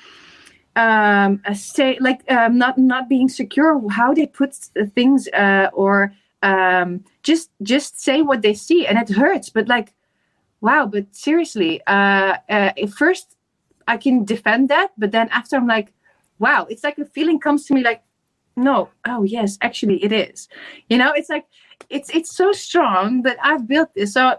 um 0.76 1.42
a 1.46 1.56
say 1.56 1.98
like 2.00 2.30
um 2.32 2.58
not 2.58 2.78
not 2.78 3.08
being 3.08 3.30
secure 3.30 3.82
how 3.90 4.14
they 4.14 4.28
put 4.28 4.54
things 4.94 5.28
uh 5.30 5.70
or 5.74 6.14
um 6.44 7.04
just 7.24 7.50
just 7.64 8.02
say 8.02 8.22
what 8.22 8.42
they 8.42 8.54
see 8.54 8.86
and 8.86 8.98
it 8.98 9.10
hurts 9.10 9.50
but 9.50 9.68
like 9.68 9.94
wow 10.62 10.86
but 10.86 11.06
seriously 11.16 11.82
uh, 11.88 12.38
uh 12.50 12.72
first 12.98 13.38
i 13.88 13.96
can 13.96 14.26
defend 14.26 14.70
that 14.70 14.92
but 14.98 15.12
then 15.12 15.30
after 15.30 15.56
i'm 15.56 15.68
like 15.68 15.94
wow 16.40 16.66
it's 16.70 16.84
like 16.84 16.98
a 16.98 17.06
feeling 17.06 17.40
comes 17.40 17.66
to 17.66 17.74
me 17.74 17.82
like 17.84 18.04
no 18.56 18.90
oh 19.06 19.24
yes 19.24 19.58
actually 19.62 20.04
it 20.04 20.12
is. 20.12 20.48
You 20.90 20.98
know 20.98 21.12
it's 21.14 21.30
like 21.30 21.46
it's 21.90 22.10
it's 22.10 22.36
so 22.36 22.52
strong 22.52 23.22
that 23.24 23.38
i've 23.44 23.68
built 23.68 23.94
this. 23.94 24.14
So 24.14 24.38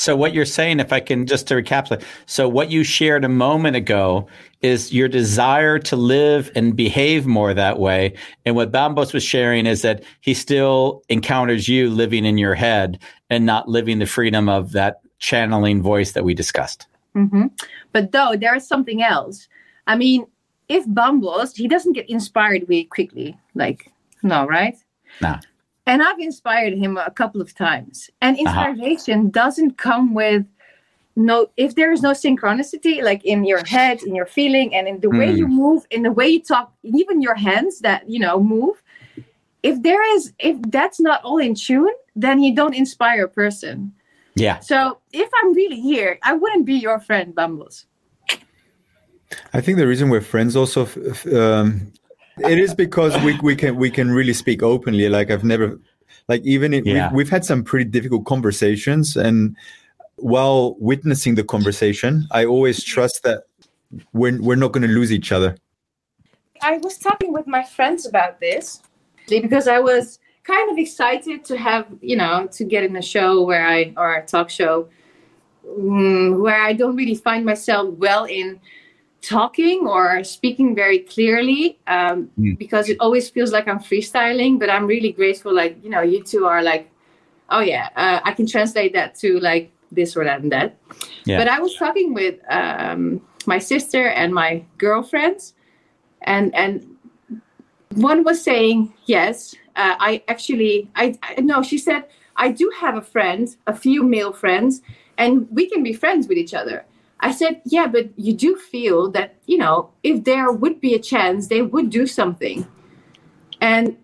So 0.00 0.16
what 0.16 0.32
you're 0.32 0.46
saying, 0.46 0.80
if 0.80 0.94
I 0.94 1.00
can 1.00 1.26
just 1.26 1.46
to 1.48 1.56
recapitulate, 1.56 2.02
so 2.24 2.48
what 2.48 2.70
you 2.70 2.84
shared 2.84 3.22
a 3.22 3.28
moment 3.28 3.76
ago 3.76 4.26
is 4.62 4.94
your 4.94 5.08
desire 5.08 5.78
to 5.80 5.94
live 5.94 6.50
and 6.54 6.74
behave 6.74 7.26
more 7.26 7.52
that 7.52 7.78
way. 7.78 8.14
And 8.46 8.56
what 8.56 8.72
Bambos 8.72 9.12
was 9.12 9.22
sharing 9.22 9.66
is 9.66 9.82
that 9.82 10.02
he 10.22 10.32
still 10.32 11.02
encounters 11.10 11.68
you 11.68 11.90
living 11.90 12.24
in 12.24 12.38
your 12.38 12.54
head 12.54 12.98
and 13.28 13.44
not 13.44 13.68
living 13.68 13.98
the 13.98 14.06
freedom 14.06 14.48
of 14.48 14.72
that 14.72 15.02
channeling 15.18 15.82
voice 15.82 16.12
that 16.12 16.24
we 16.24 16.32
discussed. 16.32 16.86
hmm 17.12 17.48
But 17.92 18.12
though 18.12 18.36
there 18.40 18.56
is 18.56 18.66
something 18.66 19.02
else. 19.02 19.48
I 19.86 19.96
mean, 19.96 20.24
if 20.70 20.86
Bambos, 20.86 21.54
he 21.54 21.68
doesn't 21.68 21.92
get 21.92 22.08
inspired 22.08 22.62
really 22.68 22.84
quickly. 22.84 23.36
Like, 23.54 23.92
no, 24.22 24.46
right? 24.46 24.78
Nah. 25.20 25.40
And 25.86 26.02
I've 26.02 26.18
inspired 26.18 26.74
him 26.74 26.96
a 26.96 27.10
couple 27.10 27.40
of 27.40 27.54
times. 27.54 28.10
And 28.20 28.38
inspiration 28.38 29.30
doesn't 29.30 29.78
come 29.78 30.14
with 30.14 30.44
no 31.16 31.50
if 31.56 31.74
there 31.74 31.92
is 31.92 32.02
no 32.02 32.12
synchronicity, 32.12 33.02
like 33.02 33.24
in 33.24 33.44
your 33.44 33.64
head, 33.66 34.02
in 34.02 34.14
your 34.14 34.26
feeling, 34.26 34.74
and 34.74 34.86
in 34.86 35.00
the 35.00 35.10
way 35.10 35.30
you 35.32 35.48
move, 35.48 35.86
in 35.90 36.02
the 36.02 36.12
way 36.12 36.28
you 36.28 36.42
talk, 36.42 36.72
even 36.82 37.20
your 37.20 37.34
hands 37.34 37.80
that 37.80 38.08
you 38.08 38.18
know 38.18 38.40
move. 38.40 38.82
If 39.62 39.82
there 39.82 40.02
is 40.14 40.32
if 40.38 40.56
that's 40.70 41.00
not 41.00 41.22
all 41.24 41.38
in 41.38 41.54
tune, 41.54 41.94
then 42.16 42.42
you 42.42 42.54
don't 42.54 42.74
inspire 42.74 43.24
a 43.24 43.28
person. 43.28 43.92
Yeah. 44.34 44.60
So 44.60 44.98
if 45.12 45.28
I'm 45.42 45.52
really 45.54 45.80
here, 45.80 46.18
I 46.22 46.34
wouldn't 46.34 46.64
be 46.64 46.74
your 46.74 47.00
friend, 47.00 47.34
Bambos. 47.34 47.84
I 49.52 49.60
think 49.60 49.78
the 49.78 49.86
reason 49.86 50.08
we're 50.08 50.20
friends 50.20 50.56
also, 50.56 50.82
f- 50.82 50.96
f- 50.96 51.32
um, 51.32 51.92
it 52.44 52.58
is 52.58 52.74
because 52.74 53.16
we, 53.24 53.38
we 53.40 53.56
can 53.56 53.76
we 53.76 53.90
can 53.90 54.10
really 54.10 54.32
speak 54.32 54.62
openly. 54.62 55.08
Like 55.08 55.30
I've 55.30 55.44
never, 55.44 55.78
like 56.28 56.42
even 56.42 56.74
in, 56.74 56.84
Yeah. 56.84 57.08
we've, 57.08 57.16
we've 57.16 57.30
had 57.30 57.44
some 57.44 57.62
pretty 57.62 57.88
difficult 57.90 58.24
conversations, 58.26 59.16
and 59.16 59.56
while 60.16 60.76
witnessing 60.78 61.34
the 61.34 61.44
conversation, 61.44 62.26
I 62.30 62.44
always 62.44 62.84
trust 62.84 63.22
that 63.22 63.44
we're 64.12 64.40
we're 64.40 64.56
not 64.56 64.72
going 64.72 64.86
to 64.86 64.94
lose 64.94 65.12
each 65.12 65.32
other. 65.32 65.56
I 66.62 66.76
was 66.78 66.98
talking 66.98 67.32
with 67.32 67.46
my 67.46 67.62
friends 67.62 68.06
about 68.06 68.40
this 68.40 68.82
because 69.28 69.66
I 69.66 69.78
was 69.78 70.18
kind 70.44 70.70
of 70.70 70.78
excited 70.78 71.44
to 71.44 71.56
have, 71.56 71.86
you 72.00 72.16
know, 72.16 72.48
to 72.52 72.64
get 72.64 72.84
in 72.84 72.96
a 72.96 73.02
show 73.02 73.42
where 73.42 73.66
I, 73.66 73.92
or 73.96 74.14
a 74.14 74.26
talk 74.26 74.50
show, 74.50 74.88
mm, 75.66 76.40
where 76.40 76.62
I 76.62 76.72
don't 76.72 76.96
really 76.96 77.14
find 77.14 77.44
myself 77.44 77.94
well 77.94 78.24
in 78.24 78.60
talking 79.22 79.86
or 79.86 80.24
speaking 80.24 80.74
very 80.74 81.00
clearly 81.00 81.78
um, 81.86 82.30
because 82.58 82.88
it 82.88 82.96
always 83.00 83.28
feels 83.28 83.52
like 83.52 83.68
I'm 83.68 83.78
freestyling. 83.78 84.58
But 84.58 84.70
I'm 84.70 84.86
really 84.86 85.12
grateful, 85.12 85.54
like, 85.54 85.76
you 85.82 85.90
know, 85.90 86.00
you 86.02 86.22
two 86.22 86.46
are 86.46 86.62
like, 86.62 86.90
oh, 87.50 87.60
yeah, 87.60 87.90
uh, 87.96 88.20
I 88.24 88.32
can 88.32 88.46
translate 88.46 88.92
that 88.94 89.14
to 89.16 89.38
like 89.40 89.70
this 89.92 90.16
or 90.16 90.24
that 90.24 90.40
and 90.40 90.52
that. 90.52 90.76
Yeah. 91.24 91.38
But 91.38 91.48
I 91.48 91.60
was 91.60 91.74
talking 91.76 92.14
with 92.14 92.40
um, 92.48 93.20
my 93.46 93.58
sister 93.58 94.08
and 94.08 94.32
my 94.32 94.64
girlfriends 94.78 95.54
and 96.22 96.54
and 96.54 96.86
one 97.94 98.22
was 98.24 98.42
saying 98.42 98.92
yes 99.06 99.54
uh, 99.76 99.96
i 99.98 100.22
actually 100.28 100.88
I, 100.94 101.18
I 101.22 101.40
no 101.40 101.62
she 101.62 101.78
said 101.78 102.04
i 102.36 102.50
do 102.50 102.70
have 102.78 102.96
a 102.96 103.02
friend 103.02 103.48
a 103.66 103.74
few 103.74 104.02
male 104.02 104.32
friends 104.32 104.82
and 105.18 105.48
we 105.50 105.68
can 105.68 105.82
be 105.82 105.92
friends 105.92 106.28
with 106.28 106.38
each 106.38 106.54
other 106.54 106.84
i 107.20 107.30
said 107.30 107.60
yeah 107.64 107.86
but 107.86 108.08
you 108.16 108.32
do 108.32 108.56
feel 108.56 109.10
that 109.10 109.36
you 109.46 109.56
know 109.56 109.90
if 110.02 110.24
there 110.24 110.52
would 110.52 110.80
be 110.80 110.94
a 110.94 110.98
chance 110.98 111.48
they 111.48 111.62
would 111.62 111.90
do 111.90 112.06
something 112.06 112.66
and 113.60 113.96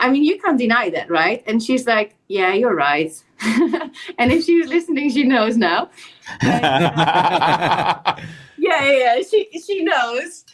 i 0.00 0.10
mean 0.10 0.24
you 0.24 0.38
can't 0.40 0.58
deny 0.58 0.90
that 0.90 1.10
right 1.10 1.42
and 1.46 1.62
she's 1.62 1.86
like 1.86 2.14
yeah 2.28 2.52
you're 2.52 2.74
right 2.74 3.12
and 4.18 4.32
if 4.32 4.44
she's 4.44 4.68
listening 4.68 5.10
she 5.10 5.24
knows 5.24 5.56
now 5.56 5.90
yeah, 8.62 8.84
yeah, 8.84 9.16
yeah. 9.16 9.22
She 9.28 9.48
she 9.58 9.82
knows. 9.82 10.44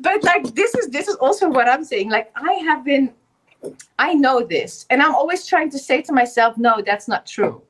But 0.00 0.24
like 0.24 0.54
this 0.54 0.74
is 0.74 0.88
this 0.88 1.08
is 1.08 1.16
also 1.16 1.48
what 1.48 1.68
I'm 1.68 1.84
saying. 1.84 2.10
Like 2.10 2.32
I 2.36 2.52
have 2.64 2.84
been 2.84 3.12
I 3.98 4.14
know 4.14 4.44
this 4.44 4.86
and 4.90 5.02
I'm 5.02 5.14
always 5.14 5.46
trying 5.46 5.70
to 5.70 5.78
say 5.78 6.02
to 6.02 6.12
myself, 6.12 6.56
no, 6.56 6.82
that's 6.84 7.08
not 7.08 7.26
true. 7.26 7.62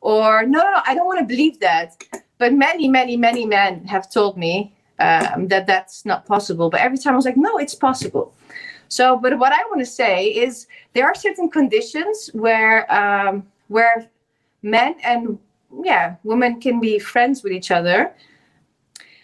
Or 0.00 0.44
no, 0.44 0.58
no, 0.58 0.82
I 0.86 0.94
don't 0.94 1.06
want 1.06 1.20
to 1.20 1.24
believe 1.24 1.60
that. 1.60 2.02
But 2.38 2.52
many, 2.52 2.88
many, 2.88 3.16
many 3.16 3.46
men 3.46 3.84
have 3.84 4.10
told 4.10 4.36
me 4.36 4.74
um, 4.98 5.48
that 5.48 5.66
that's 5.66 6.04
not 6.04 6.26
possible. 6.26 6.70
But 6.70 6.80
every 6.80 6.98
time 6.98 7.14
I 7.14 7.16
was 7.16 7.24
like, 7.24 7.36
no, 7.36 7.58
it's 7.58 7.74
possible. 7.74 8.34
So, 8.88 9.16
but 9.16 9.38
what 9.38 9.52
I 9.52 9.62
want 9.70 9.80
to 9.80 9.86
say 9.86 10.26
is 10.26 10.66
there 10.92 11.06
are 11.06 11.14
certain 11.14 11.50
conditions 11.50 12.30
where 12.32 12.92
um, 12.92 13.46
where 13.68 14.08
men 14.62 14.96
and 15.02 15.38
yeah, 15.82 16.16
women 16.22 16.60
can 16.60 16.80
be 16.80 16.98
friends 16.98 17.42
with 17.42 17.52
each 17.52 17.70
other. 17.70 18.14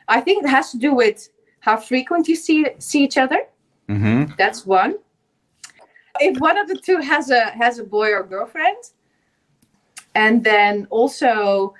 I 0.08 0.20
think 0.20 0.44
it 0.44 0.48
has 0.48 0.72
to 0.72 0.78
do 0.78 0.92
with 0.94 1.28
how 1.60 1.76
frequent 1.76 2.26
you 2.26 2.36
see 2.36 2.66
see 2.78 3.04
each 3.04 3.18
other. 3.18 3.46
hmm 3.88 4.24
That's 4.38 4.66
one. 4.66 4.96
If 6.18 6.38
one 6.38 6.58
of 6.58 6.66
the 6.68 6.76
two 6.76 6.98
has 6.98 7.30
a 7.30 7.50
has 7.50 7.78
a 7.78 7.84
boy 7.84 8.10
or 8.12 8.24
girlfriend, 8.24 8.78
and 10.14 10.42
then 10.42 10.86
also 10.90 11.74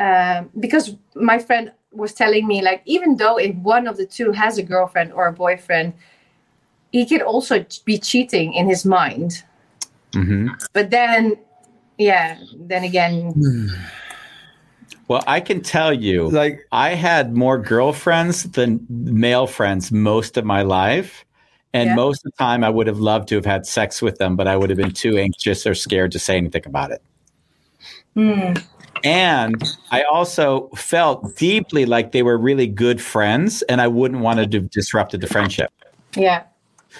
um, 0.00 0.50
because 0.58 0.96
my 1.14 1.38
friend 1.38 1.72
was 1.92 2.14
telling 2.14 2.46
me 2.46 2.62
like 2.62 2.82
even 2.86 3.16
though 3.16 3.36
if 3.36 3.54
one 3.56 3.86
of 3.86 3.96
the 3.96 4.06
two 4.06 4.32
has 4.32 4.58
a 4.58 4.62
girlfriend 4.62 5.12
or 5.12 5.26
a 5.28 5.32
boyfriend, 5.32 5.92
he 6.92 7.06
could 7.06 7.22
also 7.22 7.64
be 7.84 7.98
cheating 7.98 8.54
in 8.54 8.68
his 8.68 8.84
mind. 8.84 9.44
hmm 10.14 10.48
But 10.72 10.90
then, 10.90 11.38
yeah, 11.98 12.38
then 12.56 12.84
again, 12.84 13.34
Well, 15.08 15.24
I 15.26 15.40
can 15.40 15.60
tell 15.60 15.92
you, 15.92 16.28
Like 16.30 16.60
I 16.72 16.94
had 16.94 17.34
more 17.34 17.58
girlfriends 17.58 18.44
than 18.44 18.86
male 18.88 19.46
friends 19.48 19.90
most 19.90 20.36
of 20.36 20.44
my 20.44 20.62
life. 20.62 21.24
And 21.72 21.90
Yeah. 21.90 21.94
most 21.96 22.24
of 22.24 22.32
the 22.32 22.44
time, 22.44 22.64
I 22.64 22.70
would 22.70 22.86
have 22.86 22.98
loved 23.00 23.28
to 23.28 23.34
have 23.36 23.44
had 23.44 23.66
sex 23.66 24.02
with 24.02 24.18
them, 24.18 24.36
but 24.36 24.46
I 24.48 24.56
would 24.56 24.70
have 24.70 24.76
been 24.76 24.92
too 24.92 25.18
anxious 25.18 25.66
or 25.66 25.74
scared 25.74 26.12
to 26.12 26.18
say 26.18 26.36
anything 26.36 26.62
about 26.66 26.90
it. 26.92 27.02
hmm, 28.14 28.52
And 29.02 29.62
I 29.90 30.02
also 30.02 30.68
felt 30.76 31.36
deeply 31.36 31.86
like 31.86 32.12
they 32.12 32.22
were 32.22 32.36
really 32.36 32.66
good 32.66 33.00
friends, 33.00 33.62
and 33.62 33.80
I 33.80 33.88
wouldn't 33.88 34.20
want 34.20 34.38
to 34.38 34.58
have 34.58 34.70
disrupted 34.70 35.20
the 35.20 35.26
friendship. 35.26 35.72
yeah, 36.14 36.44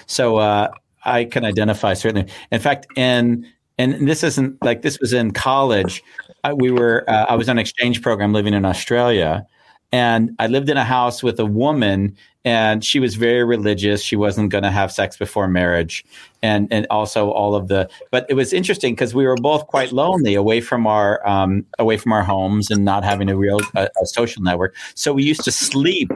So 0.07 0.37
uh, 0.37 0.69
I 1.05 1.25
can 1.25 1.45
identify 1.45 1.93
certainly. 1.93 2.31
In 2.51 2.59
fact, 2.59 2.87
in 2.95 3.45
and 3.77 4.07
this 4.07 4.23
isn't 4.23 4.63
like 4.63 4.81
this 4.81 4.99
was 4.99 5.13
in 5.13 5.31
college. 5.31 6.03
I, 6.43 6.53
we 6.53 6.71
were 6.71 7.03
uh, 7.07 7.25
I 7.29 7.35
was 7.35 7.49
on 7.49 7.57
an 7.57 7.61
exchange 7.61 8.01
program 8.01 8.33
living 8.33 8.53
in 8.53 8.65
Australia, 8.65 9.45
and 9.91 10.35
I 10.39 10.47
lived 10.47 10.69
in 10.69 10.77
a 10.77 10.83
house 10.83 11.21
with 11.21 11.39
a 11.39 11.45
woman, 11.45 12.15
and 12.45 12.83
she 12.83 12.99
was 12.99 13.15
very 13.15 13.43
religious. 13.43 14.01
She 14.01 14.15
wasn't 14.15 14.49
going 14.49 14.63
to 14.63 14.71
have 14.71 14.91
sex 14.91 15.17
before 15.17 15.47
marriage, 15.47 16.05
and 16.41 16.67
and 16.71 16.87
also 16.89 17.29
all 17.31 17.55
of 17.55 17.67
the. 17.67 17.89
But 18.09 18.25
it 18.29 18.35
was 18.35 18.53
interesting 18.53 18.93
because 18.93 19.13
we 19.13 19.25
were 19.25 19.35
both 19.35 19.67
quite 19.67 19.91
lonely, 19.91 20.33
away 20.33 20.61
from 20.61 20.87
our 20.87 21.25
um, 21.27 21.65
away 21.77 21.97
from 21.97 22.13
our 22.13 22.23
homes, 22.23 22.71
and 22.71 22.85
not 22.85 23.03
having 23.03 23.29
a 23.29 23.35
real 23.35 23.59
a, 23.75 23.89
a 24.01 24.05
social 24.05 24.41
network. 24.41 24.75
So 24.95 25.13
we 25.13 25.23
used 25.23 25.43
to 25.43 25.51
sleep 25.51 26.11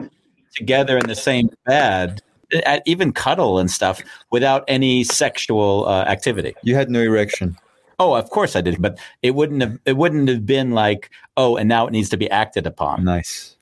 together 0.54 0.96
in 0.96 1.06
the 1.06 1.14
same 1.14 1.50
bed, 1.66 2.22
at 2.64 2.82
even 2.86 3.12
cuddle 3.12 3.58
and 3.58 3.70
stuff, 3.70 4.00
without 4.30 4.64
any 4.68 5.04
sexual 5.04 5.86
uh, 5.86 6.04
activity. 6.04 6.54
you 6.62 6.74
had 6.74 6.90
no 6.90 7.00
erection. 7.00 7.56
Oh, 7.98 8.14
of 8.14 8.28
course 8.30 8.56
I 8.56 8.60
did, 8.60 8.80
but 8.80 8.98
it 9.22 9.34
wouldn't 9.34 9.62
have 9.62 9.78
it 9.84 9.96
wouldn't 9.96 10.28
have 10.28 10.44
been 10.46 10.72
like 10.72 11.10
oh, 11.36 11.56
and 11.56 11.68
now 11.68 11.86
it 11.86 11.92
needs 11.92 12.08
to 12.10 12.16
be 12.16 12.30
acted 12.30 12.66
upon. 12.66 13.04
Nice. 13.04 13.55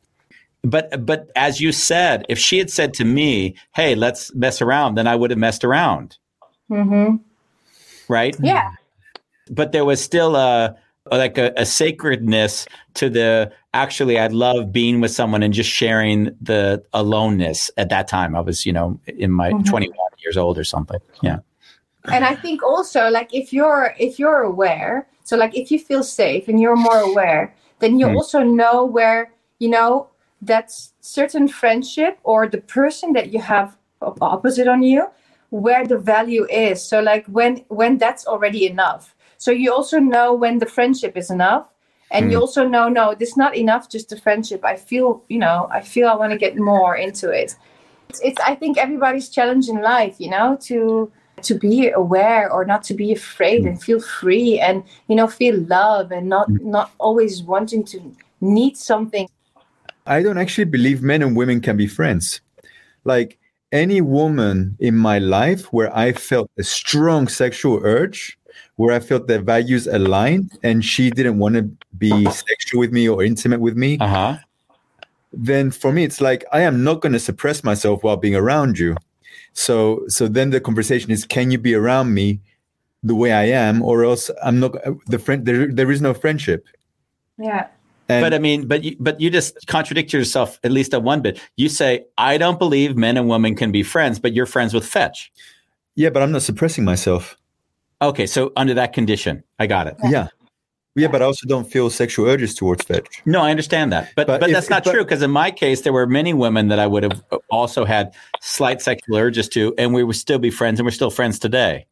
But 0.64 1.04
but 1.04 1.30
as 1.36 1.60
you 1.60 1.72
said, 1.72 2.24
if 2.28 2.38
she 2.38 2.58
had 2.58 2.70
said 2.70 2.94
to 2.94 3.04
me, 3.04 3.54
"Hey, 3.74 3.94
let's 3.94 4.34
mess 4.34 4.62
around," 4.62 4.94
then 4.96 5.06
I 5.06 5.14
would 5.14 5.30
have 5.30 5.38
messed 5.38 5.62
around, 5.64 6.16
hmm 6.68 7.16
right? 8.08 8.36
yeah, 8.42 8.70
But 9.50 9.72
there 9.72 9.84
was 9.84 10.02
still 10.02 10.36
a 10.36 10.74
like 11.12 11.36
a, 11.36 11.52
a 11.56 11.66
sacredness 11.66 12.66
to 12.94 13.10
the 13.10 13.52
actually 13.74 14.18
I 14.18 14.28
love 14.28 14.72
being 14.72 15.02
with 15.02 15.10
someone 15.10 15.42
and 15.42 15.52
just 15.52 15.68
sharing 15.68 16.34
the 16.40 16.82
aloneness 16.94 17.70
at 17.76 17.90
that 17.90 18.08
time. 18.08 18.34
I 18.34 18.40
was, 18.40 18.64
you 18.64 18.72
know, 18.72 18.98
in 19.06 19.30
my 19.30 19.50
Mhm. 19.52 19.66
21 19.66 19.96
years 20.24 20.36
old 20.38 20.56
or 20.58 20.64
something. 20.64 21.00
Yeah. 21.22 21.38
and 22.12 22.22
i 22.24 22.34
think 22.34 22.62
also 22.62 23.08
like 23.08 23.32
if 23.32 23.50
you're 23.52 23.94
if 23.98 24.18
you're 24.18 24.42
aware 24.42 25.06
so 25.24 25.36
like 25.38 25.56
if 25.56 25.70
you 25.70 25.78
feel 25.78 26.02
safe 26.04 26.48
and 26.48 26.60
you're 26.60 26.76
more 26.76 27.00
aware 27.00 27.54
then 27.80 27.98
you 27.98 28.06
Mm. 28.06 28.16
also 28.16 28.40
know 28.42 28.84
where 28.84 29.32
you 29.58 29.70
know 29.70 30.06
that 30.46 30.70
certain 31.00 31.48
friendship 31.48 32.18
or 32.22 32.48
the 32.48 32.58
person 32.58 33.12
that 33.12 33.32
you 33.32 33.40
have 33.40 33.76
opposite 34.20 34.68
on 34.68 34.82
you 34.82 35.06
where 35.50 35.86
the 35.86 35.98
value 35.98 36.46
is. 36.50 36.82
So 36.82 37.00
like 37.00 37.26
when 37.26 37.64
when 37.68 37.98
that's 37.98 38.26
already 38.26 38.66
enough. 38.66 39.14
So 39.38 39.50
you 39.50 39.72
also 39.72 39.98
know 39.98 40.34
when 40.34 40.58
the 40.58 40.66
friendship 40.66 41.16
is 41.16 41.30
enough 41.30 41.66
and 42.10 42.30
you 42.30 42.38
Mm. 42.38 42.40
also 42.40 42.68
know 42.68 42.88
no 42.88 43.14
this 43.14 43.30
is 43.30 43.36
not 43.36 43.56
enough 43.56 43.88
just 43.88 44.08
the 44.08 44.16
friendship. 44.20 44.64
I 44.64 44.76
feel 44.76 45.22
you 45.28 45.38
know 45.38 45.68
i 45.70 45.80
feel 45.80 46.08
i 46.08 46.14
want 46.14 46.32
to 46.32 46.38
get 46.38 46.56
more 46.56 46.96
into 46.96 47.30
it. 47.30 47.56
It's, 48.08 48.20
it's 48.20 48.40
i 48.40 48.54
think 48.54 48.78
everybody's 48.78 49.28
challenge 49.28 49.68
in 49.68 49.80
life 49.82 50.16
you 50.20 50.30
know 50.30 50.56
to 50.62 51.10
to 51.42 51.54
be 51.54 51.90
aware 51.90 52.50
or 52.52 52.64
not 52.64 52.82
to 52.84 52.94
be 52.94 53.12
afraid 53.12 53.64
and 53.64 53.80
feel 53.82 54.00
free 54.00 54.60
and 54.60 54.82
you 55.08 55.16
know 55.16 55.26
feel 55.26 55.56
love 55.68 56.12
and 56.12 56.28
not 56.28 56.48
not 56.60 56.90
always 56.98 57.42
wanting 57.42 57.84
to 57.84 57.98
need 58.40 58.76
something 58.76 59.28
I 60.06 60.22
don't 60.22 60.38
actually 60.38 60.64
believe 60.66 61.02
men 61.02 61.22
and 61.22 61.36
women 61.36 61.60
can 61.60 61.76
be 61.76 61.86
friends. 61.86 62.40
Like 63.04 63.38
any 63.72 64.00
woman 64.00 64.76
in 64.80 64.96
my 64.96 65.18
life 65.18 65.72
where 65.72 65.94
I 65.96 66.12
felt 66.12 66.50
a 66.58 66.62
strong 66.62 67.28
sexual 67.28 67.80
urge, 67.82 68.38
where 68.76 68.94
I 68.94 69.00
felt 69.00 69.26
their 69.26 69.42
values 69.42 69.86
aligned 69.86 70.58
and 70.62 70.84
she 70.84 71.10
didn't 71.10 71.38
want 71.38 71.54
to 71.56 71.62
be 71.98 72.24
sexual 72.30 72.80
with 72.80 72.92
me 72.92 73.08
or 73.08 73.22
intimate 73.24 73.60
with 73.60 73.76
me, 73.76 73.98
Uh 74.00 74.06
huh. 74.08 74.36
then 75.32 75.70
for 75.70 75.92
me 75.92 76.04
it's 76.04 76.20
like 76.20 76.44
I 76.52 76.60
am 76.62 76.84
not 76.84 77.00
going 77.00 77.12
to 77.14 77.18
suppress 77.18 77.64
myself 77.64 78.02
while 78.04 78.16
being 78.16 78.36
around 78.36 78.78
you. 78.78 78.96
So 79.52 80.04
so 80.08 80.28
then 80.28 80.50
the 80.50 80.60
conversation 80.60 81.10
is 81.10 81.24
can 81.24 81.50
you 81.50 81.58
be 81.58 81.74
around 81.74 82.12
me 82.14 82.40
the 83.02 83.14
way 83.14 83.32
I 83.32 83.44
am 83.44 83.82
or 83.82 84.04
else 84.04 84.30
I'm 84.42 84.60
not 84.60 84.72
the 85.06 85.18
friend 85.18 85.44
there, 85.44 85.66
there 85.68 85.90
is 85.90 86.00
no 86.00 86.14
friendship. 86.14 86.66
yeah 87.38 87.66
And 88.08 88.22
But 88.22 88.34
I 88.34 88.38
mean, 88.38 88.66
but 88.68 88.84
you, 88.84 88.96
but 89.00 89.20
you 89.20 89.30
just 89.30 89.66
contradict 89.66 90.12
yourself 90.12 90.58
at 90.62 90.70
least 90.70 90.92
at 90.94 91.02
one 91.02 91.22
bit. 91.22 91.40
You 91.56 91.68
say, 91.68 92.04
I 92.18 92.36
don't 92.38 92.58
believe 92.58 92.96
men 92.96 93.16
and 93.16 93.28
women 93.28 93.54
can 93.56 93.72
be 93.72 93.82
friends, 93.82 94.18
but 94.18 94.34
you're 94.34 94.46
friends 94.46 94.74
with 94.74 94.86
Fetch. 94.86 95.32
yeah, 95.96 96.10
but 96.10 96.22
I'm 96.22 96.30
not 96.32 96.42
suppressing 96.42 96.84
myself. 96.84 97.36
Okay. 98.02 98.26
So 98.26 98.52
under 98.56 98.74
that 98.74 98.92
condition, 98.92 99.42
I 99.58 99.66
got 99.66 99.86
it. 99.86 99.96
Yeah. 100.04 100.28
Yeah, 100.96 101.08
but 101.08 101.22
I 101.22 101.24
also 101.24 101.48
don't 101.48 101.64
feel 101.64 101.90
sexual 101.90 102.26
urges 102.28 102.54
towards 102.54 102.84
fetch. 102.84 103.20
No, 103.26 103.40
I 103.42 103.50
understand 103.50 103.90
that, 103.92 104.12
but 104.14 104.28
But 104.28 104.38
but, 104.40 104.50
if- 104.50 104.54
that's 104.54 104.70
not 104.70 104.84
but- 104.84 104.92
true 104.92 105.02
because 105.02 105.22
in 105.22 105.30
my 105.32 105.50
case, 105.50 105.80
there 105.80 105.92
were 105.92 106.06
many 106.06 106.32
women 106.34 106.68
that 106.68 106.78
I 106.78 106.86
would 106.86 107.02
have 107.02 107.20
also 107.50 107.84
had 107.84 108.14
slight 108.40 108.80
sexual 108.80 109.16
urges 109.16 109.48
to, 109.50 109.74
and 109.76 109.92
we 109.92 110.04
would 110.04 110.14
still 110.14 110.38
be 110.38 110.50
friends, 110.50 110.78
and 110.78 110.86
we're 110.86 110.92
still 110.92 111.10
friends 111.10 111.38
today. 111.40 111.86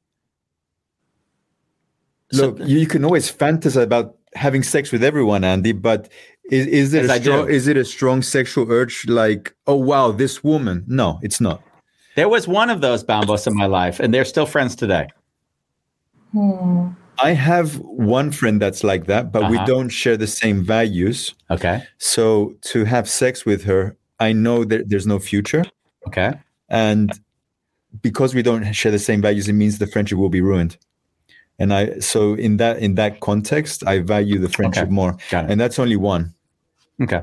So- 2.32 2.48
Look, 2.50 2.60
you, 2.60 2.78
you 2.78 2.86
can 2.86 3.04
always 3.04 3.30
fantasize 3.32 3.82
about 3.82 4.16
having 4.34 4.62
sex 4.62 4.92
with 4.92 5.02
everyone, 5.04 5.44
Andy, 5.44 5.72
but 5.72 6.08
is, 6.50 6.66
is 6.66 6.94
it 6.94 7.02
Yes, 7.02 7.10
a 7.10 7.12
I 7.14 7.20
strong 7.20 7.50
is 7.50 7.66
it 7.68 7.76
a 7.76 7.84
strong 7.84 8.22
sexual 8.22 8.70
urge 8.70 9.06
like, 9.08 9.54
oh 9.66 9.76
wow, 9.76 10.10
this 10.12 10.42
woman? 10.42 10.84
No, 10.86 11.18
it's 11.22 11.40
not. 11.40 11.62
There 12.16 12.28
was 12.28 12.46
one 12.48 12.68
of 12.70 12.80
those 12.80 13.02
Bambos 13.04 13.46
in 13.46 13.54
my 13.54 13.66
life, 13.66 13.98
and 14.00 14.12
they're 14.12 14.24
still 14.24 14.46
friends 14.46 14.74
today. 14.76 15.08
Hmm. 16.32 16.88
I 17.22 17.32
have 17.32 17.76
one 17.78 18.32
friend 18.32 18.60
that's 18.60 18.82
like 18.82 19.06
that, 19.06 19.30
but 19.32 19.50
we 19.50 19.56
Uh-huh. 19.56 19.66
don't 19.66 19.88
share 19.90 20.16
the 20.16 20.26
same 20.26 20.64
values. 20.64 21.34
Okay. 21.50 21.82
So 21.98 22.54
to 22.72 22.84
have 22.84 23.08
sex 23.08 23.44
with 23.46 23.64
her, 23.64 23.96
I 24.18 24.32
know 24.32 24.64
that 24.64 24.88
there's 24.88 25.06
no 25.06 25.18
future. 25.18 25.64
Okay. 26.06 26.32
And 26.68 27.12
because 28.00 28.34
we 28.34 28.42
don't 28.42 28.72
share 28.72 28.90
the 28.90 28.98
same 28.98 29.20
values, 29.20 29.48
it 29.48 29.52
means 29.52 29.78
the 29.78 29.86
friendship 29.86 30.18
will 30.18 30.30
be 30.30 30.40
ruined. 30.40 30.78
And 31.62 31.72
I 31.72 32.00
so 32.00 32.34
in 32.34 32.56
that 32.58 32.78
in 32.82 32.96
that 32.96 33.20
context, 33.20 33.86
I 33.86 34.00
value 34.00 34.38
the 34.38 34.48
friendship 34.48 34.90
Okay. 34.90 34.90
more. 35.00 35.16
Got 35.30 35.44
it. 35.44 35.50
And 35.52 35.60
that's 35.60 35.78
only 35.78 35.94
one. 35.96 36.34
Okay. 37.00 37.22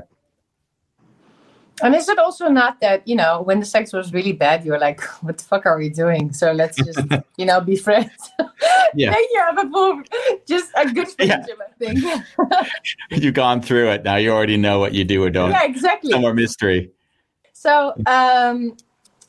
and 1.82 1.94
is 1.94 2.08
it 2.08 2.18
also 2.18 2.48
not 2.48 2.80
that 2.80 3.06
you 3.08 3.16
know 3.16 3.40
when 3.48 3.60
the 3.60 3.64
sex 3.66 3.92
was 3.92 4.12
really 4.12 4.32
bad 4.32 4.64
you're 4.64 4.78
like 4.78 5.00
what 5.24 5.38
the 5.38 5.44
fuck 5.44 5.64
are 5.64 5.78
we 5.78 5.88
doing 5.88 6.30
so 6.32 6.52
let's 6.52 6.76
just 6.76 7.00
you 7.40 7.46
know 7.46 7.58
be 7.60 7.76
friends 7.76 8.12
Yeah. 8.94 9.10
then 9.14 9.22
you 9.32 9.38
have 9.48 9.58
a 9.64 9.66
full, 9.70 10.02
just 10.46 10.68
a 10.76 10.84
good 10.92 11.08
Yeah. 11.18 11.40
friendship 11.40 11.58
i 11.68 11.72
think 11.80 12.04
You've 13.22 13.32
gone 13.34 13.62
through 13.62 13.88
it 13.96 14.04
now. 14.04 14.16
You 14.16 14.30
already 14.32 14.56
know 14.58 14.78
what 14.78 14.92
you 14.92 15.04
do 15.04 15.22
or 15.24 15.30
don't. 15.30 15.50
yeah 15.52 15.64
exactly 15.64 16.12
No 16.12 16.18
more 16.20 16.34
mystery. 16.34 16.90
So, 17.54 17.94
um, 18.06 18.76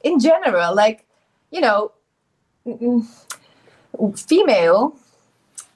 in 0.03 0.19
general, 0.19 0.75
like, 0.75 1.05
you 1.51 1.61
know, 1.61 1.91
mm, 2.67 3.05
female, 4.27 4.95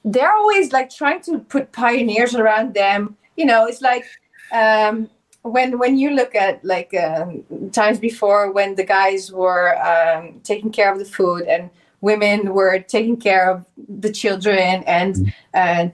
they're 0.06 0.32
always 0.32 0.72
like 0.72 0.88
trying 0.88 1.20
to 1.22 1.40
put 1.40 1.72
pioneers 1.72 2.34
around 2.34 2.72
them. 2.74 3.16
You 3.36 3.44
know, 3.44 3.66
it's 3.66 3.82
like 3.82 4.04
um, 4.52 5.10
when 5.42 5.78
when 5.78 5.98
you 5.98 6.10
look 6.10 6.34
at 6.34 6.64
like 6.64 6.94
um, 6.94 7.44
times 7.72 7.98
before 7.98 8.52
when 8.52 8.76
the 8.76 8.84
guys 8.84 9.30
were 9.32 9.76
um, 9.84 10.40
taking 10.44 10.70
care 10.70 10.90
of 10.92 10.98
the 10.98 11.04
food 11.04 11.42
and 11.42 11.68
women 12.00 12.54
were 12.54 12.78
taking 12.78 13.16
care 13.16 13.50
of 13.50 13.64
the 14.00 14.12
children 14.12 14.84
and 14.86 15.32
uh, 15.54 15.88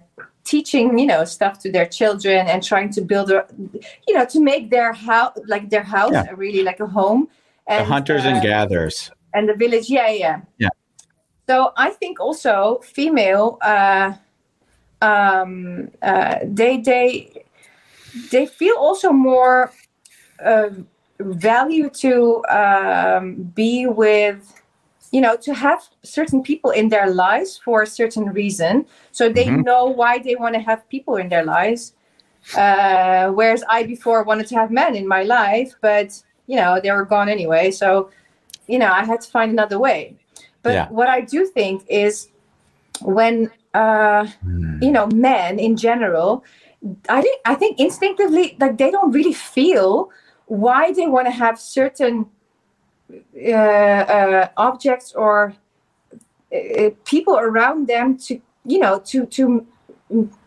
teaching 0.45 0.99
you 0.99 1.07
know 1.07 1.25
stuff 1.25 1.59
to 1.61 1.71
their 1.73 1.87
children 1.87 2.47
and 2.49 2.63
trying 2.63 2.91
to 2.91 3.01
build 3.01 3.31
a 3.31 3.47
you 4.09 4.15
know 4.15 4.25
to 4.27 4.41
make 4.41 4.71
their 4.71 4.93
house 4.93 5.39
like 5.47 5.71
their 5.71 5.85
house 5.85 6.13
Yeah. 6.13 6.27
really 6.37 6.63
like 6.65 6.81
a 6.81 6.87
home 6.87 7.29
The 7.69 7.75
and 7.75 7.87
hunters 7.87 8.25
uh, 8.25 8.29
and 8.31 8.43
gatherers. 8.43 9.11
and 9.35 9.49
the 9.49 9.55
village 9.55 9.89
yeah 9.89 10.09
yeah 10.11 10.41
Yeah. 10.59 10.69
So 11.49 11.73
i 11.77 11.91
think 11.91 12.21
also 12.21 12.81
female 12.83 13.59
uh 13.63 14.13
um 15.03 15.91
uh 16.03 16.37
they 16.45 16.79
they 16.79 17.45
they 18.31 18.47
feel 18.47 18.75
also 18.77 19.13
more 19.13 19.73
uh, 20.45 20.71
value 21.21 21.89
to 21.91 22.45
um 22.47 23.35
be 23.55 23.87
with 23.87 24.63
you 25.13 25.21
know 25.21 25.37
to 25.37 25.55
have 25.55 25.83
certain 26.03 26.43
people 26.43 26.71
in 26.71 26.89
their 26.89 27.11
lives 27.11 27.59
for 27.65 27.83
a 27.83 27.87
certain 27.87 28.27
reason. 28.33 28.87
So 29.13 29.29
they 29.29 29.51
Mhm. 29.51 29.65
know 29.65 29.87
why 29.87 30.19
they 30.19 30.35
want 30.37 30.55
to 30.55 30.61
have 30.61 30.89
people 30.89 31.17
in 31.17 31.29
their 31.29 31.45
lives. 31.45 31.95
Uh 32.55 33.29
whereas 33.31 33.65
i 33.71 33.83
before 33.85 34.23
wanted 34.25 34.47
to 34.49 34.55
have 34.57 34.71
men 34.71 34.95
in 34.97 35.07
my 35.09 35.23
life 35.23 35.75
but 35.81 36.23
you 36.47 36.57
know 36.57 36.81
they 36.83 36.91
were 36.91 37.05
gone 37.05 37.29
anyway. 37.29 37.71
So 37.71 38.11
you 38.67 38.79
know 38.79 38.91
i 38.93 39.05
had 39.05 39.21
to 39.23 39.31
find 39.31 39.53
another 39.53 39.79
way 39.79 40.17
but 40.63 40.73
Yeah. 40.75 40.89
what 40.89 41.09
i 41.09 41.21
do 41.21 41.47
think 41.47 41.85
is 41.89 42.29
when 43.01 43.51
uh 43.75 44.27
you 44.81 44.91
know 44.91 45.07
men 45.07 45.59
in 45.59 45.77
general 45.77 46.45
i 47.09 47.21
think 47.23 47.41
i 47.45 47.55
think 47.55 47.79
instinctively 47.79 48.57
like 48.61 48.77
they 48.79 48.91
don't 48.91 49.13
really 49.13 49.33
feel 49.33 50.11
why 50.47 50.93
they 50.93 51.07
want 51.07 51.27
to 51.27 51.33
have 51.33 51.59
certain 51.59 52.27
uh, 53.37 54.05
uh, 54.17 54.49
objects 54.57 55.13
or 55.13 55.55
uh, 56.55 56.91
people 57.05 57.39
around 57.39 57.87
them 57.87 58.17
to 58.17 58.41
you 58.65 58.79
know 58.79 58.99
to 59.01 59.27
to 59.27 59.67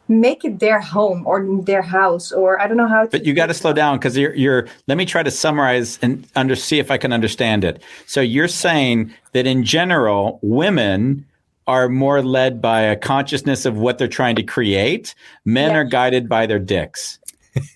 make 0.08 0.46
it 0.46 0.60
their 0.60 0.80
home 0.80 1.26
or 1.26 1.44
their 1.64 1.82
house 1.82 2.32
or 2.32 2.60
i 2.62 2.68
don't 2.68 2.78
know 2.78 2.88
how 2.88 3.04
to 3.04 3.10
But 3.10 3.26
you 3.26 3.34
got 3.34 3.48
to 3.48 3.54
slow 3.54 3.74
down 3.74 3.98
because 3.98 4.16
you're, 4.18 4.36
you're. 4.36 4.68
Let 4.88 4.98
me 4.98 5.06
try 5.06 5.24
to 5.24 5.32
summarize 5.32 5.98
and 6.02 6.28
under 6.36 6.56
see 6.56 6.80
if 6.80 6.92
I 6.92 6.98
can 6.98 7.12
understand 7.14 7.64
it. 7.64 7.82
So 8.06 8.22
you're 8.22 8.48
saying 8.48 9.14
that 9.34 9.48
in 9.48 9.64
general, 9.64 10.40
women 10.44 11.26
are 11.68 11.90
more 11.90 12.22
led 12.22 12.62
by 12.62 12.82
a 12.82 12.96
consciousness 12.96 13.66
of 13.66 13.78
what 13.78 13.98
they're 13.98 14.08
trying 14.08 14.36
to 14.36 14.44
create. 14.44 15.16
Men 15.44 15.72
Yeah. 15.72 15.78
are 15.80 15.84
guided 15.84 16.30
by 16.30 16.46
their 16.46 16.60
dicks. 16.60 17.18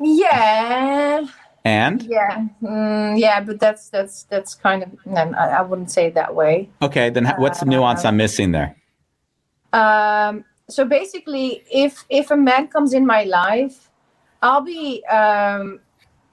yeah 0.00 1.26
And 1.64 2.02
yeah 2.04 2.46
mm, 2.62 3.18
yeah 3.18 3.40
but 3.40 3.58
that's 3.58 3.88
that's 3.88 4.24
that's 4.24 4.54
kind 4.54 4.82
of 4.82 4.90
no, 5.06 5.32
I, 5.36 5.46
I 5.58 5.62
wouldn't 5.62 5.90
say 5.90 6.06
it 6.06 6.14
that 6.14 6.34
way 6.34 6.68
okay, 6.82 7.10
then 7.10 7.26
what's 7.38 7.60
the 7.60 7.66
nuance 7.66 8.04
I'm 8.04 8.16
missing 8.16 8.52
there? 8.52 8.76
um 9.72 10.44
so 10.68 10.84
basically 10.84 11.62
if 11.70 12.04
if 12.08 12.30
a 12.30 12.36
man 12.36 12.68
comes 12.68 12.92
in 12.92 13.06
my 13.06 13.24
life 13.24 13.90
i'll 14.42 14.60
be 14.60 15.04
um 15.06 15.80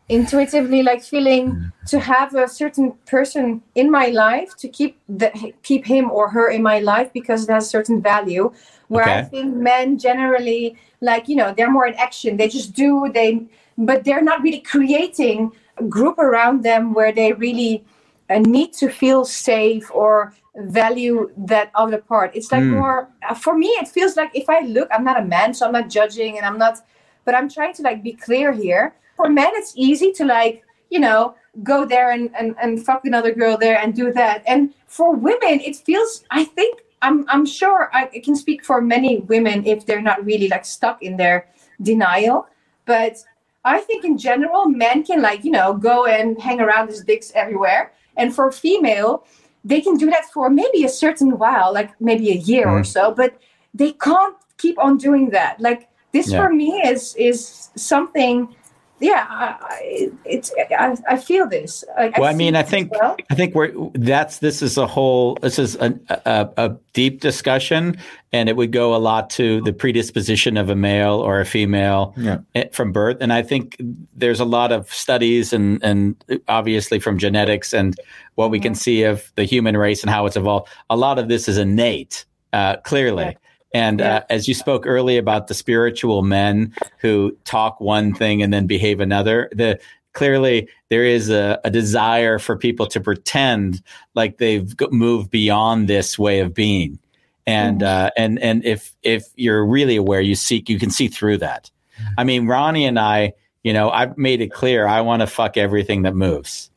intuitively 0.09 0.83
like 0.83 1.01
feeling 1.01 1.71
to 1.87 1.99
have 1.99 2.35
a 2.35 2.47
certain 2.47 2.91
person 3.05 3.61
in 3.75 3.89
my 3.89 4.07
life 4.07 4.55
to 4.57 4.67
keep 4.67 4.99
the 5.07 5.31
keep 5.63 5.85
him 5.85 6.11
or 6.11 6.29
her 6.29 6.49
in 6.49 6.61
my 6.61 6.79
life 6.79 7.11
because 7.13 7.47
it 7.47 7.51
has 7.51 7.69
certain 7.69 8.01
value. 8.01 8.51
Where 8.89 9.05
i 9.05 9.23
think 9.23 9.55
men 9.55 9.97
generally 9.97 10.75
like 11.01 11.27
you 11.29 11.35
know 11.35 11.53
they're 11.55 11.71
more 11.71 11.87
in 11.87 11.95
action. 11.95 12.37
They 12.37 12.49
just 12.49 12.73
do 12.73 13.09
they 13.13 13.45
but 13.77 14.03
they're 14.03 14.21
not 14.21 14.41
really 14.41 14.59
creating 14.59 15.51
a 15.77 15.83
group 15.83 16.19
around 16.19 16.63
them 16.63 16.93
where 16.93 17.11
they 17.11 17.33
really 17.33 17.83
uh, 18.29 18.39
need 18.39 18.73
to 18.73 18.89
feel 18.89 19.25
safe 19.25 19.89
or 19.91 20.33
value 20.55 21.31
that 21.35 21.71
other 21.73 21.97
part 21.97 22.29
it's 22.35 22.51
like 22.51 22.61
Mm. 22.61 22.71
more 22.77 23.09
uh, 23.27 23.33
for 23.33 23.57
me 23.57 23.67
it 23.81 23.87
feels 23.87 24.15
like 24.15 24.29
if 24.35 24.47
i 24.49 24.59
look 24.59 24.87
i'm 24.91 25.03
not 25.03 25.19
a 25.19 25.25
man 25.25 25.51
so 25.51 25.65
i'm 25.65 25.71
not 25.71 25.89
judging 25.89 26.37
and 26.37 26.45
i'm 26.45 26.59
not 26.59 26.77
but 27.25 27.35
I'm 27.35 27.49
trying 27.49 27.73
to 27.75 27.81
like 27.81 28.03
be 28.03 28.13
clear 28.13 28.51
here. 28.51 28.95
For 29.15 29.29
men, 29.29 29.51
it's 29.53 29.73
easy 29.75 30.11
to 30.13 30.25
like, 30.25 30.63
you 30.89 30.99
know, 30.99 31.35
go 31.63 31.85
there 31.85 32.11
and, 32.11 32.29
and, 32.37 32.55
and 32.61 32.83
fuck 32.83 33.05
another 33.05 33.33
girl 33.33 33.57
there 33.57 33.77
and 33.79 33.93
do 33.93 34.11
that. 34.13 34.43
And 34.47 34.73
for 34.87 35.15
women, 35.15 35.59
it 35.61 35.75
feels, 35.75 36.23
I 36.31 36.43
think, 36.43 36.81
I'm, 37.01 37.25
I'm 37.27 37.45
sure 37.45 37.89
I 37.93 38.05
can 38.23 38.35
speak 38.35 38.63
for 38.63 38.81
many 38.81 39.19
women 39.19 39.65
if 39.65 39.85
they're 39.85 40.01
not 40.01 40.23
really 40.25 40.47
like 40.47 40.65
stuck 40.65 41.03
in 41.03 41.17
their 41.17 41.47
denial. 41.81 42.47
But 42.85 43.17
I 43.65 43.79
think 43.79 44.05
in 44.05 44.17
general, 44.17 44.65
men 44.65 45.03
can 45.03 45.21
like, 45.21 45.43
you 45.43 45.51
know, 45.51 45.73
go 45.73 46.05
and 46.05 46.39
hang 46.41 46.61
around 46.61 46.87
his 46.87 47.03
dicks 47.03 47.31
everywhere. 47.35 47.91
And 48.15 48.33
for 48.33 48.51
female, 48.51 49.25
they 49.63 49.81
can 49.81 49.95
do 49.97 50.09
that 50.09 50.25
for 50.33 50.49
maybe 50.49 50.83
a 50.83 50.89
certain 50.89 51.37
while, 51.37 51.73
like 51.73 51.91
maybe 52.01 52.31
a 52.31 52.35
year 52.35 52.67
or 52.67 52.81
Mm. 52.81 52.85
so, 52.85 53.11
but 53.11 53.31
they 53.73 53.91
can't 53.93 54.35
keep 54.57 54.77
on 54.77 54.97
doing 54.97 55.29
that. 55.31 55.59
Like 55.59 55.87
this 56.11 56.27
Yeah. 56.31 56.39
for 56.39 56.53
me 56.53 56.69
is 56.91 57.15
is 57.15 57.69
something. 57.75 58.55
Yeah, 59.03 59.25
I, 59.29 59.57
I, 59.61 60.09
it's 60.23 60.51
I, 60.71 60.95
I 61.09 61.17
feel 61.17 61.45
this. 61.47 61.83
Like, 61.97 62.17
Well, 62.17 62.29
I 62.29 62.31
see 62.31 62.37
mean, 62.37 62.55
I 62.55 62.63
think 62.63 62.91
well. 62.91 63.17
I 63.29 63.35
think 63.35 63.53
we're 63.53 63.73
that's 63.95 64.39
this 64.39 64.61
is 64.61 64.77
a 64.77 64.87
whole 64.87 65.35
this 65.41 65.59
is 65.59 65.75
a, 65.75 65.93
a 66.25 66.49
a 66.55 66.77
deep 66.93 67.19
discussion, 67.19 67.97
and 68.31 68.47
it 68.47 68.55
would 68.55 68.71
go 68.71 68.95
a 68.95 68.97
lot 68.97 69.29
to 69.31 69.61
the 69.63 69.73
predisposition 69.73 70.55
of 70.55 70.69
a 70.69 70.75
male 70.75 71.19
or 71.19 71.41
a 71.41 71.45
female 71.45 72.13
Yeah. 72.15 72.37
eh, 72.55 72.69
from 72.71 72.93
birth. 72.93 73.17
And 73.19 73.33
I 73.33 73.41
think 73.41 73.75
there's 74.15 74.39
a 74.39 74.45
lot 74.45 74.71
of 74.71 74.91
studies 74.93 75.51
and 75.51 75.83
and 75.83 76.15
obviously 76.47 76.99
from 76.99 77.17
genetics 77.17 77.73
and 77.73 77.95
what 78.35 78.51
we 78.51 78.59
can 78.59 78.73
see 78.73 79.03
of 79.03 79.31
the 79.35 79.43
human 79.43 79.75
race 79.75 80.01
and 80.01 80.09
how 80.09 80.25
it's 80.25 80.37
evolved. 80.37 80.69
A 80.89 80.95
lot 80.95 81.19
of 81.19 81.27
this 81.27 81.49
is 81.49 81.57
innate, 81.57 82.25
uh, 82.53 82.77
clearly. 82.77 83.25
Yeah. 83.25 83.33
And 83.73 83.99
Yeah. 83.99 84.15
uh, 84.17 84.21
as 84.29 84.47
you 84.47 84.53
spoke 84.53 84.85
earlier 84.85 85.19
about 85.19 85.47
the 85.47 85.53
spiritual 85.53 86.21
men 86.21 86.73
who 86.99 87.35
talk 87.43 87.79
one 87.81 88.13
thing 88.13 88.43
and 88.43 88.53
then 88.53 88.67
behave 88.67 88.99
another, 88.99 89.49
the 89.51 89.79
clearly 90.13 90.67
there 90.89 91.03
is 91.03 91.29
a, 91.29 91.59
a 91.63 91.71
desire 91.71 92.37
for 92.37 92.55
people 92.55 92.85
to 92.87 93.01
pretend 93.01 93.81
like 94.13 94.37
they've 94.37 94.73
moved 94.91 95.31
beyond 95.31 95.87
this 95.87 96.19
way 96.19 96.39
of 96.39 96.53
being. 96.53 96.99
And 97.45 97.83
uh, 97.83 98.11
and 98.15 98.39
and 98.39 98.63
if 98.63 98.95
if 99.03 99.25
you're 99.35 99.65
really 99.65 99.97
aware, 99.97 100.21
you 100.21 100.35
seek 100.35 100.69
you 100.69 100.79
can 100.79 100.91
see 100.91 101.07
through 101.09 101.39
that. 101.39 101.69
I 102.17 102.23
mean, 102.23 102.47
Ronnie 102.47 102.85
and 102.85 102.97
I, 102.97 103.33
you 103.63 103.73
know, 103.73 103.89
I've 103.89 104.17
made 104.17 104.39
it 104.39 104.53
clear 104.53 104.87
I 104.87 105.01
want 105.01 105.21
to 105.21 105.27
fuck 105.27 105.57
everything 105.57 106.03
that 106.03 106.15
moves, 106.15 106.69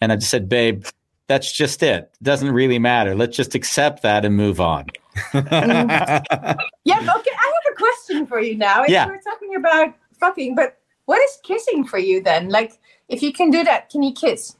and 0.00 0.12
I 0.12 0.16
just 0.16 0.30
said, 0.30 0.48
babe, 0.48 0.84
that's 1.26 1.50
just 1.50 1.82
it. 1.82 2.12
Doesn't 2.22 2.52
really 2.52 2.78
matter. 2.78 3.16
Let's 3.16 3.36
just 3.36 3.56
accept 3.56 4.02
that 4.02 4.24
and 4.24 4.36
move 4.36 4.60
on. 4.60 4.86
Yeah, 5.32 6.98
okay. 6.98 7.30
I 7.38 7.52
have 7.56 7.72
a 7.72 7.76
question 7.76 8.26
for 8.26 8.40
you 8.40 8.56
now. 8.56 8.82
If 8.84 8.90
Yeah. 8.90 9.06
We're 9.06 9.20
talking 9.20 9.54
about 9.56 9.94
fucking, 10.18 10.54
but 10.54 10.78
what 11.06 11.20
is 11.22 11.38
kissing 11.44 11.84
for 11.84 11.98
you 11.98 12.22
then? 12.22 12.48
Like, 12.48 12.78
if 13.08 13.22
you 13.22 13.32
can 13.32 13.50
do 13.50 13.62
that, 13.64 13.90
can 13.90 14.02
you 14.02 14.12
kiss? 14.12 14.56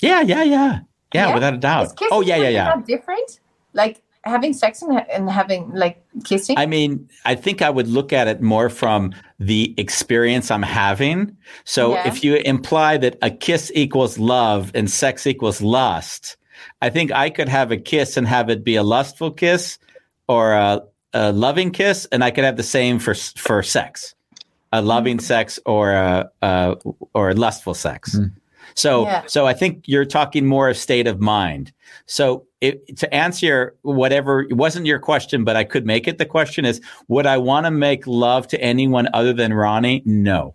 Yeah, 0.00 0.20
yeah, 0.20 0.42
yeah, 0.42 0.80
yeah, 1.14 1.28
Yeah? 1.28 1.34
without 1.34 1.54
a 1.54 1.58
doubt. 1.58 1.88
Oh 2.10 2.20
yeah, 2.20 2.36
yeah, 2.36 2.48
yeah. 2.48 2.76
Different. 2.86 3.40
Like 3.72 4.02
having 4.24 4.52
sex 4.52 4.82
and, 4.82 4.98
and 5.10 5.30
having 5.30 5.70
like 5.72 6.02
kissing. 6.24 6.58
I 6.58 6.66
mean, 6.66 7.08
I 7.24 7.34
think 7.34 7.62
I 7.62 7.70
would 7.70 7.88
look 7.88 8.12
at 8.12 8.26
it 8.28 8.42
more 8.42 8.68
from 8.68 9.14
the 9.38 9.74
experience 9.78 10.50
I'm 10.50 10.62
having. 10.62 11.36
So 11.64 11.92
Yeah. 11.94 12.08
if 12.08 12.24
you 12.24 12.36
imply 12.36 12.96
that 12.98 13.16
a 13.22 13.30
kiss 13.30 13.70
equals 13.74 14.18
love 14.18 14.72
and 14.74 14.90
sex 14.90 15.26
equals 15.26 15.60
lust, 15.62 16.36
I 16.82 16.90
think 16.90 17.12
I 17.12 17.30
could 17.30 17.48
have 17.48 17.70
a 17.72 17.76
kiss 17.76 18.16
and 18.16 18.26
have 18.26 18.50
it 18.50 18.64
be 18.64 18.76
a 18.76 18.82
lustful 18.82 19.30
kiss 19.30 19.78
or 20.28 20.52
a, 20.52 20.82
a 21.12 21.32
loving 21.32 21.70
kiss, 21.70 22.06
and 22.12 22.22
I 22.24 22.30
could 22.30 22.44
have 22.44 22.56
the 22.56 22.62
same 22.62 22.98
for 22.98 23.14
for 23.14 23.62
sex, 23.62 24.14
a 24.72 24.82
loving 24.82 25.18
sex 25.20 25.58
or 25.66 25.92
a, 25.92 26.30
a 26.42 26.76
or 27.14 27.34
lustful 27.34 27.74
sex. 27.74 28.18
So, 28.74 29.04
Yeah. 29.04 29.22
so 29.26 29.46
I 29.46 29.54
think 29.54 29.84
you're 29.86 30.04
talking 30.04 30.44
more 30.44 30.68
of 30.68 30.76
state 30.76 31.06
of 31.06 31.18
mind. 31.20 31.72
So, 32.06 32.44
it, 32.60 32.96
to 32.98 33.14
answer 33.14 33.46
your 33.46 33.74
whatever 33.82 34.42
it 34.42 34.54
wasn't 34.54 34.84
your 34.86 34.98
question, 34.98 35.44
but 35.44 35.56
I 35.56 35.64
could 35.64 35.86
make 35.86 36.06
it 36.08 36.18
the 36.18 36.26
question 36.26 36.64
is: 36.64 36.80
Would 37.08 37.26
I 37.26 37.38
want 37.38 37.64
to 37.66 37.70
make 37.70 38.06
love 38.06 38.48
to 38.48 38.60
anyone 38.60 39.08
other 39.14 39.32
than 39.32 39.54
Ronnie? 39.54 40.02
No, 40.04 40.54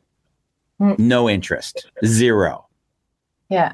Mm. 0.79 0.99
no 0.99 1.29
interest, 1.29 1.87
zero. 2.05 2.67
yeah. 3.49 3.73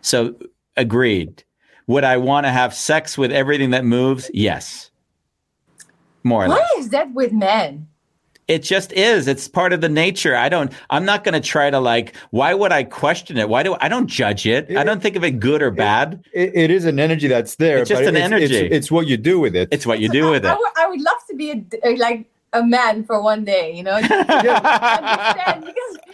So, 0.00 0.34
agreed. 0.76 1.42
Would 1.88 2.04
I 2.04 2.16
want 2.16 2.46
to 2.46 2.50
have 2.50 2.74
sex 2.74 3.16
with 3.16 3.30
everything 3.32 3.70
that 3.70 3.84
moves? 3.84 4.30
Yes, 4.34 4.90
more 6.24 6.44
or 6.44 6.48
Why 6.48 6.54
less. 6.56 6.70
is 6.78 6.88
that 6.90 7.12
with 7.14 7.32
men? 7.32 7.88
It 8.48 8.62
just 8.62 8.92
is. 8.92 9.26
It's 9.26 9.48
part 9.48 9.72
of 9.72 9.80
the 9.80 9.88
nature. 9.88 10.36
I 10.36 10.48
don't. 10.48 10.72
I'm 10.90 11.04
not 11.04 11.24
going 11.24 11.34
to 11.34 11.40
try 11.40 11.68
to 11.68 11.80
like. 11.80 12.14
Why 12.30 12.54
would 12.54 12.70
I 12.70 12.84
question 12.84 13.38
it? 13.38 13.48
Why 13.48 13.64
do 13.64 13.76
I 13.80 13.88
don't 13.88 14.06
judge 14.06 14.46
it? 14.46 14.76
I 14.76 14.84
don't 14.84 15.02
think 15.02 15.16
of 15.16 15.24
it 15.24 15.40
good 15.40 15.62
or 15.62 15.72
bad. 15.72 16.24
it, 16.32 16.52
it 16.54 16.70
is 16.70 16.84
an 16.84 17.00
energy 17.00 17.26
that's 17.26 17.56
there. 17.56 17.78
It's 17.78 17.88
just 17.88 18.02
but 18.02 18.08
an 18.08 18.16
energy. 18.16 18.44
It's, 18.54 18.74
it's 18.74 18.90
what 18.90 19.08
you 19.08 19.16
do 19.16 19.40
with 19.40 19.56
it. 19.56 19.68
It's 19.72 19.84
what 19.84 19.98
you 19.98 20.08
do 20.08 20.30
with 20.30 20.46
I, 20.46 20.52
it. 20.52 20.58
would, 20.58 20.70
I 20.76 20.88
would 20.88 21.00
love 21.00 21.16
to 21.28 21.34
be 21.34 21.50
a, 21.50 21.64
a- 21.88 21.96
like 21.96 22.30
a 22.52 22.62
man 22.64 23.04
for 23.04 23.20
one 23.20 23.44
day. 23.44 23.72
You 23.74 23.82
know, 23.82 23.98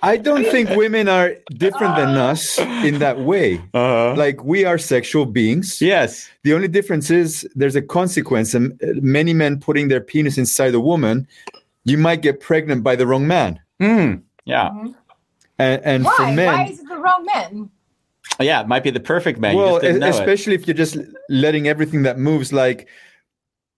I 0.03 0.18
don't 0.20 0.45
think 0.47 0.70
women 0.70 1.09
are 1.09 1.35
different 1.57 1.97
than 1.97 2.16
us 2.16 2.59
in 2.59 2.99
that 2.99 3.20
way. 3.20 3.59
Uh-huh. 3.74 4.14
Like 4.16 4.43
we 4.43 4.64
are 4.64 4.78
sexual 4.78 5.26
beings. 5.26 5.80
Yes. 5.80 6.28
The 6.43 6.55
only 6.55 6.68
difference 6.68 7.11
is 7.11 7.49
there's 7.55 7.76
a 7.76 7.83
consequence. 7.83 8.55
And 8.55 8.72
uh, 8.83 8.95
many 9.01 9.33
men 9.33 9.61
putting 9.61 9.89
their 9.89 10.01
penis 10.01 10.39
inside 10.39 10.74
a 10.74 10.80
woman, 10.80 11.28
you 11.85 11.99
might 11.99 12.22
get 12.22 12.41
pregnant 12.41 12.83
by 12.83 12.97
the 12.97 13.07
wrong 13.07 13.26
man. 13.26 13.61
Mm. 13.80 14.22
Yeah. 14.45 14.70
And, 15.59 15.83
and 15.85 16.05
for 16.05 16.24
why? 16.24 16.35
men, 16.35 16.47
Why 16.47 16.64
is 16.66 16.80
it 16.80 16.89
the 16.89 16.99
wrong 16.99 17.24
man? 17.33 17.70
Yeah. 18.41 18.61
It 18.62 18.68
might 18.68 18.83
be 18.83 18.91
the 18.91 19.01
perfect 19.01 19.39
man. 19.39 19.53
you 19.55 19.59
well, 19.61 19.74
just 19.74 19.83
didn't 19.83 19.97
e- 19.99 20.01
know 20.01 20.07
it. 20.07 20.11
especially 20.11 20.55
if 20.55 20.66
you're 20.66 20.74
just 20.74 20.97
letting 21.28 21.68
everything 21.68 22.03
that 22.03 22.18
moves 22.18 22.53
like. 22.53 22.89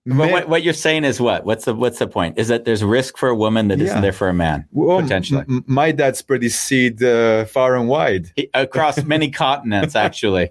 But 0.07 0.15
men- 0.17 0.33
what, 0.33 0.49
what 0.51 0.63
you're 0.63 0.75
saying 0.75 1.05
is 1.05 1.19
what? 1.19 1.47
What's 1.47 1.65
the 1.65 1.75
what's 1.75 1.99
the 1.99 2.07
point? 2.07 2.39
Is 2.39 2.49
that 2.49 2.67
there's 2.67 2.85
risk 2.85 3.17
for 3.17 3.31
a 3.31 3.35
woman 3.35 3.69
that 3.69 3.79
Yeah. 3.79 3.95
not 3.95 4.03
there 4.03 4.13
for 4.13 4.29
a 4.29 4.35
man 4.35 4.67
well, 4.71 5.01
potentially 5.01 5.41
m- 5.49 5.65
my 5.67 5.93
dad 5.93 6.15
spread 6.15 6.43
his 6.43 6.59
seed 6.61 7.03
uh, 7.03 7.47
far 7.47 7.75
and 7.77 7.89
wide. 7.89 8.31
He- 8.37 8.51
across 8.53 9.03
many 9.05 9.31
continents. 9.45 9.97
Actually, 9.97 10.51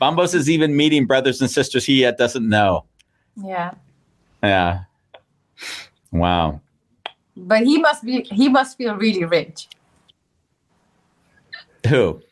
Bambos 0.00 0.34
is 0.34 0.48
even 0.48 0.74
meeting 0.74 1.04
brothers 1.06 1.42
and 1.42 1.50
sisters 1.50 1.84
he 1.84 2.00
yet 2.00 2.16
doesn't 2.16 2.48
know. 2.48 2.86
Yeah, 3.36 3.72
Yeah. 4.42 4.84
Wow. 6.10 6.60
but 7.36 7.62
he 7.64 7.76
must 7.78 8.04
be. 8.04 8.22
He 8.22 8.48
must 8.48 8.78
feel 8.78 8.94
really 8.94 9.24
rich. 9.24 9.68
Who? 11.88 12.22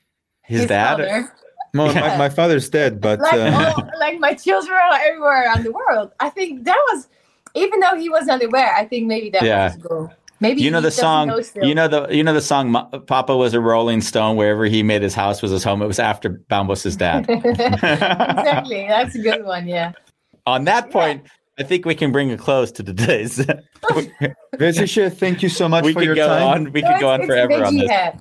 His, 0.42 0.66
dad? 0.66 1.00
or- 1.00 1.34
father. 1.74 1.94
My, 1.94 2.00
Yeah. 2.00 2.08
my, 2.08 2.16
my 2.16 2.28
father's 2.28 2.68
dead, 2.68 3.00
but 3.00 3.20
like 3.20 3.32
uh, 3.34 3.74
all, 3.76 3.90
like 4.00 4.18
my 4.20 4.34
children 4.34 4.72
are 4.72 4.94
everywhere 5.00 5.44
around 5.44 5.64
the 5.64 5.72
world. 5.72 6.10
I 6.20 6.28
think 6.30 6.64
that 6.64 6.78
was, 6.92 7.08
even 7.54 7.80
though 7.80 7.96
he 7.96 8.08
was 8.08 8.28
unaware, 8.28 8.74
I 8.74 8.84
think 8.84 9.06
maybe 9.06 9.30
that 9.30 9.42
Yeah. 9.42 9.68
was 9.68 9.76
go. 9.76 10.10
Maybe 10.40 10.60
you 10.62 10.72
know 10.72 10.80
the 10.80 10.90
song 10.90 11.28
know 11.28 11.40
you 11.62 11.72
know 11.72 11.86
the 11.86 12.08
you 12.10 12.24
know 12.24 12.34
the 12.34 12.40
song 12.40 12.72
papa 13.06 13.36
was 13.36 13.54
a 13.54 13.60
rolling 13.60 14.00
stone 14.00 14.34
wherever 14.34 14.64
he 14.64 14.82
made 14.82 15.00
his 15.00 15.14
house 15.14 15.40
was 15.40 15.52
his 15.52 15.62
home 15.62 15.80
it 15.82 15.86
was 15.86 16.00
after 16.00 16.30
bambos's 16.30 16.96
dad 16.96 17.26
exactly. 17.28 18.84
That's 18.88 19.14
a 19.14 19.20
good 19.20 19.44
one. 19.44 19.68
Yeah. 19.68 19.92
on 20.44 20.64
that 20.64 20.90
point 20.90 21.22
i 21.60 21.62
think 21.62 21.84
we 21.84 21.94
can 21.94 22.10
bring 22.10 22.32
a 22.32 22.36
close 22.36 22.72
to 22.72 22.82
today's 22.82 23.38
Vesisha, 24.56 25.12
thank 25.16 25.44
you 25.44 25.48
so 25.48 25.68
much 25.68 25.84
we 25.84 25.92
for 25.92 26.00
could 26.00 26.06
your 26.06 26.16
go 26.16 26.26
time. 26.26 26.66
on 26.66 26.72
we 26.72 26.80
No, 26.82 26.88
could 26.92 27.00
go 27.00 27.14
it's- 27.14 27.14
on 27.14 27.20
it's 27.20 27.26
forever 27.28 27.64
on 27.64 27.74
veggie 27.74 27.80
this 27.82 27.90
hair. 27.90 28.18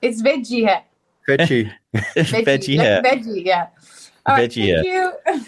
It's 0.00 0.22
veggie 0.22 0.66
hair. 0.66 0.82
Fetchy. 1.28 1.70
Veggie, 1.94 2.44
veggie 2.44 2.76
like 2.78 2.86
hair 2.86 3.02
Veggie, 3.02 3.44
yeah. 3.44 3.66
All 4.26 4.36
right, 4.36 4.50
Veggie 4.50 4.82
thank 4.82 4.86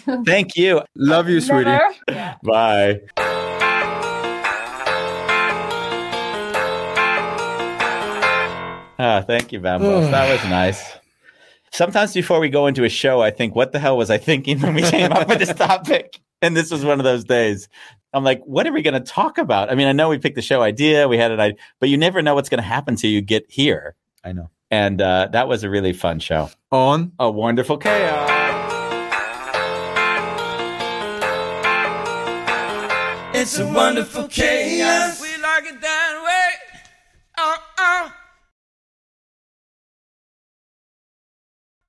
you. 0.07 0.23
thank 0.25 0.55
you 0.55 0.81
Love 0.95 1.27
you, 1.27 1.41
sweetie. 1.41 1.77
Yeah. 2.07 2.35
bye 2.43 3.01
Ah, 9.03 9.23
thank 9.25 9.51
you, 9.51 9.59
Bambos. 9.59 10.11
that 10.11 10.31
was 10.31 10.43
nice. 10.49 10.93
Sometimes 11.71 12.13
before 12.13 12.39
we 12.39 12.49
go 12.49 12.67
into 12.67 12.83
a 12.83 12.89
show, 12.89 13.21
I 13.21 13.31
think, 13.31 13.55
what 13.55 13.71
the 13.71 13.79
hell 13.79 13.97
was 13.97 14.11
I 14.11 14.19
thinking 14.19 14.59
when 14.59 14.75
we 14.75 14.83
came 14.83 15.11
up 15.11 15.27
with 15.27 15.39
this 15.39 15.53
topic? 15.55 16.19
And 16.43 16.55
this 16.55 16.69
was 16.69 16.85
one 16.85 16.99
of 16.99 17.03
those 17.03 17.23
days. 17.23 17.67
I'm 18.13 18.23
like, 18.23 18.43
what 18.45 18.67
are 18.67 18.71
we 18.73 18.83
going 18.83 18.93
to 18.93 18.99
talk 18.99 19.39
about? 19.39 19.71
I 19.71 19.75
mean, 19.75 19.87
I 19.87 19.91
know 19.91 20.09
we 20.09 20.19
picked 20.19 20.35
the 20.35 20.41
show 20.43 20.61
idea, 20.61 21.07
we 21.07 21.17
had 21.17 21.31
an 21.31 21.39
idea, 21.39 21.57
but 21.79 21.89
you 21.89 21.97
never 21.97 22.21
know 22.21 22.35
what's 22.35 22.49
going 22.49 22.61
to 22.61 22.67
happen 22.67 22.95
till 22.95 23.09
you 23.09 23.21
get 23.21 23.45
here. 23.49 23.95
I 24.23 24.33
know. 24.33 24.51
And 24.71 25.01
uh, 25.01 25.27
that 25.33 25.47
was 25.49 25.63
a 25.63 25.69
really 25.69 25.93
fun 25.93 26.19
show. 26.19 26.49
On 26.71 27.11
A 27.19 27.29
Wonderful 27.29 27.77
Chaos. 27.77 28.29
It's 33.33 33.57
a 33.57 33.65
wonderful 33.65 34.27
chaos. 34.27 35.19
We 35.21 35.41
like 35.41 35.65
it 35.65 35.81
that 35.81 36.23
way. 36.25 36.83
Oh, 37.37 37.57
oh. 37.79 38.13